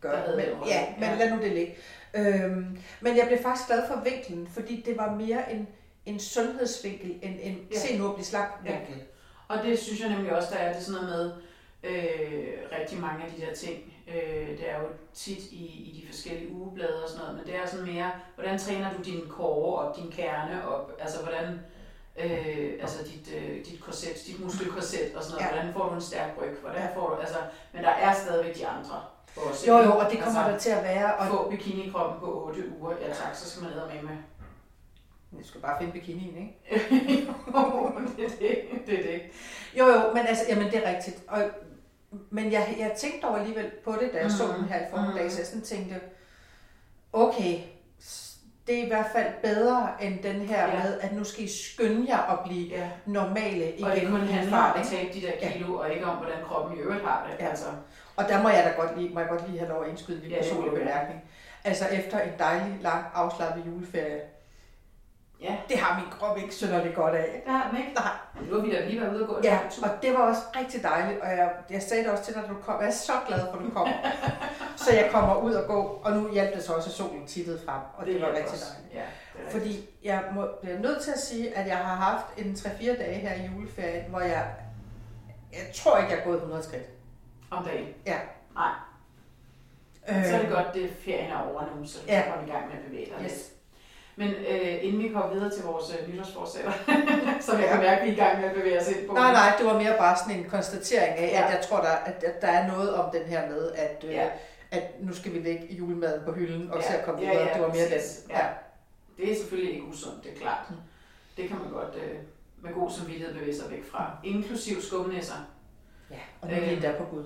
gøre 0.00 0.26
det. 0.26 0.36
Men, 0.36 0.68
ja, 0.68 0.86
men 0.98 1.08
ja. 1.08 1.14
lad 1.14 1.30
nu 1.30 1.42
det 1.42 1.52
ligge. 1.52 1.76
Øhm, 2.14 2.78
men 3.00 3.16
jeg 3.16 3.26
blev 3.26 3.38
faktisk 3.42 3.66
glad 3.66 3.86
for 3.88 4.00
vinklen, 4.04 4.48
fordi 4.48 4.82
det 4.86 4.96
var 4.96 5.14
mere 5.14 5.52
en, 5.52 5.68
en 6.06 6.18
sundhedsvinkel, 6.20 7.18
end 7.22 7.34
en 7.42 7.66
Ja. 7.74 7.78
se 7.78 7.98
nu 7.98 8.08
at 8.08 8.14
blive 8.14 8.24
slank 8.26 8.50
Ja. 8.64 8.76
Og 9.50 9.56
det 9.64 9.78
synes 9.78 10.00
jeg 10.00 10.08
nemlig 10.08 10.36
også, 10.36 10.48
der 10.52 10.56
er 10.60 10.72
det 10.72 10.82
sådan 10.82 11.00
noget 11.00 11.16
med 11.16 11.32
øh, 11.90 12.54
rigtig 12.78 12.98
mange 13.00 13.24
af 13.24 13.30
de 13.32 13.46
der 13.46 13.54
ting. 13.54 13.92
Øh, 14.08 14.48
det 14.58 14.70
er 14.70 14.78
jo 14.80 14.86
tit 15.14 15.38
i, 15.38 15.64
i 15.64 16.00
de 16.00 16.06
forskellige 16.12 16.52
ugeblade 16.52 17.02
og 17.04 17.08
sådan 17.10 17.20
noget, 17.24 17.36
men 17.36 17.46
det 17.46 17.54
er 17.56 17.66
sådan 17.66 17.86
mere, 17.86 18.10
hvordan 18.34 18.58
træner 18.58 18.92
du 18.92 19.02
din 19.02 19.28
kåre 19.28 19.88
op, 19.88 19.96
din 19.96 20.10
kerne 20.10 20.68
op, 20.68 20.92
altså 21.00 21.22
hvordan, 21.22 21.60
øh, 22.22 22.72
altså 22.80 23.04
dit, 23.04 23.34
øh, 23.36 23.64
dit 23.66 23.80
korset, 23.84 24.16
dit 24.26 24.40
muskelkorset 24.44 25.14
og 25.16 25.22
sådan 25.22 25.34
noget, 25.34 25.46
Ja. 25.46 25.52
hvordan 25.52 25.72
får 25.74 25.88
du 25.88 25.94
en 25.94 26.00
stærk 26.00 26.30
ryg, 26.42 26.56
hvordan 26.62 26.88
får 26.94 27.08
du, 27.08 27.14
altså, 27.16 27.38
men 27.72 27.84
der 27.84 27.90
er 27.90 28.14
stadigvæk 28.14 28.56
de 28.56 28.66
andre 28.66 28.96
også. 29.36 29.66
Jo, 29.68 29.76
jo, 29.78 29.92
og 29.98 30.10
det 30.10 30.18
kommer 30.20 30.40
altså, 30.40 30.52
der 30.52 30.58
til 30.58 30.70
at 30.70 30.84
være. 30.84 31.14
Og 31.16 31.26
få 31.26 31.50
bikini-kroppen 31.50 32.20
på 32.20 32.44
8 32.46 32.62
uger, 32.80 32.92
ja 33.00 33.08
tak, 33.08 33.34
så 33.34 33.50
skal 33.50 33.62
man 33.62 33.72
ned 33.72 33.86
med 33.86 34.02
med. 34.02 34.16
Jeg 35.38 35.44
skal 35.46 35.60
bare 35.60 35.78
finde 35.78 35.92
bikinien, 35.92 36.36
ikke? 36.36 36.60
jo, 37.54 37.92
det 38.16 38.24
er 38.24 38.28
det, 38.40 38.58
det 38.86 38.98
er 38.98 39.02
det. 39.12 39.20
Jo, 39.78 39.86
jo, 39.86 40.14
men 40.14 40.26
altså, 40.26 40.44
jamen 40.48 40.64
det 40.72 40.86
er 40.86 40.88
rigtigt. 40.96 41.22
Og, 41.28 41.42
men 42.30 42.52
jeg, 42.52 42.76
jeg 42.78 42.92
tænkte 42.96 43.26
dog 43.26 43.38
alligevel 43.40 43.70
på 43.84 43.92
det, 43.92 44.10
da 44.12 44.16
jeg 44.18 44.24
mm. 44.24 44.30
så 44.30 44.46
Mhm. 44.46 44.54
den 44.54 44.64
her 44.68 44.80
i 44.86 44.90
formiddag, 44.90 45.22
Mhm. 45.22 45.30
så 45.30 45.38
jeg 45.38 45.46
sådan 45.46 45.62
tænkte, 45.62 46.00
okay, 47.12 47.58
det 48.66 48.78
er 48.78 48.84
i 48.84 48.88
hvert 48.88 49.06
fald 49.12 49.26
bedre 49.42 49.88
end 50.00 50.22
den 50.22 50.40
her 50.40 50.66
Ja. 50.66 50.82
med, 50.82 51.00
at 51.00 51.12
nu 51.12 51.24
skal 51.24 51.44
I 51.44 51.48
skynde 51.48 52.06
jer 52.08 52.32
at 52.32 52.38
blive 52.48 52.68
Ja. 52.68 52.90
normale 53.06 53.72
igen. 53.72 53.84
Og 53.84 53.96
det 53.96 54.08
kun 54.08 54.20
handler 54.20 54.56
om 54.56 54.80
at 54.80 54.86
tabe 54.86 55.14
de 55.14 55.20
der 55.20 55.50
kilo, 55.50 55.74
og 55.74 55.92
ikke 55.92 56.06
om, 56.06 56.16
hvordan 56.16 56.44
kroppen 56.44 56.78
i 56.78 56.80
øvrigt 56.80 57.04
har 57.04 57.26
det. 57.30 57.44
Ja. 57.44 57.48
Altså, 57.50 57.66
Og 58.16 58.24
der 58.28 58.42
må 58.42 58.48
jeg 58.48 58.64
da 58.64 58.82
godt 58.82 58.98
lige, 58.98 59.14
må 59.14 59.20
jeg 59.20 59.28
godt 59.28 59.48
lige 59.48 59.58
have 59.58 59.68
lov 59.70 59.82
at 59.84 59.88
indskyde 59.90 60.24
en 60.24 60.30
Ja, 60.30 60.36
personlig 60.42 60.70
du 60.70 60.76
bemærkning. 60.76 61.20
Altså 61.64 61.84
efter 61.88 62.20
en 62.20 62.30
dejlig, 62.38 62.78
lang, 62.80 63.04
afslappet 63.14 63.66
juleferie, 63.66 64.20
ja, 65.42 65.56
det 65.68 65.78
har 65.78 66.00
min 66.00 66.10
krop 66.10 66.38
ikke 66.38 66.54
synderligt 66.54 66.94
godt 66.94 67.14
af. 67.14 67.42
det 67.44 67.52
har 67.52 67.68
den 67.70 67.78
ikke. 67.78 67.92
Nej. 67.94 68.12
Nu 68.48 68.54
har 68.54 68.62
vi 68.66 68.72
da 68.72 68.84
lige 68.86 69.00
været 69.00 69.14
ude 69.14 69.22
og 69.22 69.28
gå 69.28 69.36
en 69.36 69.44
Ja, 69.44 69.58
tur. 69.70 69.86
og 69.86 70.02
det 70.02 70.12
var 70.14 70.18
også 70.28 70.40
rigtig 70.60 70.82
dejligt, 70.82 71.20
og 71.20 71.28
jeg, 71.28 71.52
jeg 71.70 71.82
sagde 71.82 72.02
det 72.04 72.12
også 72.12 72.24
til 72.24 72.34
dig, 72.34 72.42
at 72.42 72.48
du 72.48 72.54
kom. 72.62 72.80
Jeg 72.80 72.88
er 72.88 72.92
så 72.92 73.12
glad 73.28 73.40
for, 73.40 73.58
at 73.58 73.64
du 73.64 73.70
kommer. 73.70 73.94
så 74.84 74.94
jeg 74.94 75.08
kommer 75.12 75.36
ud 75.36 75.52
og 75.52 75.66
gå, 75.66 75.82
og 76.04 76.12
nu 76.12 76.32
hjalp 76.32 76.54
det 76.54 76.64
så 76.64 76.72
også, 76.72 76.88
at 76.88 76.94
solen 76.94 77.26
tittede 77.26 77.60
frem, 77.66 77.80
og 77.96 78.06
det, 78.06 78.14
det 78.14 78.22
var 78.22 78.28
rigtig 78.28 78.44
også- 78.44 78.64
dejligt. 78.74 78.94
Ja, 78.94 79.42
det 79.44 79.52
Fordi 79.52 79.88
jeg 80.04 80.24
må, 80.34 80.48
bliver 80.62 80.78
nødt 80.78 81.02
til 81.02 81.10
at 81.10 81.18
sige, 81.20 81.56
at 81.56 81.66
jeg 81.68 81.76
har 81.76 81.94
haft 81.96 82.24
en 82.38 82.52
3-4 82.52 82.98
dage 82.98 83.14
her 83.14 83.34
i 83.34 83.50
juleferien, 83.54 84.10
hvor 84.10 84.20
jeg, 84.20 84.46
jeg 85.52 85.60
tror 85.74 85.98
ikke, 85.98 86.10
jeg 86.10 86.18
er 86.20 86.24
gået 86.24 86.36
100 86.36 86.62
skridt. 86.62 86.86
Om 87.50 87.64
dagen. 87.64 87.86
Ja. 88.06 88.18
Nej, 88.54 88.72
så 90.06 90.14
er 90.36 90.38
det 90.38 90.46
Øh, 90.48 90.52
godt, 90.52 90.74
det 90.74 90.90
ferien 91.04 91.30
er 91.32 91.50
over 91.52 91.62
nu, 91.76 91.86
så 91.86 91.98
du 91.98 92.04
Ja. 92.12 92.22
kan 92.22 92.32
komme 92.32 92.48
i 92.48 92.50
gang 92.52 92.66
med 92.66 92.74
at 92.76 92.84
bevæge 92.88 93.06
dig 93.06 93.24
Yes. 93.24 93.32
lidt. 93.32 93.59
Men 94.16 94.28
øh, 94.30 94.84
inden 94.84 95.02
vi 95.02 95.08
kommer 95.08 95.32
videre 95.32 95.50
til 95.50 95.64
vores 95.64 95.84
øh, 96.00 96.08
nytårsforsætter, 96.14 96.72
som 97.46 97.54
jeg 97.58 97.64
Ja. 97.64 97.72
kan 97.72 97.80
mærke, 97.80 98.02
vi 98.02 98.08
er 98.08 98.12
i 98.12 98.16
gang 98.16 98.40
med 98.40 98.48
at 98.48 98.54
bevæge 98.54 98.80
os 98.80 98.88
ind 98.88 99.08
på. 99.08 99.12
Nej, 99.14 99.32
nej, 99.32 99.54
det 99.58 99.66
var 99.66 99.78
mere 99.82 99.94
bare 99.98 100.16
sådan 100.18 100.38
en 100.40 100.50
konstatering 100.50 101.14
af, 101.18 101.28
Ja. 101.28 101.44
at 101.46 101.50
jeg 101.54 101.60
tror, 101.68 101.76
der, 101.80 101.90
at, 101.90 102.24
at 102.24 102.42
der 102.42 102.48
er 102.48 102.66
noget 102.66 102.94
om 102.94 103.10
den 103.12 103.22
her 103.22 103.48
med, 103.48 103.72
at, 103.72 104.04
øh, 104.08 104.12
Ja. 104.12 104.28
at 104.70 104.82
nu 105.00 105.14
skal 105.14 105.32
vi 105.34 105.38
lægge 105.38 105.66
julemaden 105.74 106.20
på 106.26 106.32
hylden 106.32 106.70
og 106.70 106.76
Ja. 106.76 106.82
se 106.90 106.98
at 106.98 107.04
komme 107.04 107.20
Ja, 107.20 107.30
videre. 107.30 107.46
ja, 107.48 107.52
det 107.54 107.62
var 107.62 107.68
mere 107.68 107.88
præcis. 107.92 108.16
den. 108.22 108.30
Ja. 108.30 108.46
Det 109.16 109.32
er 109.32 109.36
selvfølgelig 109.36 109.74
ikke 109.74 109.86
usundt, 109.86 110.24
det 110.24 110.32
er 110.32 110.36
klart. 110.36 110.66
Mm. 110.70 110.76
Det 111.36 111.48
kan 111.48 111.58
man 111.58 111.70
godt 111.72 111.94
øh, 111.96 112.16
med 112.62 112.74
god 112.74 112.90
samvittighed 112.90 113.34
bevæge 113.34 113.56
sig 113.56 113.70
væk 113.70 113.84
fra. 113.90 114.10
Inklusiv 114.24 114.80
skumnæsser. 114.82 115.34
ja. 116.10 116.16
Og 116.40 116.48
nu 116.48 116.54
er 116.54 116.60
Øh. 116.60 116.72
endda 116.72 116.92
på 116.98 117.04
Gud. 117.04 117.24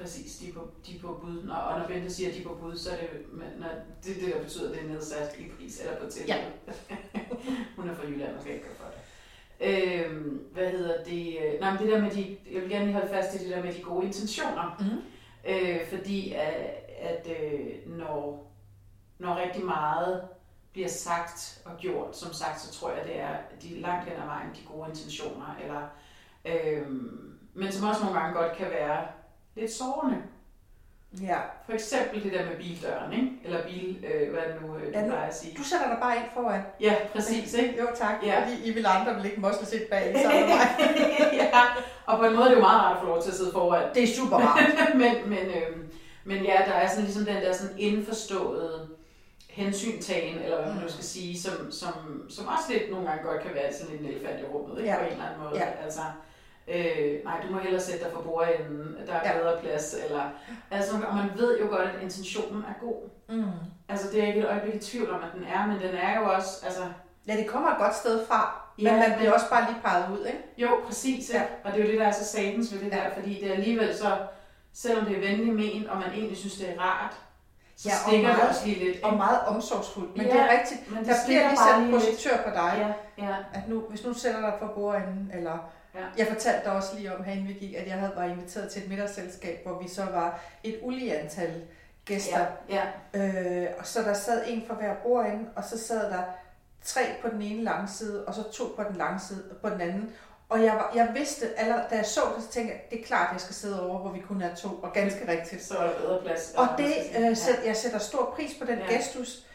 Præcis, 0.00 0.36
de 0.36 0.48
er 0.48 0.52
på, 0.52 0.68
de 0.86 0.96
er 0.96 1.00
på 1.00 1.18
bud. 1.22 1.42
Når, 1.42 1.54
og 1.54 1.78
når 1.78 1.86
Bente 1.86 2.14
siger, 2.14 2.28
at 2.28 2.34
de 2.36 2.42
er 2.42 2.48
på 2.48 2.54
bud, 2.54 2.76
så 2.76 2.90
er 2.90 2.96
det, 2.96 3.08
når, 3.58 3.66
det, 4.04 4.16
det, 4.20 4.34
der 4.34 4.42
betyder, 4.42 4.70
at 4.70 4.76
det 4.76 4.84
er 4.84 4.88
nedsat 4.88 5.38
i 5.38 5.48
pris 5.48 5.80
eller 5.80 5.96
på 6.00 6.10
tilbud. 6.10 6.28
Ja. 6.28 6.44
Hun 7.76 7.90
er 7.90 7.94
fra 7.94 8.06
Jylland 8.06 8.36
og 8.36 8.44
kan 8.44 8.52
ikke 8.52 8.64
gøre 8.64 8.76
for 8.76 8.84
det. 8.84 9.00
Øhm, 9.60 10.48
hvad 10.52 10.70
hedder 10.70 11.04
det? 11.04 11.36
øh, 11.44 11.60
Nej, 11.60 11.70
men 11.70 11.82
det 11.82 11.92
der 11.92 12.00
med 12.00 12.10
de, 12.10 12.36
jeg 12.52 12.62
vil 12.62 12.70
gerne 12.70 12.84
lige 12.84 12.94
holde 12.94 13.12
fast 13.14 13.34
i 13.34 13.38
det 13.38 13.50
der 13.50 13.62
med 13.62 13.74
de 13.74 13.82
gode 13.82 14.06
intentioner. 14.06 14.76
Mm. 14.80 15.50
Øh, 15.50 15.88
fordi 15.88 16.32
at, 16.32 16.54
at 17.00 17.28
øh, 17.42 17.96
når, 17.98 18.52
når 19.18 19.36
rigtig 19.36 19.64
meget 19.64 20.22
bliver 20.72 20.88
sagt 20.88 21.62
og 21.64 21.72
gjort, 21.78 22.16
som 22.16 22.32
sagt, 22.32 22.60
så 22.60 22.72
tror 22.72 22.90
jeg, 22.90 23.04
det 23.06 23.20
er 23.20 23.36
de 23.62 23.80
langt 23.80 24.08
hen 24.08 24.20
ad 24.22 24.26
vejen 24.26 24.50
de 24.54 24.60
gode 24.72 24.88
intentioner, 24.88 25.56
eller, 25.62 25.82
øh, 26.44 26.90
men 27.54 27.72
som 27.72 27.88
også 27.88 28.04
nogle 28.04 28.20
gange 28.20 28.38
godt 28.38 28.56
kan 28.56 28.70
være 28.70 29.06
lidt 29.56 29.72
sårende. 29.72 30.16
Ja. 31.22 31.36
For 31.66 31.72
eksempel 31.72 32.24
det 32.24 32.32
der 32.32 32.44
med 32.46 32.56
bildøren, 32.56 33.12
ikke? 33.12 33.28
eller 33.44 33.62
bil, 33.64 34.04
øh, 34.14 34.30
hvad 34.30 34.40
det 34.42 34.62
nu, 34.62 34.76
øh, 34.76 34.82
du 34.82 34.90
Ja, 34.98 35.02
nu- 35.02 35.08
plejer 35.08 35.26
at 35.28 35.36
sige. 35.36 35.54
Du 35.58 35.62
sætter 35.62 35.88
dig 35.88 35.98
bare 36.02 36.16
ind 36.16 36.24
foran. 36.34 36.62
Ja, 36.80 36.94
præcis, 37.14 37.54
ikke? 37.54 37.78
Jo 37.80 37.86
tak, 37.96 38.14
Ja. 38.24 38.40
fordi 38.42 38.62
I 38.64 38.70
vil 38.72 38.86
andre 38.88 39.14
vil 39.14 39.24
ikke 39.24 39.40
måske 39.40 39.66
sidde 39.66 39.86
bag 39.90 40.14
sammen 40.24 40.40
med 40.40 40.48
mig. 40.56 40.68
ja, 41.32 41.60
og 42.06 42.18
på 42.18 42.24
en 42.24 42.32
måde 42.34 42.44
er 42.44 42.48
det 42.48 42.56
jo 42.56 42.60
meget 42.60 42.80
rart 42.80 42.96
at 42.96 43.00
få 43.02 43.06
lov 43.06 43.22
til 43.22 43.30
at 43.30 43.36
sidde 43.36 43.52
foran. 43.52 43.94
Det 43.94 44.02
er 44.02 44.06
super 44.16 44.36
rart. 44.36 44.62
men, 45.02 45.14
men, 45.30 45.38
øhm, 45.38 45.90
men 46.24 46.44
ja, 46.44 46.62
der 46.66 46.72
er 46.72 46.88
sådan 46.88 47.04
ligesom 47.04 47.24
den 47.24 47.36
der 47.36 47.52
sådan 47.52 47.78
indforståede 47.78 48.88
hensyntagen, 49.48 50.38
eller 50.38 50.62
hvad 50.62 50.72
man 50.74 50.82
nu 50.82 50.88
skal 50.88 51.04
sige, 51.04 51.40
som, 51.40 51.72
som, 51.72 51.92
som 52.28 52.46
også 52.48 52.64
lidt 52.72 52.90
nogle 52.90 53.08
gange 53.08 53.24
godt 53.24 53.42
kan 53.42 53.54
være 53.54 53.72
sådan 53.74 53.96
en 53.98 54.04
elefant 54.06 54.40
i 54.40 54.44
rummet, 54.44 54.78
ikke? 54.78 54.90
Ja. 54.90 54.98
på 54.98 55.04
en 55.04 55.12
eller 55.12 55.24
anden 55.24 55.40
måde. 55.42 55.54
Ja. 55.60 55.68
Altså, 55.84 56.00
øh, 56.74 57.24
nej, 57.24 57.40
du 57.46 57.52
må 57.52 57.58
hellere 57.58 57.82
sætte 57.82 58.04
dig 58.04 58.12
for 58.12 58.20
bordenden, 58.20 58.96
der 59.06 59.12
er 59.14 59.32
Ja. 59.32 59.38
bedre 59.38 59.60
plads, 59.60 59.94
eller, 60.06 60.22
altså, 60.70 60.92
og 61.08 61.16
man 61.16 61.30
ved 61.36 61.60
jo 61.60 61.66
godt, 61.68 61.88
at 61.88 62.02
intentionen 62.02 62.62
er 62.62 62.74
god. 62.80 62.96
Mm. 63.28 63.44
Altså, 63.88 64.10
det 64.12 64.22
er 64.22 64.26
ikke 64.26 64.40
et 64.40 64.46
øjeblik 64.48 64.74
i 64.74 64.78
tvivl 64.78 65.10
om, 65.10 65.20
at 65.22 65.28
den 65.34 65.44
er, 65.44 65.66
men 65.66 65.76
den 65.80 65.94
er 65.94 66.20
jo 66.20 66.24
også, 66.30 66.64
altså, 66.66 66.82
Ja, 67.26 67.36
det 67.36 67.46
kommer 67.46 67.70
et 67.70 67.78
godt 67.78 67.94
sted 67.96 68.26
fra, 68.26 68.62
men 68.76 68.86
Ja, 68.86 68.96
man 68.96 69.08
men- 69.08 69.18
bliver 69.18 69.32
også 69.32 69.50
bare 69.50 69.66
lige 69.72 69.80
peget 69.84 70.04
ud, 70.12 70.26
ikke? 70.26 70.38
Jo, 70.58 70.68
præcis. 70.86 71.30
Ja. 71.34 71.42
Og 71.64 71.72
det 71.72 71.80
er 71.80 71.84
jo 71.84 71.90
det, 71.90 72.00
der 72.00 72.06
er 72.06 72.12
så 72.12 72.24
satans 72.24 72.72
ved 72.74 72.80
det 72.80 72.92
der, 72.92 73.02
fordi 73.14 73.34
det 73.40 73.48
er 73.50 73.52
alligevel 73.54 73.96
så, 73.96 74.16
selvom 74.72 75.04
det 75.04 75.16
er 75.16 75.20
venligt 75.20 75.56
ment, 75.56 75.88
og 75.88 75.96
man 75.96 76.10
egentlig 76.14 76.36
synes, 76.36 76.54
det 76.54 76.70
er 76.70 76.80
rart, 76.80 77.16
så 77.76 77.88
Ja, 77.88 77.94
og 77.94 78.00
stikker 78.10 78.28
det 78.28 78.36
meget- 78.36 78.48
også 78.48 78.66
lige 78.66 78.84
lidt. 78.84 79.04
Og 79.04 79.16
meget 79.16 79.40
omsorgsfuldt. 79.46 80.16
Men 80.16 80.26
Ja, 80.26 80.32
det 80.32 80.40
er 80.40 80.58
rigtigt. 80.58 80.90
Men 80.90 80.98
det 80.98 81.06
Der 81.06 81.14
bliver 81.26 81.40
lige 81.48 81.56
bare 81.56 81.74
sat 81.74 81.82
en 81.82 81.90
projektør 81.92 82.36
på 82.44 82.50
dig. 82.54 82.72
Ja, 83.18 83.24
ja, 83.24 83.34
At 83.54 83.68
nu, 83.68 83.80
hvis 83.80 84.04
nu 84.06 84.12
sætter 84.14 84.40
dig 84.40 84.52
for 84.58 84.66
bordenden, 84.66 85.30
eller... 85.34 85.58
Ja. 85.94 86.00
Jeg 86.18 86.26
fortalte 86.26 86.64
dig 86.64 86.72
også 86.72 86.96
lige 86.96 87.16
om, 87.16 87.24
herinde 87.24 87.46
vi 87.46 87.52
gik, 87.52 87.74
at 87.74 87.86
jeg 87.86 87.94
havde 87.94 88.12
var 88.16 88.24
inviteret 88.24 88.70
til 88.70 88.82
et 88.82 88.88
middagsselskab, 88.88 89.66
hvor 89.66 89.82
vi 89.82 89.88
så 89.88 90.04
var 90.04 90.40
et 90.64 90.78
ulige 90.82 91.18
antal 91.18 91.62
gæster. 92.04 92.46
ja, 92.68 92.82
ja, 93.14 93.60
Øh, 93.62 93.68
og 93.78 93.86
så 93.86 94.02
der 94.02 94.14
sad 94.14 94.44
en 94.46 94.64
for 94.66 94.74
hver 94.74 94.94
bordende, 94.94 95.50
og 95.56 95.64
så 95.64 95.78
sad 95.78 96.10
der 96.10 96.22
tre 96.84 97.00
på 97.22 97.28
den 97.28 97.42
ene 97.42 97.64
lange 97.64 97.88
side, 97.88 98.24
og 98.24 98.34
så 98.34 98.52
to 98.52 98.64
på 98.76 98.82
den 98.88 98.96
lange 98.96 99.20
side, 99.20 99.42
på 99.62 99.68
den 99.70 99.80
anden. 99.80 100.12
Og 100.48 100.64
jeg, 100.64 100.74
var, 100.74 100.92
jeg 100.94 101.10
vidste, 101.14 101.58
allerede, 101.58 101.84
da 101.90 101.96
jeg 101.96 102.06
så 102.06 102.20
det, 102.36 102.44
så 102.44 102.50
tænkte 102.50 102.74
jeg, 102.74 102.82
det 102.90 103.00
er 103.00 103.04
klart, 103.04 103.26
at 103.28 103.32
jeg 103.32 103.40
skal 103.40 103.54
sidde 103.54 103.88
over, 103.88 103.98
hvor 103.98 104.10
vi 104.10 104.20
kun 104.20 104.42
er 104.42 104.54
to, 104.54 104.68
og 104.68 104.92
ganske 104.92 105.28
rigtigt. 105.28 105.62
så 105.62 105.78
er 105.78 105.82
der 105.82 105.98
bedre 106.00 106.22
plads. 106.22 106.54
Og 106.56 106.68
det, 106.78 106.94
øh, 107.18 107.36
sæt, 107.36 107.58
jeg 107.66 107.76
sætter 107.76 107.98
stor 107.98 108.32
pris 108.36 108.54
på 108.60 108.66
den 108.66 108.78
ja. 108.78 108.94
gestus, 108.94 109.46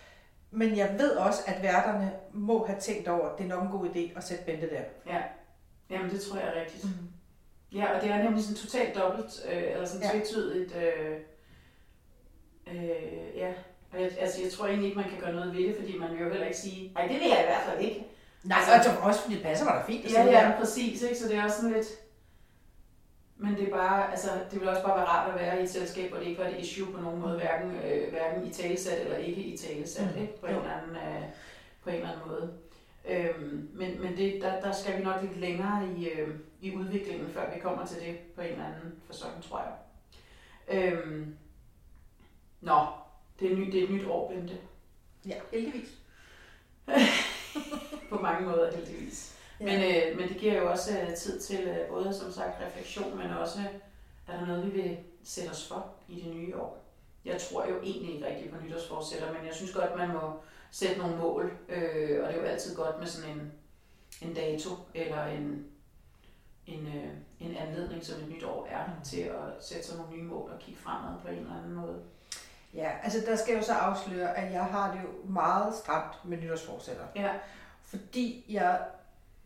men 0.52 0.78
jeg 0.78 0.96
ved 1.00 1.12
også, 1.12 1.42
at 1.48 1.64
værterne 1.64 2.12
må 2.34 2.66
have 2.66 2.80
tænkt 2.80 3.08
over, 3.08 3.30
at 3.30 3.38
det 3.38 3.44
er 3.44 3.48
nok 3.48 3.64
en 3.64 3.70
god 3.70 3.86
idé 3.86 4.18
at 4.18 4.24
sætte 4.24 4.44
Bente 4.44 4.70
der. 4.70 4.82
ja. 5.14 5.22
Jamen, 5.90 6.10
det 6.12 6.22
tror 6.22 6.38
jeg 6.40 6.48
er 6.48 6.62
rigtigt. 6.62 6.84
Mm. 6.84 7.08
Ja, 7.78 7.96
og 7.96 8.02
det 8.02 8.12
er 8.12 8.24
nemlig 8.24 8.44
sådan 8.44 8.58
totalt 8.58 8.96
dobbelt, 8.96 9.32
øh, 9.52 9.64
eller 9.72 9.86
sådan 9.86 10.02
Ja. 10.02 10.12
tvetydigt, 10.12 10.76
øh, 10.76 11.18
øh, 12.68 13.38
ja. 13.38 13.54
Og 13.94 14.02
jeg, 14.02 14.12
altså, 14.20 14.42
jeg 14.42 14.52
tror 14.52 14.66
egentlig 14.68 14.88
ikke, 14.90 15.00
man 15.02 15.10
kan 15.10 15.20
gøre 15.20 15.34
noget 15.34 15.56
ved 15.56 15.64
det, 15.68 15.76
fordi 15.80 15.98
man 15.98 16.12
vil 16.12 16.20
jo 16.20 16.30
heller 16.30 16.46
ikke 16.46 16.58
sige, 16.58 16.92
nej, 16.94 17.08
det 17.08 17.16
vil 17.20 17.28
jeg 17.28 17.40
i 17.42 17.46
hvert 17.48 17.64
fald 17.70 17.80
ikke. 17.80 18.06
Nej, 18.44 18.58
Altså- 18.58 18.72
altså, 18.74 18.92
også 19.02 19.22
fordi 19.22 19.36
det 19.36 19.44
passer 19.44 19.66
mig 19.66 19.74
da 19.74 19.86
fint. 19.88 20.06
at 20.06 20.12
Ja, 20.12 20.24
ja, 20.24 20.32
der. 20.32 20.58
præcis, 20.60 21.02
ikke? 21.02 21.18
Så 21.18 21.28
det 21.28 21.36
er 21.38 21.44
også 21.44 21.56
sådan 21.58 21.74
lidt... 21.74 21.88
Men 23.38 23.56
det 23.56 23.64
er 23.68 23.72
bare, 23.72 24.12
altså, 24.12 24.30
det 24.52 24.60
vil 24.60 24.70
også 24.70 24.84
bare 24.84 24.98
være 24.98 25.06
rart 25.06 25.34
at 25.34 25.40
være 25.42 25.60
i 25.60 25.64
et 25.64 25.70
selskab, 25.70 26.10
hvor 26.10 26.20
det 26.20 26.28
ikke 26.28 26.42
var 26.42 26.48
et 26.50 26.60
issue 26.60 26.94
på 26.94 27.02
nogen 27.02 27.22
måde, 27.22 27.36
hverken, 27.40 27.72
øh, 27.76 28.10
hverken 28.12 28.48
i 28.48 28.50
talesat 28.54 29.02
eller 29.02 29.18
ikke 29.18 29.42
i 29.42 29.58
talesat, 29.58 30.16
Mm, 30.16 30.22
ikke? 30.22 30.40
På 30.40 30.46
en, 30.46 30.54
jo. 30.54 30.60
anden, 30.60 30.96
øh, 30.96 31.24
på 31.84 31.90
en 31.90 31.96
eller 31.96 32.10
anden 32.12 32.28
måde. 32.28 32.54
Øhm, 33.08 33.70
men 33.74 34.02
men 34.02 34.18
det, 34.18 34.42
der, 34.42 34.62
der 34.62 34.72
skal 34.72 34.98
vi 34.98 35.04
nok 35.04 35.22
lidt 35.22 35.40
længere 35.40 35.88
i, 35.98 36.10
øh, 36.10 36.36
i 36.62 36.76
udviklingen, 36.76 37.30
før 37.30 37.54
vi 37.54 37.60
kommer 37.60 37.86
til 37.86 38.02
det 38.02 38.18
på 38.36 38.42
en 38.42 38.48
eller 38.48 38.66
anden 38.66 39.02
fasong, 39.08 39.44
tror 39.44 39.60
jeg. 39.60 39.74
Øhm, 40.68 41.36
nå, 42.62 42.86
det 43.40 43.52
er, 43.52 43.56
ny, 43.56 43.72
det 43.72 43.80
er 43.80 43.84
et 43.84 43.92
nyt 43.92 44.08
år, 44.08 44.32
Bente. 44.32 44.58
Ja, 45.28 45.36
heldigvis. 45.52 45.90
På 48.10 48.16
mange 48.16 48.48
måder, 48.48 48.76
heldigvis. 48.76 49.38
Ja. 49.60 49.66
Men, 49.66 49.76
øh, 49.76 50.18
men 50.18 50.30
det 50.30 50.38
giver 50.38 50.62
jo 50.62 50.72
også 50.72 51.00
øh, 51.00 51.16
tid 51.16 51.40
til 51.40 51.68
øh, 51.68 51.88
både 51.88 52.14
som 52.14 52.32
sagt 52.32 52.62
refleksion, 52.62 53.18
men 53.18 53.32
også 53.32 53.60
er 54.28 54.40
der 54.40 54.46
noget, 54.46 54.66
vi 54.66 54.82
vil 54.82 54.98
sætte 55.24 55.50
os 55.50 55.68
for 55.68 55.94
i 56.08 56.22
det 56.22 56.36
nye 56.36 56.56
år. 56.56 56.86
Jeg 57.26 57.42
tror 57.42 57.66
jo 57.66 57.82
egentlig 57.84 58.14
ikke 58.14 58.28
rigtig 58.28 58.52
på 58.52 58.64
nytårsforsætter, 58.64 59.34
men 59.34 59.46
jeg 59.46 59.56
synes 59.56 59.74
godt, 59.74 59.98
man 59.98 60.14
må 60.14 60.34
sætte 60.76 60.98
nogle 60.98 61.18
mål, 61.18 61.58
øh, 61.70 62.24
og 62.24 62.28
det 62.28 62.38
er 62.38 62.42
jo 62.42 62.48
altid 62.48 62.76
godt 62.76 63.00
med 63.00 63.08
sådan 63.08 63.30
en, 63.30 63.52
en 64.22 64.34
dato 64.34 64.70
eller 64.94 65.26
en, 65.26 65.66
en, 66.68 66.88
øh, 66.88 67.10
en 67.40 67.56
anledning, 67.56 68.06
som 68.06 68.22
et 68.22 68.30
nyt 68.30 68.44
år 68.44 68.68
er, 68.70 68.86
til 69.04 69.20
at 69.22 69.66
sætte 69.66 69.88
sig 69.88 69.98
nogle 69.98 70.16
nye 70.16 70.24
mål 70.24 70.52
og 70.52 70.60
kigge 70.60 70.80
fremad 70.82 71.22
på 71.22 71.28
en 71.28 71.38
eller 71.38 71.58
anden 71.58 71.74
måde. 71.74 72.02
Ja, 72.74 72.92
altså 73.04 73.20
der 73.26 73.36
skal 73.36 73.52
jeg 73.52 73.62
jo 73.62 73.66
så 73.66 73.74
afsløre, 73.74 74.38
at 74.38 74.54
jeg 74.54 74.64
har 74.66 74.92
det 74.94 75.02
jo 75.04 75.30
meget 75.32 75.76
stramt 75.76 76.26
med 76.26 76.38
nytårsforsætter. 76.38 77.04
Ja, 77.16 77.34
Fordi 77.84 78.46
jeg 78.50 78.82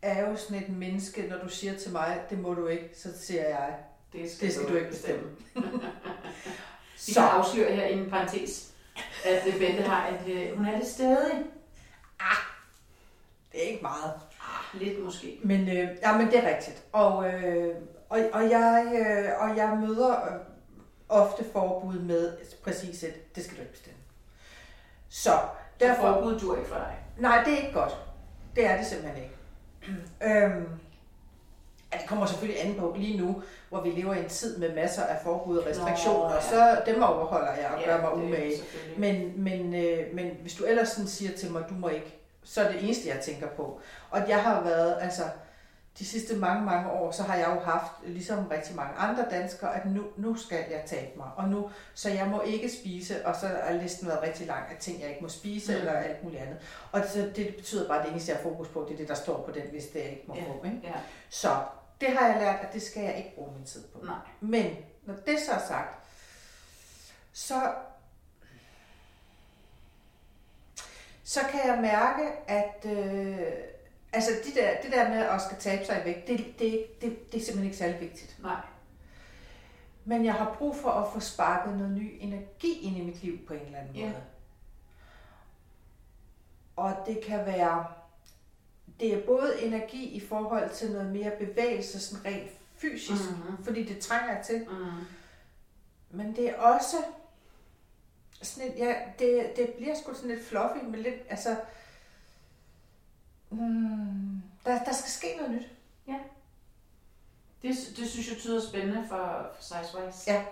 er 0.02 0.30
jo 0.30 0.36
sådan 0.36 0.62
et 0.62 0.68
menneske, 0.68 1.28
når 1.28 1.38
du 1.38 1.48
siger 1.48 1.76
til 1.76 1.92
mig, 1.92 2.22
det 2.30 2.38
må 2.38 2.54
du 2.54 2.66
ikke, 2.66 2.90
så 2.94 3.18
siger 3.18 3.48
jeg, 3.48 3.78
det 4.12 4.30
skal, 4.30 4.46
det 4.46 4.54
skal 4.54 4.68
du 4.68 4.74
ikke 4.74 4.90
bestemme. 4.90 5.30
Vi 7.06 7.12
Så, 7.12 7.20
kan 7.20 7.28
afsløre 7.28 7.72
her 7.74 7.86
i 7.86 7.98
en 7.98 8.10
parentes, 8.10 8.74
at 9.24 9.46
øh, 9.46 9.58
Bente 9.58 9.82
har 9.82 10.08
et, 10.08 10.32
øh, 10.34 10.56
hun 10.56 10.66
er 10.66 10.78
det 10.78 10.86
stadig. 10.86 11.32
det 13.52 13.64
er 13.64 13.68
ikke 13.68 13.82
meget. 13.82 14.12
Ah, 14.40 14.80
lidt 14.80 15.04
måske. 15.04 15.38
Men, 15.44 15.68
øh, 15.68 15.88
ja, 16.02 16.18
men 16.18 16.26
det 16.26 16.38
er 16.44 16.56
rigtigt. 16.56 16.82
Og, 16.92 17.32
øh, 17.32 17.74
og, 18.08 18.18
og, 18.32 18.50
jeg, 18.50 18.86
øh, 18.94 19.48
og 19.48 19.56
jeg 19.56 19.76
møder 19.76 20.10
øh, 20.24 20.40
ofte 21.08 21.44
forbud 21.52 21.94
med 21.98 22.36
præcis 22.64 23.02
et, 23.02 23.34
det 23.36 23.44
skal 23.44 23.56
du 23.56 23.60
ikke 23.62 23.72
bestemme. 23.72 23.98
Så 25.08 25.22
Så 25.30 25.38
derfor, 25.80 26.02
forbud 26.02 26.40
dur 26.40 26.56
ikke 26.56 26.68
for 26.68 26.76
dig. 26.76 26.96
nej, 27.18 27.42
det 27.44 27.52
er 27.52 27.56
ikke 27.56 27.72
godt. 27.72 27.96
Det 28.56 28.66
er 28.66 28.76
det 28.76 28.86
simpelthen 28.86 29.22
ikke. 29.22 29.34
øhm, 30.44 30.68
ja, 31.92 31.98
det 31.98 32.06
kommer 32.08 32.26
selvfølgelig 32.26 32.64
an 32.64 32.74
på 32.78 32.94
lige 32.98 33.18
nu, 33.18 33.42
hvor 33.68 33.80
vi 33.80 33.90
lever 33.90 34.14
i 34.14 34.18
en 34.18 34.28
tid 34.28 34.58
med 34.58 34.74
masser 34.74 35.02
af 35.02 35.16
forbud 35.22 35.58
og 35.58 35.66
restriktioner, 35.66 36.28
Nå, 36.28 36.34
ja. 36.34 36.40
så 36.40 36.82
dem 36.86 37.02
overholder 37.02 37.52
jeg 37.52 37.70
og 37.76 37.82
gør 37.84 38.00
mig 38.00 38.10
det 38.16 38.24
umage. 38.24 38.52
Men, 38.98 39.32
men, 39.36 39.74
øh, 39.74 40.14
men 40.14 40.30
hvis 40.42 40.54
du 40.54 40.64
ellers 40.64 40.88
sådan 40.88 41.08
siger 41.08 41.36
til 41.38 41.50
mig, 41.50 41.64
du 41.68 41.74
må 41.74 41.88
ikke, 41.88 42.16
så 42.44 42.62
er 42.62 42.72
det 42.72 42.84
eneste, 42.84 43.08
jeg 43.08 43.20
tænker 43.20 43.46
på. 43.48 43.80
Og 44.10 44.28
jeg 44.28 44.42
har 44.42 44.60
været, 44.62 44.96
altså, 45.00 45.22
de 45.98 46.04
sidste 46.04 46.36
mange, 46.36 46.64
mange 46.64 46.90
år, 46.90 47.10
så 47.10 47.22
har 47.22 47.36
jeg 47.36 47.48
jo 47.54 47.60
haft, 47.60 47.92
ligesom 48.06 48.46
rigtig 48.50 48.76
mange 48.76 48.92
andre 48.98 49.24
danskere, 49.30 49.76
at 49.76 49.86
nu, 49.86 50.02
nu 50.16 50.36
skal 50.36 50.58
jeg 50.70 50.82
tabe 50.86 51.10
mig. 51.16 51.26
Og 51.36 51.48
nu, 51.48 51.70
så 51.94 52.10
jeg 52.10 52.26
må 52.26 52.40
ikke 52.42 52.68
spise, 52.68 53.26
og 53.26 53.34
så 53.40 53.46
er 53.46 53.72
listen 53.72 54.08
været 54.08 54.22
rigtig 54.22 54.46
lang 54.46 54.62
af 54.70 54.76
ting, 54.80 55.00
jeg 55.00 55.08
ikke 55.08 55.22
må 55.22 55.28
spise, 55.28 55.72
Mm. 55.72 55.78
eller 55.78 55.92
alt 55.92 56.24
muligt 56.24 56.42
andet. 56.42 56.56
Og 56.92 57.00
så 57.08 57.30
det 57.36 57.54
betyder 57.56 57.88
bare, 57.88 57.98
at 57.98 58.04
det 58.04 58.10
eneste, 58.10 58.30
jeg 58.30 58.36
har 58.36 58.42
fokus 58.50 58.68
på, 58.68 58.84
det 58.88 58.92
er 58.94 58.98
det, 58.98 59.08
der 59.08 59.14
står 59.14 59.42
på 59.46 59.52
den 59.52 59.62
liste, 59.72 59.98
jeg 59.98 60.08
ikke 60.10 60.24
må 60.26 60.34
Ja. 60.34 60.40
få. 60.42 60.64
Ikke? 60.64 60.80
Ja, 60.84 60.92
Så 61.30 61.48
det 62.00 62.08
har 62.16 62.26
jeg 62.26 62.36
lært, 62.40 62.60
at 62.60 62.72
det 62.72 62.82
skal 62.82 63.02
jeg 63.02 63.16
ikke 63.16 63.34
bruge 63.34 63.52
min 63.56 63.64
tid 63.64 63.88
på. 63.88 64.04
nej. 64.04 64.16
Men 64.40 64.76
når 65.04 65.14
det 65.14 65.38
så 65.46 65.52
er 65.52 65.66
sagt, 65.68 65.96
så, 67.32 67.74
så 71.24 71.40
kan 71.50 71.60
jeg 71.66 71.78
mærke, 71.82 72.22
at 72.48 72.84
øh, 72.84 73.46
altså 74.12 74.30
det, 74.44 74.54
der, 74.54 74.80
det 74.82 74.92
der 74.92 75.08
med 75.08 75.18
at 75.18 75.42
skal 75.42 75.56
tabe 75.58 75.84
sig 75.84 76.00
i 76.02 76.04
vægt, 76.04 76.26
det, 76.28 76.38
det, 76.58 76.86
det, 77.02 77.32
det 77.32 77.40
er 77.40 77.44
simpelthen 77.44 77.64
ikke 77.64 77.76
særlig 77.76 78.00
vigtigt. 78.00 78.36
Nej. 78.42 78.60
Men 80.04 80.24
jeg 80.24 80.34
har 80.34 80.54
brug 80.58 80.76
for 80.76 80.90
at 80.90 81.12
få 81.12 81.20
sparket 81.20 81.76
noget 81.76 81.92
ny 81.92 82.16
energi 82.20 82.80
ind 82.80 82.96
i 82.96 83.00
mit 83.00 83.22
liv 83.22 83.46
på 83.46 83.54
en 83.54 83.60
eller 83.60 83.78
anden 83.78 83.94
Ja. 83.96 84.06
måde. 84.06 84.22
Og 86.76 86.96
det 87.06 87.24
kan 87.24 87.46
være, 87.46 87.86
det 89.00 89.14
er 89.14 89.26
både 89.26 89.62
energi 89.62 90.04
i 90.04 90.20
forhold 90.20 90.70
til 90.70 90.90
noget 90.92 91.12
mere 91.12 91.30
bevægelse, 91.38 92.00
sådan 92.00 92.24
rent 92.24 92.50
fysisk, 92.76 93.22
Mhm. 93.30 93.64
fordi 93.64 93.84
det 93.84 93.98
trænger 93.98 94.34
jeg 94.34 94.44
til. 94.46 94.66
Mm. 94.70 95.04
Men 96.10 96.36
det 96.36 96.48
er 96.50 96.56
også 96.56 96.96
sådan 98.42 98.72
et, 98.72 98.78
ja, 98.78 98.94
det, 99.18 99.52
det 99.56 99.68
bliver 99.76 99.94
sgu 99.94 100.14
sådan 100.14 100.30
lidt 100.30 100.46
fluffy, 100.46 100.84
men 100.84 101.00
lidt, 101.02 101.14
altså, 101.30 101.56
mm, 103.50 104.42
der, 104.64 104.84
der 104.84 104.92
skal 104.92 105.10
ske 105.10 105.26
noget 105.36 105.52
nyt. 105.52 105.68
Det, 107.62 107.76
det 107.96 108.08
synes 108.10 108.28
jeg 108.30 108.36
tyder 108.38 108.60
spændende 108.68 109.04
for, 109.08 109.46
for 109.56 109.62
Sizewise. 109.62 110.30
Ja. 110.32 110.44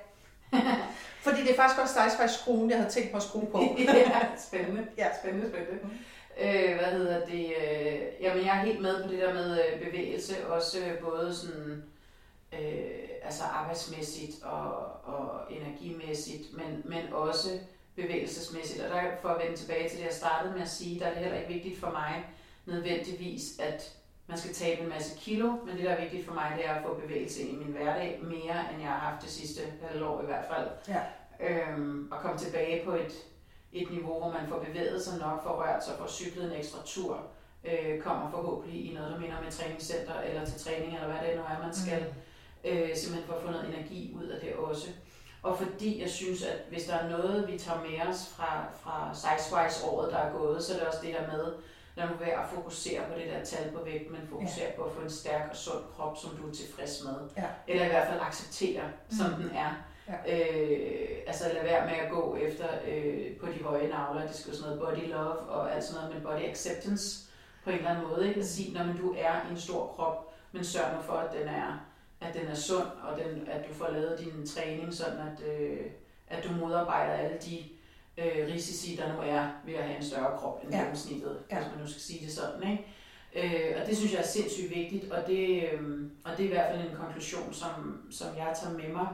Fordi 1.22 1.40
det 1.42 1.50
er 1.50 1.56
faktisk 1.56 1.80
også 1.80 1.94
faktisk 2.16 2.40
skruen, 2.40 2.70
jeg 2.70 2.78
havde 2.78 2.90
tænkt 2.90 3.10
på 3.10 3.16
at 3.16 3.22
skrue 3.22 3.46
på. 3.46 3.62
ja, 3.78 4.20
spændende. 4.38 4.86
Ja. 4.96 5.08
Spændende, 5.22 5.48
spændende. 5.48 5.80
Øh, 6.40 6.76
hvad 6.76 6.92
hedder 6.92 7.26
det? 7.26 7.46
Øh, 7.46 8.00
jamen, 8.20 8.44
jeg 8.44 8.56
er 8.56 8.64
helt 8.64 8.80
med 8.80 9.02
på 9.02 9.10
det 9.10 9.18
der 9.18 9.34
med 9.34 9.58
øh, 9.58 9.86
bevægelse, 9.86 10.48
også 10.48 10.78
øh, 10.86 10.98
både 10.98 11.34
sådan, 11.34 11.82
øh, 12.52 13.08
altså 13.22 13.44
arbejdsmæssigt 13.44 14.42
og, 14.42 14.72
og 15.04 15.40
energimæssigt, 15.50 16.56
men, 16.56 16.82
men 16.84 17.12
også 17.12 17.48
bevægelsesmæssigt. 17.96 18.82
Og 18.84 18.90
der 18.90 19.02
for 19.22 19.28
at 19.28 19.44
vende 19.44 19.56
tilbage 19.56 19.88
til 19.88 19.98
det, 19.98 20.04
jeg 20.04 20.14
startede 20.14 20.54
med 20.54 20.62
at 20.62 20.68
sige, 20.68 21.00
der 21.00 21.06
er 21.06 21.14
det 21.14 21.22
heller 21.22 21.38
ikke 21.38 21.52
vigtigt 21.52 21.80
for 21.80 21.90
mig 21.90 22.24
nødvendigvis, 22.66 23.58
at 23.58 23.92
man 24.26 24.38
skal 24.38 24.54
tabe 24.54 24.82
en 24.82 24.88
masse 24.88 25.18
kilo, 25.18 25.52
men 25.66 25.76
det, 25.76 25.84
der 25.84 25.90
er 25.90 26.00
vigtigt 26.00 26.26
for 26.26 26.34
mig, 26.34 26.52
det 26.56 26.66
er 26.66 26.74
at 26.74 26.82
få 26.82 26.94
bevægelse 26.94 27.42
ind 27.42 27.52
i 27.52 27.64
min 27.64 27.72
hverdag, 27.72 28.20
mere 28.22 28.72
end 28.72 28.82
jeg 28.82 28.90
har 28.90 28.98
haft 28.98 29.22
det 29.22 29.30
sidste 29.30 29.60
halvår 29.82 30.22
i 30.22 30.26
hvert 30.26 30.44
fald. 30.54 30.68
Ja. 30.88 31.02
Øhm, 31.40 32.12
og 32.12 32.20
komme 32.20 32.38
tilbage 32.38 32.84
på 32.84 32.94
et, 32.94 33.12
et 33.72 33.90
niveau, 33.90 34.18
hvor 34.18 34.32
man 34.32 34.48
får 34.48 34.58
bevæget 34.58 35.02
sig 35.02 35.18
nok, 35.18 35.42
får 35.42 35.62
rørt 35.62 35.84
sig, 35.84 35.94
får 35.98 36.06
cyklet 36.06 36.44
en 36.44 36.58
ekstra 36.58 36.78
tur, 36.84 37.22
øh, 37.64 38.00
kommer 38.00 38.30
forhåbentlig 38.30 38.90
i 38.90 38.94
noget, 38.94 39.10
der 39.12 39.18
minder 39.18 39.38
om 39.38 39.46
et 39.46 39.52
træningscenter, 39.52 40.20
eller 40.20 40.44
til 40.44 40.60
træning, 40.60 40.94
eller 40.94 41.06
hvad 41.06 41.28
det 41.28 41.36
nu 41.36 41.42
er, 41.42 41.62
man 41.62 41.74
skal. 41.74 42.00
Mm. 42.00 42.70
Øh, 42.70 42.96
simpelthen 42.96 43.26
for 43.26 43.34
at 43.34 43.42
få 43.42 43.50
noget 43.50 43.68
energi 43.68 44.16
ud 44.16 44.26
af 44.26 44.40
det 44.40 44.54
også. 44.54 44.88
Og 45.42 45.58
fordi 45.58 46.02
jeg 46.02 46.10
synes, 46.10 46.42
at 46.42 46.58
hvis 46.70 46.84
der 46.84 46.94
er 46.94 47.08
noget, 47.08 47.48
vi 47.52 47.58
tager 47.58 47.80
med 47.80 48.08
os 48.08 48.34
fra, 48.36 48.64
fra 48.82 49.14
Sizewise 49.14 49.86
året, 49.86 50.12
der 50.12 50.18
er 50.18 50.32
gået, 50.32 50.64
så 50.64 50.74
er 50.74 50.78
det 50.78 50.86
også 50.86 51.00
det 51.02 51.12
her 51.12 51.26
med, 51.32 51.52
lad 51.96 52.08
nu 52.08 52.14
være 52.20 52.42
at 52.42 52.48
fokusere 52.54 53.00
på 53.08 53.18
det 53.18 53.26
der 53.32 53.44
tal 53.44 53.72
på 53.72 53.84
vægt, 53.84 54.10
men 54.10 54.20
fokusere 54.30 54.66
ja. 54.70 54.76
på 54.76 54.82
at 54.82 54.92
få 54.92 55.00
en 55.00 55.10
stærk 55.10 55.48
og 55.50 55.56
sund 55.56 55.84
krop, 55.96 56.16
som 56.16 56.30
du 56.30 56.48
er 56.48 56.52
tilfreds 56.52 57.04
med. 57.04 57.14
Ja. 57.36 57.46
Eller 57.66 57.84
i 57.84 57.88
hvert 57.88 58.08
fald 58.08 58.20
acceptere, 58.20 58.82
som 59.18 59.30
mm. 59.30 59.42
den 59.42 59.56
er. 59.56 59.70
Ja. 60.08 60.36
Øh, 60.38 61.08
altså 61.26 61.44
lad 61.54 61.62
være 61.62 61.86
med 61.86 61.94
at 61.94 62.10
gå 62.10 62.36
efter 62.36 62.64
øh, 62.88 63.36
på 63.36 63.46
de 63.46 63.62
høje 63.64 63.88
navler, 63.88 64.26
det 64.26 64.34
skal 64.36 64.54
sådan 64.54 64.76
noget 64.76 64.96
body 64.96 65.10
love 65.10 65.38
og 65.38 65.74
alt 65.74 65.84
sådan 65.84 66.00
noget, 66.02 66.14
men 66.14 66.22
body 66.24 66.50
acceptance 66.50 67.26
på 67.64 67.70
en 67.70 67.76
eller 67.76 67.90
anden 67.90 68.08
måde. 68.08 68.28
Ikke? 68.28 68.40
At 68.40 68.46
sige, 68.46 68.74
når 68.74 68.92
du 69.00 69.14
er 69.18 69.46
en 69.50 69.60
stor 69.60 69.86
krop, 69.86 70.34
men 70.52 70.64
sørg 70.64 70.94
nu 70.96 71.00
for, 71.02 71.12
at 71.12 71.32
den 71.38 71.48
er, 71.48 71.86
at 72.20 72.34
den 72.34 72.46
er 72.46 72.54
sund, 72.54 72.86
og 73.02 73.18
den, 73.18 73.48
at 73.48 73.68
du 73.68 73.74
får 73.74 73.88
lavet 73.92 74.18
din 74.18 74.46
træning, 74.46 74.94
sådan 74.94 75.18
at, 75.18 75.48
øh, 75.48 75.80
at 76.28 76.44
du 76.44 76.52
modarbejder 76.52 77.12
alle 77.12 77.36
de 77.46 77.58
øh, 78.18 78.46
risici, 78.54 78.96
der 78.96 79.12
nu 79.12 79.18
er 79.22 79.48
ved 79.66 79.74
at 79.74 79.84
have 79.84 79.96
en 79.96 80.04
større 80.04 80.38
krop 80.38 80.62
end 80.64 80.72
Ja. 80.72 80.78
gennemsnittet, 80.78 81.38
Ja. 81.50 81.56
hvis 81.56 81.68
man 81.74 81.84
nu 81.84 81.90
skal 81.90 82.02
sige 82.02 82.26
det 82.26 82.34
sådan. 82.34 82.70
Ikke? 82.70 82.84
Øh, 83.70 83.80
og 83.82 83.86
det 83.88 83.96
synes 83.96 84.12
jeg 84.12 84.20
er 84.20 84.26
sindssygt 84.26 84.70
vigtigt, 84.74 85.12
og 85.12 85.26
det, 85.26 85.62
øh, 85.72 86.10
og 86.24 86.30
det 86.36 86.40
er 86.44 86.48
i 86.48 86.52
hvert 86.52 86.74
fald 86.76 86.90
en 86.90 86.96
konklusion, 86.96 87.52
som, 87.52 88.02
som 88.10 88.26
jeg 88.36 88.56
tager 88.62 88.76
med 88.76 88.88
mig. 88.88 89.06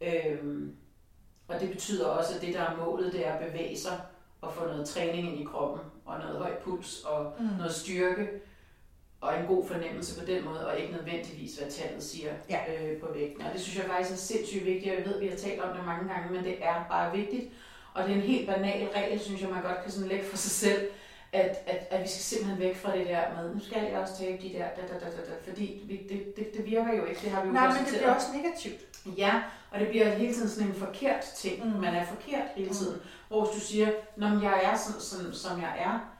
Øh, 0.00 0.38
og 1.48 1.60
det 1.60 1.70
betyder 1.70 2.06
også, 2.06 2.34
at 2.34 2.40
det, 2.42 2.54
der 2.54 2.60
er 2.60 2.76
målet, 2.76 3.12
det 3.12 3.26
er 3.26 3.32
at 3.32 3.46
bevæge 3.52 3.78
sig 3.78 4.00
og 4.40 4.52
få 4.54 4.64
noget 4.66 4.88
træning 4.88 5.28
ind 5.32 5.40
i 5.40 5.44
kroppen, 5.44 5.80
og 6.04 6.18
noget 6.18 6.38
høj 6.38 6.56
puls 6.60 7.02
og 7.04 7.32
Mm. 7.40 7.44
noget 7.58 7.74
styrke, 7.74 8.28
og 9.20 9.40
en 9.40 9.46
god 9.46 9.66
fornemmelse 9.66 10.20
på 10.20 10.26
den 10.26 10.44
måde, 10.44 10.66
og 10.66 10.78
ikke 10.78 10.92
nødvendigvis, 10.92 11.56
hvad 11.56 11.70
tallet 11.70 12.02
siger 12.02 12.32
Ja. 12.50 12.60
øh, 12.84 13.00
på 13.00 13.06
vægten. 13.14 13.42
Og 13.42 13.52
det 13.52 13.60
synes 13.60 13.78
jeg 13.78 13.84
faktisk 13.84 14.10
er 14.12 14.16
sindssygt 14.16 14.64
vigtigt, 14.64 14.92
og 14.92 14.98
jeg 14.98 15.06
ved, 15.06 15.14
at 15.14 15.20
vi 15.20 15.26
har 15.28 15.36
talt 15.36 15.60
om 15.60 15.76
det 15.76 15.84
mange 15.86 16.14
gange, 16.14 16.32
men 16.34 16.44
det 16.44 16.64
er 16.64 16.84
bare 16.88 17.16
vigtigt. 17.16 17.44
Og 17.94 18.02
det 18.04 18.10
er 18.12 18.14
en 18.16 18.20
helt 18.22 18.46
banal 18.48 18.88
regel, 18.88 19.20
synes 19.20 19.40
jeg, 19.42 19.50
man 19.50 19.62
godt 19.62 19.82
kan 19.82 19.90
sådan 19.92 20.08
lægge 20.08 20.24
for 20.24 20.36
sig 20.36 20.50
selv, 20.50 20.88
at, 21.32 21.58
at, 21.66 21.86
at 21.90 22.02
vi 22.02 22.08
skal 22.08 22.22
simpelthen 22.22 22.58
væk 22.58 22.76
fra 22.76 22.96
det 22.96 23.06
der 23.06 23.22
med, 23.36 23.54
nu 23.54 23.60
skal 23.64 23.82
jeg 23.82 23.98
også 23.98 24.16
tabe 24.18 24.42
de 24.42 24.48
der, 24.52 24.64
da, 24.76 24.82
da, 24.82 24.94
da, 24.94 25.10
da, 25.10 25.22
da, 25.30 25.50
fordi 25.50 25.82
vi, 25.84 25.96
det, 26.08 26.36
det, 26.36 26.56
det 26.56 26.66
virker 26.66 26.96
jo 26.96 27.04
ikke, 27.04 27.20
det 27.22 27.30
har 27.30 27.42
vi 27.42 27.48
jo 27.48 27.54
Nej, 27.54 27.66
men 27.66 27.76
det 27.76 27.86
bliver 27.88 28.14
også 28.14 28.26
negativt. 28.36 28.80
Ja, 29.18 29.42
og 29.70 29.80
det 29.80 29.88
bliver 29.88 30.08
hele 30.10 30.34
tiden 30.34 30.48
sådan 30.48 30.68
en 30.68 30.74
forkert 30.74 31.20
ting. 31.36 31.64
Mm. 31.64 31.70
Mm. 31.72 31.80
Man 31.80 31.94
er 31.94 32.06
forkert 32.06 32.46
hele 32.56 32.74
tiden. 32.74 33.00
Hvor 33.28 33.44
hvis 33.44 33.54
du 33.54 33.60
siger, 33.60 33.90
Nå, 34.16 34.28
men 34.28 34.42
jeg 34.42 34.60
er 34.64 34.76
sådan, 34.76 35.00
sådan, 35.00 35.34
som 35.34 35.60
jeg 35.60 35.76
er, 35.78 36.14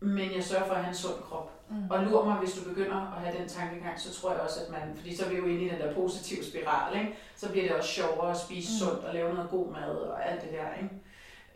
men 0.00 0.34
jeg 0.36 0.44
sørger 0.44 0.66
for 0.66 0.74
at 0.74 0.80
have 0.84 0.88
en 0.88 0.96
sund 0.96 1.14
krop. 1.22 1.52
Mm. 1.70 1.90
Og 1.90 2.04
lur 2.04 2.24
mig, 2.24 2.36
hvis 2.36 2.52
du 2.52 2.68
begynder 2.68 2.96
at 3.16 3.22
have 3.22 3.38
den 3.38 3.48
tankegang, 3.48 4.00
så 4.00 4.14
tror 4.20 4.30
jeg 4.32 4.40
også, 4.40 4.60
at 4.64 4.70
man, 4.70 4.96
fordi 4.96 5.16
så 5.16 5.24
er 5.24 5.28
vi 5.28 5.36
jo 5.36 5.44
inde 5.46 5.64
i 5.64 5.68
den 5.68 5.78
der 5.80 5.94
positive 5.94 6.44
spiral, 6.44 6.98
ikke? 7.00 7.16
så 7.36 7.50
bliver 7.50 7.66
det 7.66 7.76
også 7.76 7.90
sjovere 7.90 8.30
at 8.30 8.36
spise 8.38 8.68
Mm. 8.70 8.74
mm. 8.74 8.90
sundt 8.90 9.04
og 9.04 9.14
lave 9.14 9.34
noget 9.34 9.50
god 9.50 9.72
mad 9.72 9.94
og 9.96 10.30
alt 10.30 10.42
det 10.42 10.50
der. 10.52 10.82
Ikke? 10.82 10.94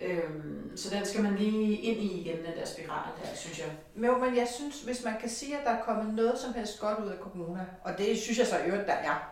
Øhm, 0.01 0.77
så 0.77 0.91
den 0.95 1.07
skal 1.07 1.23
man 1.23 1.35
lige 1.37 1.77
ind 1.77 1.99
i 2.01 2.21
igen, 2.21 2.37
den 2.37 2.57
der 2.61 2.67
spiral 2.67 3.09
der, 3.23 3.37
synes 3.37 3.59
jeg. 3.59 3.67
Men, 3.95 4.11
jo, 4.11 4.19
men 4.19 4.37
jeg 4.37 4.49
synes, 4.49 4.83
hvis 4.83 5.05
man 5.05 5.15
kan 5.21 5.29
sige, 5.29 5.57
at 5.59 5.65
der 5.65 5.71
er 5.71 5.83
kommet 5.83 6.15
noget 6.15 6.39
som 6.39 6.55
helst 6.55 6.81
godt 6.81 6.99
ud 6.99 7.09
af 7.09 7.17
corona, 7.23 7.61
og 7.85 7.99
det 7.99 8.19
synes 8.19 8.39
jeg 8.39 8.47
så 8.47 8.59
i 8.59 8.67
øvrigt, 8.67 8.87
der 8.87 8.93
er. 8.93 9.31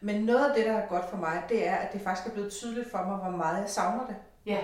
Men 0.00 0.24
noget 0.24 0.44
af 0.48 0.54
det, 0.56 0.66
der 0.66 0.72
er 0.72 0.86
godt 0.88 1.10
for 1.10 1.16
mig, 1.16 1.42
det 1.48 1.68
er, 1.68 1.74
at 1.74 1.92
det 1.92 2.00
faktisk 2.00 2.26
er 2.28 2.32
blevet 2.32 2.52
tydeligt 2.52 2.90
for 2.90 2.98
mig, 2.98 3.16
hvor 3.16 3.36
meget 3.36 3.60
jeg 3.60 3.70
savner 3.70 4.06
det. 4.06 4.16
Ja. 4.46 4.58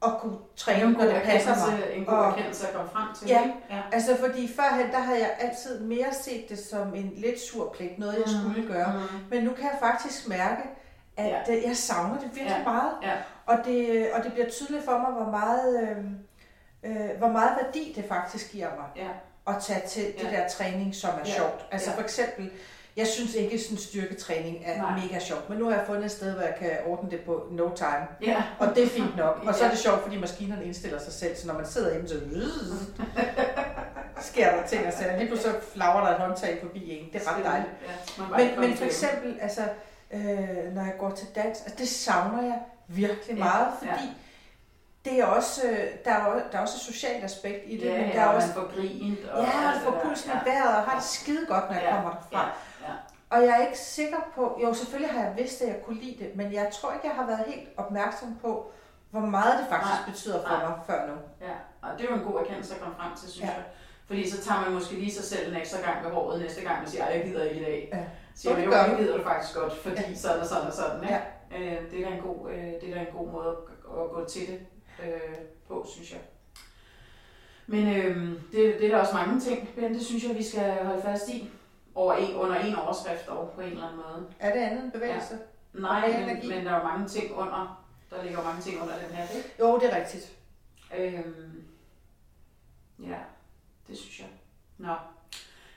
Og 0.00 0.20
kunne 0.20 0.36
træne, 0.56 0.92
når 0.92 1.04
det 1.04 1.22
passer 1.24 1.50
mig. 1.70 1.96
en 1.96 2.04
god 2.04 2.14
Og- 2.18 2.28
erkendelse 2.28 2.68
at 2.68 2.74
komme 2.74 2.90
frem 2.90 3.08
til. 3.18 3.28
Ja. 3.28 3.50
ja. 3.70 3.80
Altså 3.92 4.16
fordi 4.16 4.48
førhen, 4.48 4.90
der 4.92 4.98
havde 4.98 5.18
jeg 5.20 5.36
altid 5.40 5.80
mere 5.80 6.14
set 6.14 6.48
det 6.48 6.58
som 6.58 6.94
en 6.94 7.12
lidt 7.16 7.40
sur 7.40 7.72
pligt, 7.76 7.98
noget 7.98 8.14
jeg 8.14 8.24
Mm. 8.26 8.52
skulle 8.52 8.68
gøre. 8.72 8.92
Mm. 9.12 9.18
Men 9.30 9.44
nu 9.44 9.50
kan 9.52 9.64
jeg 9.64 9.76
faktisk 9.80 10.28
mærke, 10.28 10.62
at 11.16 11.26
Ja. 11.48 11.68
jeg 11.68 11.76
savner 11.76 12.14
det 12.18 12.28
virkelig 12.34 12.62
Ja. 12.66 12.72
meget. 12.72 12.92
Ja. 13.02 13.12
Og, 13.46 13.58
det, 13.64 14.08
og 14.12 14.24
det 14.24 14.32
bliver 14.32 14.48
tydeligt 14.48 14.84
for 14.84 14.98
mig, 14.98 15.10
hvor 15.22 15.30
meget, 15.30 15.82
øh, 15.82 15.96
øh, 16.90 17.18
hvor 17.18 17.28
meget 17.28 17.50
værdi 17.64 17.92
det 17.96 18.04
faktisk 18.08 18.52
giver 18.52 18.68
mig 18.76 18.86
Ja. 19.04 19.08
at 19.54 19.62
tage 19.62 19.82
til 19.88 20.04
det 20.04 20.32
Ja. 20.32 20.36
der 20.42 20.48
træning, 20.48 20.94
som 20.94 21.10
er 21.10 21.18
Ja. 21.26 21.32
sjovt. 21.36 21.66
Altså 21.70 21.90
Ja. 21.90 21.96
for 21.96 22.02
eksempel, 22.02 22.50
jeg 22.96 23.06
synes 23.06 23.34
ikke, 23.34 23.58
sådan 23.58 23.76
styrketræning 23.78 24.62
er 24.64 24.76
Nej. 24.76 25.00
mega 25.02 25.18
sjovt, 25.18 25.48
men 25.48 25.58
nu 25.58 25.64
har 25.64 25.72
jeg 25.76 25.86
fundet 25.86 26.04
et 26.04 26.10
sted, 26.10 26.32
hvor 26.32 26.42
jeg 26.42 26.54
kan 26.58 26.70
ordne 26.86 27.10
det 27.10 27.20
på 27.20 27.46
no 27.50 27.74
time. 27.74 28.06
Ja. 28.26 28.42
Og 28.58 28.68
det 28.74 28.84
er 28.84 28.88
fint 28.88 29.16
nok. 29.16 29.42
Og 29.46 29.54
så 29.54 29.64
er 29.64 29.68
det 29.68 29.78
sjovt, 29.78 30.02
fordi 30.02 30.20
maskinerne 30.20 30.64
indstiller 30.64 30.98
sig 31.00 31.12
selv, 31.12 31.36
så 31.36 31.46
når 31.46 31.54
man 31.54 31.66
sidder 31.66 31.94
inde, 31.98 32.08
så 32.08 32.14
sker 34.20 34.56
der 34.56 34.66
ting 34.66 34.86
og 34.86 34.92
sager. 34.92 35.16
Lige 35.18 35.28
pludselig 35.28 35.54
så 35.54 35.60
flagrer 35.72 36.06
der 36.06 36.14
et 36.14 36.20
håndtag 36.20 36.58
forbi 36.62 36.90
en. 36.90 37.12
Det 37.12 37.22
er 37.26 37.36
ret 37.36 37.44
dejligt. 37.44 37.70
Ja, 38.18 38.36
Men, 38.36 38.60
men 38.60 38.76
for 38.76 38.84
eksempel, 38.84 39.38
altså, 39.40 39.62
øh, 40.12 40.74
når 40.74 40.82
jeg 40.82 40.94
går 40.98 41.10
til 41.10 41.26
dans, 41.34 41.60
altså, 41.60 41.74
det 41.78 41.88
savner 41.88 42.42
jeg 42.42 42.58
virkelig 42.88 43.36
Ja, 43.36 43.44
meget, 43.44 43.66
ja. 43.82 43.92
fordi 43.92 44.08
det 45.04 45.20
er 45.20 45.26
også, 45.26 45.68
øh, 45.68 45.86
der, 46.04 46.10
er, 46.12 46.40
der 46.52 46.58
er 46.58 46.62
også 46.62 46.74
et 46.76 46.94
socialt 46.94 47.24
aspekt 47.24 47.62
i 47.66 47.76
det, 47.76 47.86
ja, 47.86 47.92
men 47.92 48.00
der 48.00 48.14
ja, 48.14 48.20
er 48.22 48.26
og 48.28 48.34
også, 48.34 48.48
man 48.48 48.56
får 48.56 48.74
grint. 48.76 49.24
Og 49.28 49.44
ja, 49.44 49.58
jeg 49.60 49.72
det 49.74 49.82
får 49.82 50.00
pulsen 50.04 50.30
i 50.30 50.34
ja. 50.34 50.50
vejret 50.52 50.76
og 50.76 50.82
har 50.82 50.94
det 50.94 51.04
skide 51.04 51.46
godt, 51.48 51.64
når 51.68 51.74
jeg 51.74 51.82
Ja, 51.82 51.94
kommer 51.94 52.10
derfra. 52.10 52.40
Ja, 52.82 52.86
ja. 52.88 52.92
Og 53.30 53.42
jeg 53.42 53.60
er 53.60 53.66
ikke 53.66 53.78
sikker 53.78 54.16
på, 54.34 54.58
jo 54.62 54.74
selvfølgelig 54.74 55.10
har 55.14 55.22
jeg 55.24 55.34
vidst, 55.36 55.62
at 55.62 55.68
jeg 55.68 55.80
kunne 55.84 56.00
lide 56.00 56.16
det, 56.24 56.36
men 56.36 56.52
jeg 56.52 56.70
tror 56.72 56.92
ikke, 56.92 57.06
jeg 57.06 57.14
har 57.16 57.26
været 57.26 57.44
helt 57.46 57.68
opmærksom 57.76 58.38
på, 58.42 58.70
hvor 59.10 59.20
meget 59.20 59.58
det 59.58 59.66
faktisk 59.68 60.00
Nej, 60.00 60.10
betyder 60.10 60.42
for 60.42 60.48
nej. 60.48 60.68
mig 60.68 60.78
før 60.86 61.06
nu. 61.06 61.12
Ja, 61.46 61.54
og 61.82 61.88
det 61.98 62.04
er 62.06 62.10
jo 62.10 62.16
en 62.20 62.32
god 62.32 62.40
erkendelse 62.40 62.74
at 62.74 62.80
komme 62.80 62.96
frem 62.98 63.16
til, 63.16 63.30
synes 63.30 63.44
Ja. 63.46 63.50
ja. 63.50 63.56
jeg. 63.56 63.64
Fordi 64.06 64.30
så 64.30 64.42
tager 64.44 64.60
man 64.60 64.72
måske 64.72 64.94
lige 64.94 65.12
sig 65.14 65.24
selv 65.24 65.50
en 65.52 65.56
ekstra 65.60 65.80
gang 65.80 66.02
med 66.04 66.10
håret 66.10 66.40
næste 66.40 66.60
gang, 66.60 66.82
og 66.82 66.88
siger, 66.88 67.08
jeg 67.08 67.24
gider 67.24 67.44
ikke 67.44 67.60
i 67.60 67.64
dag. 67.64 67.88
Ja. 67.92 67.98
Det 68.34 68.98
gider 68.98 69.16
du 69.16 69.22
faktisk 69.22 69.54
godt, 69.56 69.72
fordi 69.72 70.00
Ja. 70.00 70.14
sådan 70.14 70.40
og 70.40 70.46
sådan 70.46 70.66
og 70.66 70.72
sådan. 70.72 71.02
Ikke? 71.02 71.14
Ja. 71.14 71.20
Øh, 71.58 71.90
det, 71.90 72.00
er 72.00 72.08
da 72.08 72.14
en 72.16 72.22
god, 72.22 72.50
øh, 72.50 72.56
det 72.56 72.90
er 72.90 72.94
da 72.94 73.00
en 73.00 73.16
god 73.16 73.28
måde 73.28 73.48
at, 73.48 74.02
at 74.02 74.10
gå 74.10 74.24
til 74.24 74.46
det 74.46 74.66
øh, 75.04 75.34
på, 75.68 75.86
synes 75.92 76.12
jeg. 76.12 76.20
Men 77.66 77.96
øh, 77.96 78.28
det, 78.52 78.52
det 78.52 78.84
er 78.84 78.88
der 78.88 78.98
også 79.00 79.14
mange 79.14 79.40
ting, 79.40 79.68
Ben, 79.76 79.94
det 79.94 80.06
synes 80.06 80.24
jeg, 80.24 80.36
vi 80.36 80.42
skal 80.42 80.84
holde 80.84 81.02
fast 81.02 81.28
i. 81.28 81.50
Over 81.94 82.12
en, 82.14 82.34
under 82.36 82.56
en 82.56 82.74
overskrift 82.76 83.26
dog, 83.26 83.50
på 83.54 83.60
en 83.60 83.68
eller 83.70 83.84
anden 83.86 83.96
måde. 83.96 84.26
Er 84.40 84.52
det 84.52 84.60
andet 84.60 84.84
end 84.84 84.92
bevægelse? 84.92 85.38
Nej, 85.72 86.08
mere 86.08 86.26
men, 86.26 86.48
men 86.48 86.66
der 86.66 86.72
er 86.72 86.82
mange 86.84 87.08
ting 87.08 87.34
under. 87.34 87.84
Der 88.10 88.22
ligger 88.24 88.42
mange 88.42 88.62
ting 88.62 88.82
under 88.82 88.94
den 88.94 89.16
her, 89.16 89.36
ikke? 89.36 89.48
Jo, 89.60 89.78
det 89.78 89.92
er 89.92 89.96
rigtigt. 89.96 90.32
Øhm, 90.98 91.64
ja, 92.98 93.18
det 93.88 93.98
synes 93.98 94.20
jeg. 94.20 94.28
Nå. 94.78 94.94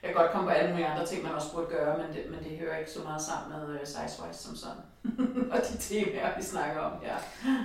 Jeg 0.05 0.13
kan 0.13 0.21
godt 0.21 0.31
komme 0.31 0.47
på 0.49 0.53
alle 0.53 0.69
mulige 0.71 0.87
andre 0.87 1.05
ting, 1.05 1.23
man 1.23 1.31
også 1.31 1.53
burde 1.53 1.67
gøre, 1.67 1.97
men 1.97 2.07
det, 2.15 2.31
men 2.31 2.39
det 2.49 2.57
hører 2.59 2.77
ikke 2.77 2.91
så 2.91 2.99
meget 3.03 3.21
sammen 3.21 3.59
med 3.59 3.75
uh, 3.75 3.79
Sizewise 3.87 4.39
som 4.43 4.55
sådan. 4.55 4.81
og 5.53 5.57
de 5.67 5.77
temaer, 5.77 6.37
vi 6.37 6.43
snakker 6.43 6.81
om 6.81 6.91
her. 7.03 7.15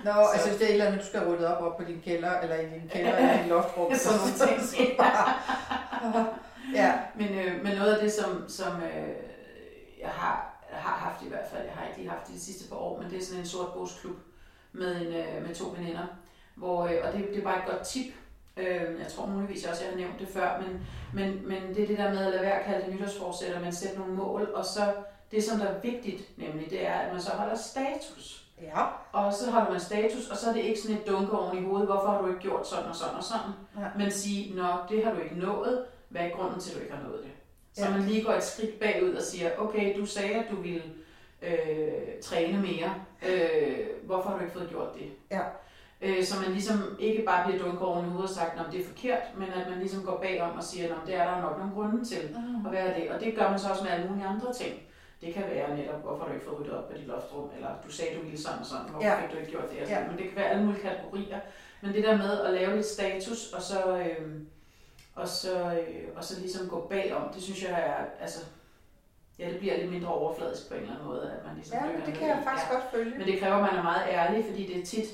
Nå, 0.05 0.13
Så- 0.13 0.31
altså 0.33 0.49
hvis 0.49 0.59
det 0.59 0.65
er 0.65 0.69
et 0.69 0.73
eller 0.73 0.87
andet, 0.87 1.01
du 1.01 1.07
skal 1.07 1.27
rydde 1.29 1.57
op, 1.57 1.63
op 1.63 1.77
på 1.79 1.85
din 1.85 2.01
kælder, 2.05 2.41
eller 2.41 2.57
i 2.57 2.65
din 2.65 2.89
kælder, 2.93 3.17
eller 3.17 3.35
i 3.35 3.39
din 3.43 3.49
loftrum. 3.49 3.95
Sådan 3.95 4.19
nogle 4.19 4.67
ting. 4.77 4.91
ja. 6.81 6.93
Men, 7.17 7.29
øh, 7.39 7.65
men 7.65 7.77
noget 7.79 7.95
af 7.95 8.01
det, 8.03 8.13
som, 8.13 8.45
som 8.49 8.73
øh, 8.83 9.09
jeg 10.01 10.09
har, 10.11 10.65
har 10.71 10.97
haft 10.97 11.23
i 11.27 11.29
hvert 11.29 11.49
fald, 11.53 11.63
jeg 11.65 11.73
har 11.75 11.87
ikke 11.87 11.99
lige 11.99 12.11
haft 12.11 12.27
det 12.27 12.35
de 12.35 12.41
sidste 12.41 12.69
par 12.69 12.77
år, 12.77 13.01
men 13.03 13.11
det 13.11 13.19
er 13.19 13.25
sådan 13.25 13.41
en 13.41 13.47
sort 13.47 13.73
bogsklub 13.75 14.17
med, 14.73 14.97
en, 15.01 15.07
øh, 15.07 15.47
med 15.47 15.55
to 15.55 15.65
veninder. 15.77 16.07
Hvor, 16.57 16.85
øh, 16.87 16.99
og 17.05 17.13
det, 17.13 17.29
det 17.29 17.39
er 17.39 17.43
bare 17.45 17.59
et 17.59 17.71
godt 17.71 17.83
tip. 17.87 18.15
Øh, 18.57 18.99
jeg 18.99 19.07
tror 19.09 19.27
muligvis 19.27 19.65
også, 19.67 19.83
jeg 19.85 19.91
har 19.93 19.99
nævnt 19.99 20.19
det 20.21 20.29
før, 20.29 20.63
men, 20.63 20.81
men, 21.15 21.49
men 21.49 21.75
det 21.75 21.83
er 21.83 21.87
det 21.87 21.99
der 21.99 22.11
med 22.15 22.25
at 22.27 22.31
lade 22.31 22.43
være 22.43 22.61
at 22.61 22.65
kalde 22.67 22.87
det 22.87 22.95
nytårsforsætter, 22.95 23.61
men 23.61 23.73
sætte 23.73 23.99
nogle 23.99 24.13
mål, 24.15 24.51
og 24.55 24.65
så 24.65 24.81
det, 25.31 25.45
som 25.45 25.59
der 25.59 25.67
er 25.67 25.81
vigtigt, 25.81 26.39
nemlig, 26.39 26.71
det 26.71 26.87
er, 26.87 26.93
at 26.95 27.13
man 27.13 27.23
så 27.23 27.31
holder 27.31 27.57
status. 27.57 28.45
Ja. 28.63 28.85
Og 29.13 29.33
så 29.35 29.51
holder 29.51 29.71
man 29.71 29.81
status, 29.81 30.31
og 30.31 30.37
så 30.37 30.49
er 30.51 30.53
det 30.55 30.61
ikke 30.65 30.81
sådan 30.81 30.97
et 30.97 31.07
dunke 31.07 31.33
oven 31.33 31.59
i 31.59 31.67
hovedet, 31.67 31.87
hvorfor 31.87 32.07
har 32.07 32.23
du 32.23 32.29
ikke 32.29 32.41
gjort 32.41 32.69
sådan 32.69 32.85
og 32.87 32.97
sådan 32.97 33.15
og 33.15 33.25
sådan. 33.25 33.51
Ja. 33.79 33.89
Men 33.99 34.11
sige, 34.11 34.55
nå, 34.57 34.67
det 34.89 35.05
har 35.05 35.15
du 35.15 35.21
ikke 35.21 35.39
nået, 35.39 35.85
hvad 36.09 36.21
er 36.23 36.31
grunden 36.31 36.61
til, 36.61 36.71
at 36.71 36.77
du 36.77 36.83
ikke 36.83 36.95
har 36.95 37.03
nået 37.09 37.23
det? 37.23 37.31
Så 37.75 37.85
Ja. 37.85 37.91
man 37.91 38.03
lige 38.03 38.25
går 38.25 38.33
et 38.33 38.43
skridt 38.45 38.81
bagud 38.81 39.15
og 39.15 39.23
siger, 39.23 39.51
okay, 39.59 39.97
du 39.99 40.07
sagde, 40.07 40.35
at 40.35 40.51
du 40.51 40.57
ville 40.57 40.83
øh, 41.43 42.21
træne 42.23 42.63
mere. 42.63 42.95
Øh, 43.29 43.87
hvorfor 44.03 44.29
har 44.31 44.37
du 44.37 44.43
ikke 44.43 44.53
fået 44.59 44.69
gjort 44.69 44.95
det? 44.95 45.11
Ja. 45.31 45.41
Øh, 46.03 46.25
så 46.25 46.41
man 46.43 46.51
ligesom 46.53 46.97
ikke 46.99 47.23
bare 47.23 47.45
bliver 47.47 47.63
dunket 47.65 47.81
i 48.07 48.11
hovedet 48.11 48.31
og 48.31 48.35
sagt, 48.41 48.61
at 48.61 48.67
det 48.73 48.81
er 48.81 48.85
forkert, 48.87 49.23
men 49.37 49.49
at 49.49 49.69
man 49.71 49.79
ligesom 49.79 50.03
går 50.05 50.17
bagom 50.23 50.57
og 50.57 50.65
siger, 50.65 50.95
at 50.95 51.01
det 51.07 51.15
er 51.15 51.25
der 51.35 51.41
nok 51.41 51.59
nogle 51.59 51.73
grunde 51.75 52.05
til. 52.05 52.37
Og 52.65 52.71
hvad 52.71 52.81
er 52.87 52.95
det? 53.01 53.11
Og 53.11 53.21
det 53.21 53.35
gør 53.37 53.51
man 53.51 53.59
så 53.59 53.69
også 53.69 53.83
med 53.85 53.91
alle 53.93 54.09
mulige 54.09 54.27
andre 54.27 54.53
ting. 54.53 54.75
Det 55.21 55.35
kan 55.35 55.43
være 55.51 55.77
netop, 55.77 56.01
hvorfor 56.03 56.25
du 56.25 56.33
ikke 56.33 56.45
får 56.47 56.57
ryddet 56.61 56.73
op 56.79 56.89
på 56.89 56.97
dit 56.97 57.07
loftrum, 57.07 57.51
eller 57.57 57.69
du 57.87 57.91
sagde, 57.93 58.17
du 58.17 58.23
ville 58.23 58.41
sådan 58.43 58.59
og 58.59 58.67
sådan, 58.67 58.85
hvorfor 58.91 59.07
Ja. 59.09 59.23
fik 59.23 59.33
du 59.33 59.37
ikke 59.37 59.51
gjort 59.51 59.71
det? 59.71 59.89
Ja. 59.91 60.01
Men 60.09 60.19
det 60.19 60.25
kan 60.29 60.37
være 60.37 60.45
alle 60.51 60.65
mulige 60.65 60.83
kategorier. 60.83 61.39
Men 61.81 61.93
det 61.95 62.05
der 62.05 62.17
med 62.17 62.41
at 62.41 62.55
lave 62.55 62.75
lidt 62.75 62.87
status, 62.87 63.53
og 63.53 63.63
så, 63.63 63.97
øh, 63.99 64.27
og 65.15 65.29
så, 65.29 65.55
øh, 65.59 66.09
og 66.17 66.25
så 66.25 66.41
ligesom 66.41 66.69
gå 66.69 66.87
bagom, 66.91 67.33
det 67.35 67.43
synes 67.43 67.63
jeg 67.63 67.71
er, 67.73 68.05
altså, 68.21 68.41
ja, 69.39 69.49
det 69.51 69.59
bliver 69.59 69.77
lidt 69.77 69.91
mindre 69.93 70.09
overfladisk 70.09 70.69
på 70.69 70.75
en 70.75 70.81
eller 70.81 70.95
anden 70.95 71.09
måde, 71.09 71.23
at 71.39 71.47
man 71.47 71.55
ligesom 71.57 71.77
Ja, 71.79 71.85
men 71.93 72.07
det 72.07 72.15
kan 72.15 72.29
jeg 72.29 72.41
faktisk 72.45 72.71
ja. 72.71 72.75
godt 72.75 72.85
følge. 72.95 73.19
Men 73.19 73.27
det 73.27 73.41
kræver, 73.41 73.55
at 73.57 73.63
man 73.63 73.79
er 73.79 73.83
meget 73.83 74.03
ærlig, 74.09 74.45
fordi 74.51 74.67
det 74.67 74.81
er 74.83 74.87
tit, 74.87 75.07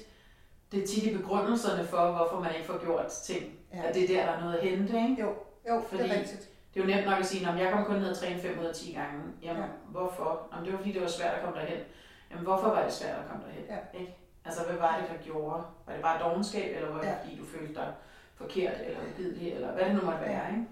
det 0.72 0.82
er 0.82 0.86
tit 0.86 1.02
i 1.04 1.16
begrundelserne 1.16 1.84
for, 1.86 2.12
hvorfor 2.12 2.40
man 2.40 2.54
ikke 2.54 2.66
får 2.66 2.78
gjort 2.84 3.06
ting. 3.06 3.44
Ja. 3.74 3.82
At 3.82 3.94
det 3.94 4.02
er 4.04 4.08
der, 4.16 4.26
der 4.26 4.32
er 4.32 4.40
noget 4.40 4.54
at 4.56 4.68
hente, 4.68 4.96
ikke? 4.96 5.16
Jo, 5.22 5.28
jo 5.68 5.82
Fordi- 5.88 6.02
det 6.02 6.10
er 6.10 6.18
rigtigt. 6.20 6.50
Det 6.74 6.82
er 6.82 6.86
jo 6.86 6.94
nemt 6.94 7.06
nok 7.10 7.18
at 7.20 7.26
sige, 7.26 7.48
at 7.48 7.58
jeg 7.58 7.72
kom 7.72 7.84
kun 7.84 7.96
ned 7.96 8.10
og 8.10 8.16
træne 8.16 8.40
5 8.40 8.58
ud 8.60 8.64
af 8.64 8.74
10 8.74 8.92
gange. 8.92 9.22
Jamen, 9.42 9.62
Ja. 9.62 9.68
hvorfor? 9.88 10.48
Jamen, 10.52 10.64
det 10.64 10.72
var 10.72 10.78
fordi, 10.78 10.92
det 10.92 11.02
var 11.02 11.08
svært 11.08 11.34
at 11.34 11.42
komme 11.44 11.60
derhen. 11.60 11.78
Jamen, 12.30 12.44
hvorfor 12.44 12.68
var 12.68 12.82
det 12.84 12.92
svært 12.92 13.18
at 13.18 13.24
komme 13.30 13.44
derhen? 13.46 13.64
Ja. 13.68 13.98
Ikke? 14.00 14.16
Altså, 14.44 14.64
hvad 14.64 14.76
var 14.76 14.98
det, 15.00 15.08
der 15.18 15.24
gjorde? 15.24 15.62
Var 15.86 15.92
det 15.92 16.02
bare 16.02 16.22
dogenskab, 16.22 16.76
eller 16.76 16.90
var 16.92 17.00
det 17.00 17.06
Ja. 17.08 17.14
fordi, 17.22 17.36
du 17.38 17.44
følte 17.44 17.74
dig 17.74 17.92
forkert, 18.34 18.74
eller 18.84 19.00
ugidelig, 19.12 19.52
eller 19.52 19.72
hvad 19.72 19.84
det 19.84 19.94
nu 19.94 20.00
måtte 20.02 20.20
være, 20.20 20.42
ikke? 20.50 20.64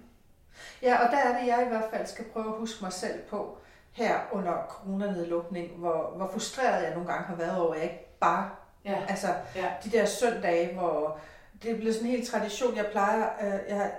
Ja, 0.82 1.04
og 1.06 1.10
der 1.12 1.18
er 1.18 1.38
det, 1.40 1.46
jeg 1.46 1.62
i 1.66 1.68
hvert 1.68 1.90
fald 1.92 2.06
skal 2.06 2.24
prøve 2.32 2.46
at 2.46 2.58
huske 2.58 2.84
mig 2.84 2.92
selv 2.92 3.20
på, 3.30 3.58
her 3.92 4.18
under 4.32 4.52
coronanedlukning, 4.68 5.76
hvor, 5.76 6.12
hvor 6.16 6.28
frustreret 6.32 6.82
jeg 6.84 6.94
nogle 6.94 7.08
gange 7.12 7.24
har 7.26 7.34
været 7.36 7.58
over, 7.60 7.74
at 7.74 7.80
jeg 7.80 7.90
ikke 7.90 8.16
bare, 8.20 8.50
Ja, 8.84 8.96
altså 9.08 9.26
Ja. 9.56 9.66
de 9.84 9.90
der 9.90 10.04
søndage, 10.04 10.74
hvor 10.74 11.18
det 11.62 11.70
er 11.70 11.74
blevet 11.76 11.94
sådan 11.94 12.08
en 12.10 12.16
helt 12.16 12.28
tradition, 12.30 12.76
jeg 12.76 12.86
plejer, 12.86 13.26
øh, 13.42 13.52
jeg 13.68 13.76
har, 13.76 13.90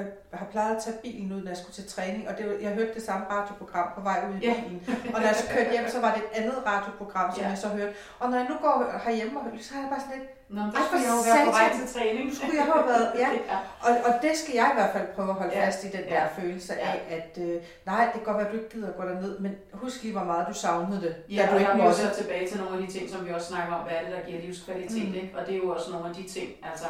øh, 0.00 0.06
har 0.32 0.46
plejet 0.50 0.76
at 0.76 0.82
tage 0.82 0.96
bilen 1.02 1.32
ud, 1.32 1.40
når 1.42 1.48
jeg 1.50 1.56
skulle 1.56 1.74
til 1.74 1.88
træning, 1.88 2.28
og 2.28 2.38
det, 2.38 2.46
var- 2.48 2.56
jeg 2.60 2.70
hørte 2.70 2.94
det 2.94 3.02
samme 3.02 3.26
radioprogram 3.30 3.88
på 3.94 4.00
vej 4.00 4.24
ud 4.30 4.42
i 4.42 4.46
Ja. 4.46 4.54
bilen, 4.62 4.86
og 5.14 5.20
når 5.20 5.26
jeg 5.26 5.36
så 5.36 5.48
kørte 5.52 5.70
hjem, 5.70 5.88
så 5.88 6.00
var 6.00 6.14
det 6.14 6.22
et 6.22 6.42
andet 6.42 6.66
radioprogram, 6.66 7.34
som 7.34 7.42
Ja. 7.42 7.48
jeg 7.48 7.58
så 7.58 7.68
hørte, 7.68 7.94
og 8.18 8.30
når 8.30 8.36
jeg 8.38 8.46
nu 8.48 8.54
går 8.62 9.00
herhjemme 9.04 9.38
og 9.38 9.44
hører, 9.44 9.56
så 9.62 9.74
har 9.74 9.80
jeg 9.80 9.90
bare 9.90 10.00
sådan 10.00 10.18
lidt, 10.18 10.43
Nå, 10.48 10.60
men 10.60 10.70
Ej, 10.70 10.74
der 10.74 10.80
skulle 10.86 11.02
jeg 11.08 11.12
jo 11.18 11.22
være 11.34 11.44
på 11.44 11.50
vej 11.50 11.68
til 11.78 11.86
træning. 11.94 12.34
skulle 12.36 12.56
jeg 12.56 12.64
have 12.64 12.86
været, 12.92 13.12
ja, 13.22 13.28
ja. 13.52 13.58
Og, 13.86 13.92
og 14.06 14.12
det 14.22 14.32
skal 14.36 14.54
jeg 14.54 14.68
i 14.72 14.76
hvert 14.78 14.92
fald 14.92 15.06
prøve 15.14 15.28
at 15.28 15.34
holde 15.34 15.52
Ja. 15.54 15.60
ja. 15.60 15.66
fast 15.66 15.84
i, 15.84 15.86
den 15.86 16.04
der 16.10 16.14
Ja. 16.22 16.26
følelse 16.38 16.72
Ja. 16.74 16.90
af, 16.92 16.98
at 17.16 17.42
øh, 17.44 17.62
nej, 17.86 18.04
det 18.04 18.12
kan 18.12 18.22
godt 18.24 18.36
være, 18.36 18.46
at 18.46 18.52
du 18.52 18.58
ikke 18.58 18.70
gider 18.74 18.88
at 18.88 18.96
gå 18.96 19.02
derned, 19.02 19.38
men 19.38 19.52
husk 19.72 20.02
lige, 20.02 20.12
hvor 20.12 20.24
meget 20.24 20.48
du 20.48 20.54
savnede 20.54 21.00
det, 21.00 21.14
Ja, 21.30 21.42
da 21.42 21.46
og 21.46 21.52
du 21.52 21.64
der 21.64 21.72
ikke 21.72 21.82
måtte. 21.84 21.96
så 22.00 22.10
tilbage 22.20 22.48
til 22.48 22.58
nogle 22.60 22.76
af 22.76 22.86
de 22.86 22.92
ting, 22.92 23.10
som 23.10 23.26
vi 23.26 23.30
også 23.32 23.46
snakker 23.46 23.74
om, 23.74 23.82
hvad 23.86 23.96
er 23.96 24.02
det, 24.04 24.12
der 24.12 24.30
giver 24.30 24.40
livskvalitet, 24.40 25.08
Mm. 25.08 25.14
ikke? 25.14 25.32
Og 25.38 25.46
det 25.46 25.52
er 25.54 25.58
jo 25.58 25.68
også 25.74 25.90
nogle 25.90 26.08
af 26.08 26.14
de 26.14 26.22
ting, 26.28 26.48
altså, 26.72 26.86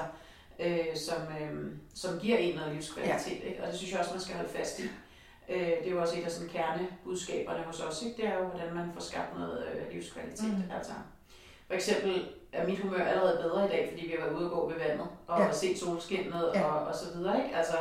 øh, 0.60 0.96
som, 1.06 1.20
øh, 1.40 1.52
som 1.94 2.18
giver 2.18 2.38
en 2.38 2.56
noget 2.56 2.72
livskvalitet, 2.74 3.40
ikke? 3.44 3.62
Og 3.62 3.68
det 3.70 3.76
synes 3.78 3.92
jeg 3.92 4.00
også, 4.00 4.10
man 4.12 4.20
skal 4.20 4.34
holde 4.36 4.50
fast 4.50 4.78
i. 4.78 4.82
Øh, 5.48 5.56
det 5.82 5.86
er 5.86 5.90
jo 5.90 6.00
også 6.00 6.18
et 6.18 6.24
af 6.24 6.30
sådan 6.30 6.48
kernebudskaberne 6.48 7.62
hos 7.66 7.80
os, 7.80 8.02
ikke? 8.02 8.16
Det 8.22 8.26
er 8.30 8.34
jo, 8.38 8.44
hvordan 8.44 8.74
man 8.74 8.86
får 8.94 9.00
skabt 9.00 9.38
noget 9.38 9.64
øh, 9.74 9.94
livskvalitet, 9.94 10.44
Mm. 10.68 10.76
altså. 10.78 10.92
For 11.66 11.74
eksempel 11.74 12.28
er 12.54 12.66
mit 12.66 12.78
humør 12.78 13.04
allerede 13.04 13.38
bedre 13.42 13.66
i 13.66 13.68
dag, 13.68 13.88
fordi 13.92 14.06
vi 14.06 14.14
har 14.18 14.24
været 14.26 14.36
ude 14.38 14.50
og 14.52 14.58
gå 14.60 14.68
ved 14.72 14.78
vandet, 14.78 15.06
og 15.26 15.40
Ja. 15.40 15.52
set 15.52 15.78
solskinnet, 15.78 16.50
Ja. 16.54 16.62
og, 16.64 16.86
og 16.86 16.94
så 16.94 17.04
videre, 17.18 17.44
ikke? 17.44 17.56
Altså, 17.56 17.76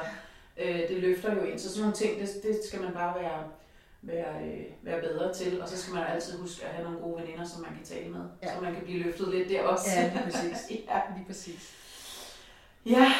øh, 0.57 0.79
det 0.89 0.97
løfter 1.03 1.33
jo 1.35 1.43
ind, 1.43 1.59
så 1.59 1.69
sådan 1.69 1.81
nogle 1.81 1.95
ting, 1.95 2.19
det, 2.19 2.29
det 2.43 2.59
skal 2.67 2.81
man 2.81 2.93
bare 2.93 3.15
være, 3.21 3.43
være, 4.01 4.33
øh, 4.45 4.63
være 4.81 5.01
bedre 5.01 5.33
til, 5.33 5.61
og 5.61 5.69
så 5.69 5.77
skal 5.81 5.93
man 5.93 6.03
altid 6.07 6.37
huske 6.39 6.65
at 6.65 6.71
have 6.71 6.83
nogle 6.83 6.99
gode 6.99 7.21
veninder, 7.21 7.45
som 7.45 7.61
man 7.61 7.71
kan 7.77 7.85
tale 7.85 8.09
med, 8.09 8.21
Ja. 8.43 8.55
så 8.55 8.61
man 8.61 8.73
kan 8.73 8.83
blive 8.83 9.03
løftet 9.03 9.27
lidt 9.27 9.49
der 9.49 9.61
også. 9.63 9.85
Ja, 9.95 10.03
lige 10.13 10.23
præcis. 10.23 10.57
ja. 10.89 10.99
Lige 11.15 11.25
præcis. 11.27 11.71
ja, 12.85 13.11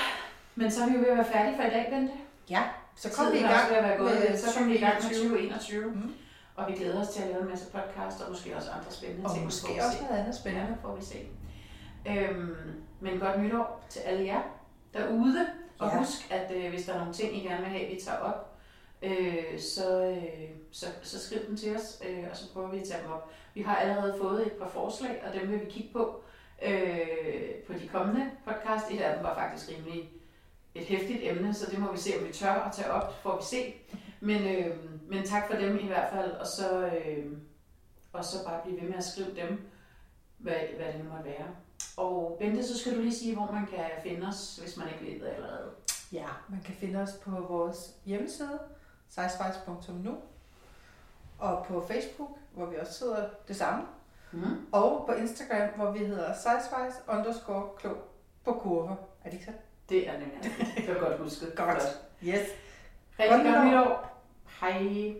men 0.55 0.71
så 0.71 0.81
er 0.83 0.87
vi 0.89 0.93
jo 0.93 0.99
ved 0.99 1.07
at 1.07 1.17
være 1.17 1.31
færdige 1.33 1.55
for 1.55 1.63
i 1.63 1.69
dag, 1.69 1.87
Bente. 1.91 2.13
Ja, 2.49 2.63
så 2.95 3.09
kom 3.11 3.25
vi 3.31 3.37
i 3.37 3.39
Tiden 3.39 3.49
er 3.51 3.55
også 3.59 3.73
gang 3.73 3.83
være 3.87 3.97
gået 3.97 4.13
med 4.19 4.29
lidt. 4.29 4.39
Så 4.39 4.57
kom 4.57 4.69
vi 4.69 4.75
i 4.77 4.79
gang 4.79 4.93
med 4.95 5.01
2021. 5.01 5.83
2021. 5.83 5.91
Mm. 5.91 6.13
Og 6.55 6.63
vi 6.69 6.73
glæder 6.73 7.01
os 7.01 7.07
til 7.09 7.21
at 7.23 7.29
lave 7.29 7.41
en 7.41 7.49
masse 7.49 7.65
podcast, 7.71 8.21
og 8.21 8.29
måske 8.31 8.55
også 8.55 8.69
andre 8.77 8.91
spændende 8.91 9.25
Og 9.25 9.33
ting. 9.33 9.45
måske 9.45 9.67
får 9.67 9.73
vi 9.73 9.79
også 9.79 9.97
noget 10.09 10.21
andet 10.21 10.35
spændende. 10.35 10.67
Ja, 10.81 10.87
får 10.87 10.95
vi 10.95 11.05
se. 11.05 11.19
Øhm, 12.07 12.55
men 12.99 13.19
godt 13.19 13.41
nytår 13.41 13.85
til 13.89 13.99
alle 13.99 14.25
jer 14.25 14.41
derude. 14.93 15.47
Og 15.79 15.87
Ja. 15.87 15.97
husk, 15.99 16.31
at 16.31 16.51
øh, 16.55 16.69
hvis 16.69 16.85
der 16.85 16.93
er 16.93 16.97
nogle 16.97 17.13
ting, 17.13 17.35
I 17.37 17.39
gerne 17.39 17.61
vil 17.61 17.69
have, 17.69 17.89
vi 17.89 17.99
tager 18.01 18.17
op, 18.17 18.57
øh, 19.01 19.59
så, 19.59 20.03
øh, 20.09 20.49
så, 20.71 20.85
så 21.01 21.19
skriv 21.27 21.39
dem 21.47 21.57
til 21.57 21.75
os, 21.75 22.01
øh, 22.09 22.23
og 22.31 22.37
så 22.37 22.53
prøver 22.53 22.69
vi 22.71 22.79
at 22.79 22.87
tage 22.87 23.03
dem 23.03 23.11
op. 23.11 23.31
Vi 23.53 23.61
har 23.61 23.75
allerede 23.75 24.15
fået 24.21 24.45
et 24.47 24.51
par 24.53 24.67
forslag, 24.69 25.23
og 25.27 25.33
dem 25.39 25.51
vil 25.51 25.59
vi 25.59 25.65
kigge 25.69 25.89
på 25.93 26.23
øh, 26.65 27.53
på 27.67 27.73
de 27.73 27.87
kommende 27.87 28.31
podcast. 28.45 28.91
Et 28.91 29.01
af 29.01 29.15
dem 29.15 29.23
var 29.23 29.35
faktisk 29.35 29.69
rimelig 29.71 30.09
et 30.75 30.85
hæftigt 30.85 31.19
emne, 31.23 31.53
så 31.53 31.71
det 31.71 31.79
må 31.79 31.91
vi 31.91 31.97
se, 31.97 32.11
om 32.21 32.27
vi 32.27 32.33
tør 32.33 32.51
at 32.53 32.71
tage 32.73 32.91
op, 32.91 33.13
får 33.21 33.37
vi 33.37 33.43
se. 33.43 33.73
Men, 34.19 34.55
øh, 34.55 34.77
men 35.09 35.23
tak 35.23 35.43
for 35.51 35.57
dem 35.57 35.79
i 35.79 35.87
hvert 35.87 36.13
fald, 36.13 36.31
og 36.31 36.47
så, 36.47 36.85
øh, 36.85 37.25
og 38.13 38.25
så 38.25 38.45
bare 38.45 38.61
blive 38.63 38.81
ved 38.81 38.89
med 38.89 38.97
at 38.97 39.03
skrive 39.03 39.35
dem, 39.35 39.61
hvad, 40.37 40.55
hvad 40.77 40.85
det 40.93 41.03
nu 41.03 41.09
måtte 41.09 41.25
være. 41.25 41.47
Og 41.97 42.35
Bente, 42.39 42.67
så 42.67 42.79
skal 42.79 42.95
du 42.95 43.01
lige 43.01 43.15
sige, 43.15 43.35
hvor 43.35 43.51
man 43.51 43.67
kan 43.67 43.85
finde 44.03 44.27
os, 44.27 44.57
hvis 44.61 44.77
man 44.77 44.87
ikke 44.89 45.13
ved 45.15 45.21
det 45.27 45.33
allerede. 45.35 45.69
Ja, 46.11 46.25
man 46.49 46.61
kan 46.65 46.73
finde 46.75 46.99
os 46.99 47.11
på 47.23 47.29
vores 47.49 47.93
hjemmeside, 48.05 48.59
sejsvejs.nu, 49.09 50.15
og 51.39 51.65
på 51.67 51.85
Facebook, 51.87 52.29
hvor 52.53 52.65
vi 52.65 52.75
også 52.77 53.05
hedder 53.05 53.29
det 53.47 53.55
samme, 53.55 53.83
Mm. 54.31 54.65
og 54.71 55.03
på 55.07 55.13
Instagram, 55.13 55.69
hvor 55.75 55.91
vi 55.91 55.99
hedder 55.99 56.33
sejsvejs 56.43 56.93
underscore 57.07 57.69
klog 57.77 57.97
på 58.45 58.53
kurver. 58.53 58.95
Er 59.23 59.29
det 59.29 59.33
ikke 59.33 59.45
så? 59.45 59.51
Det 59.89 60.07
er 60.09 60.13
nemlig. 60.13 60.51
Det 60.77 60.95
var 60.95 61.07
godt 61.09 61.19
husket. 61.21 61.53
Godt. 61.55 61.83
Yes. 62.23 62.47
Rigtig 63.19 63.51
Godt 63.53 63.65
nytår. 63.67 64.21
Hej. 64.61 65.13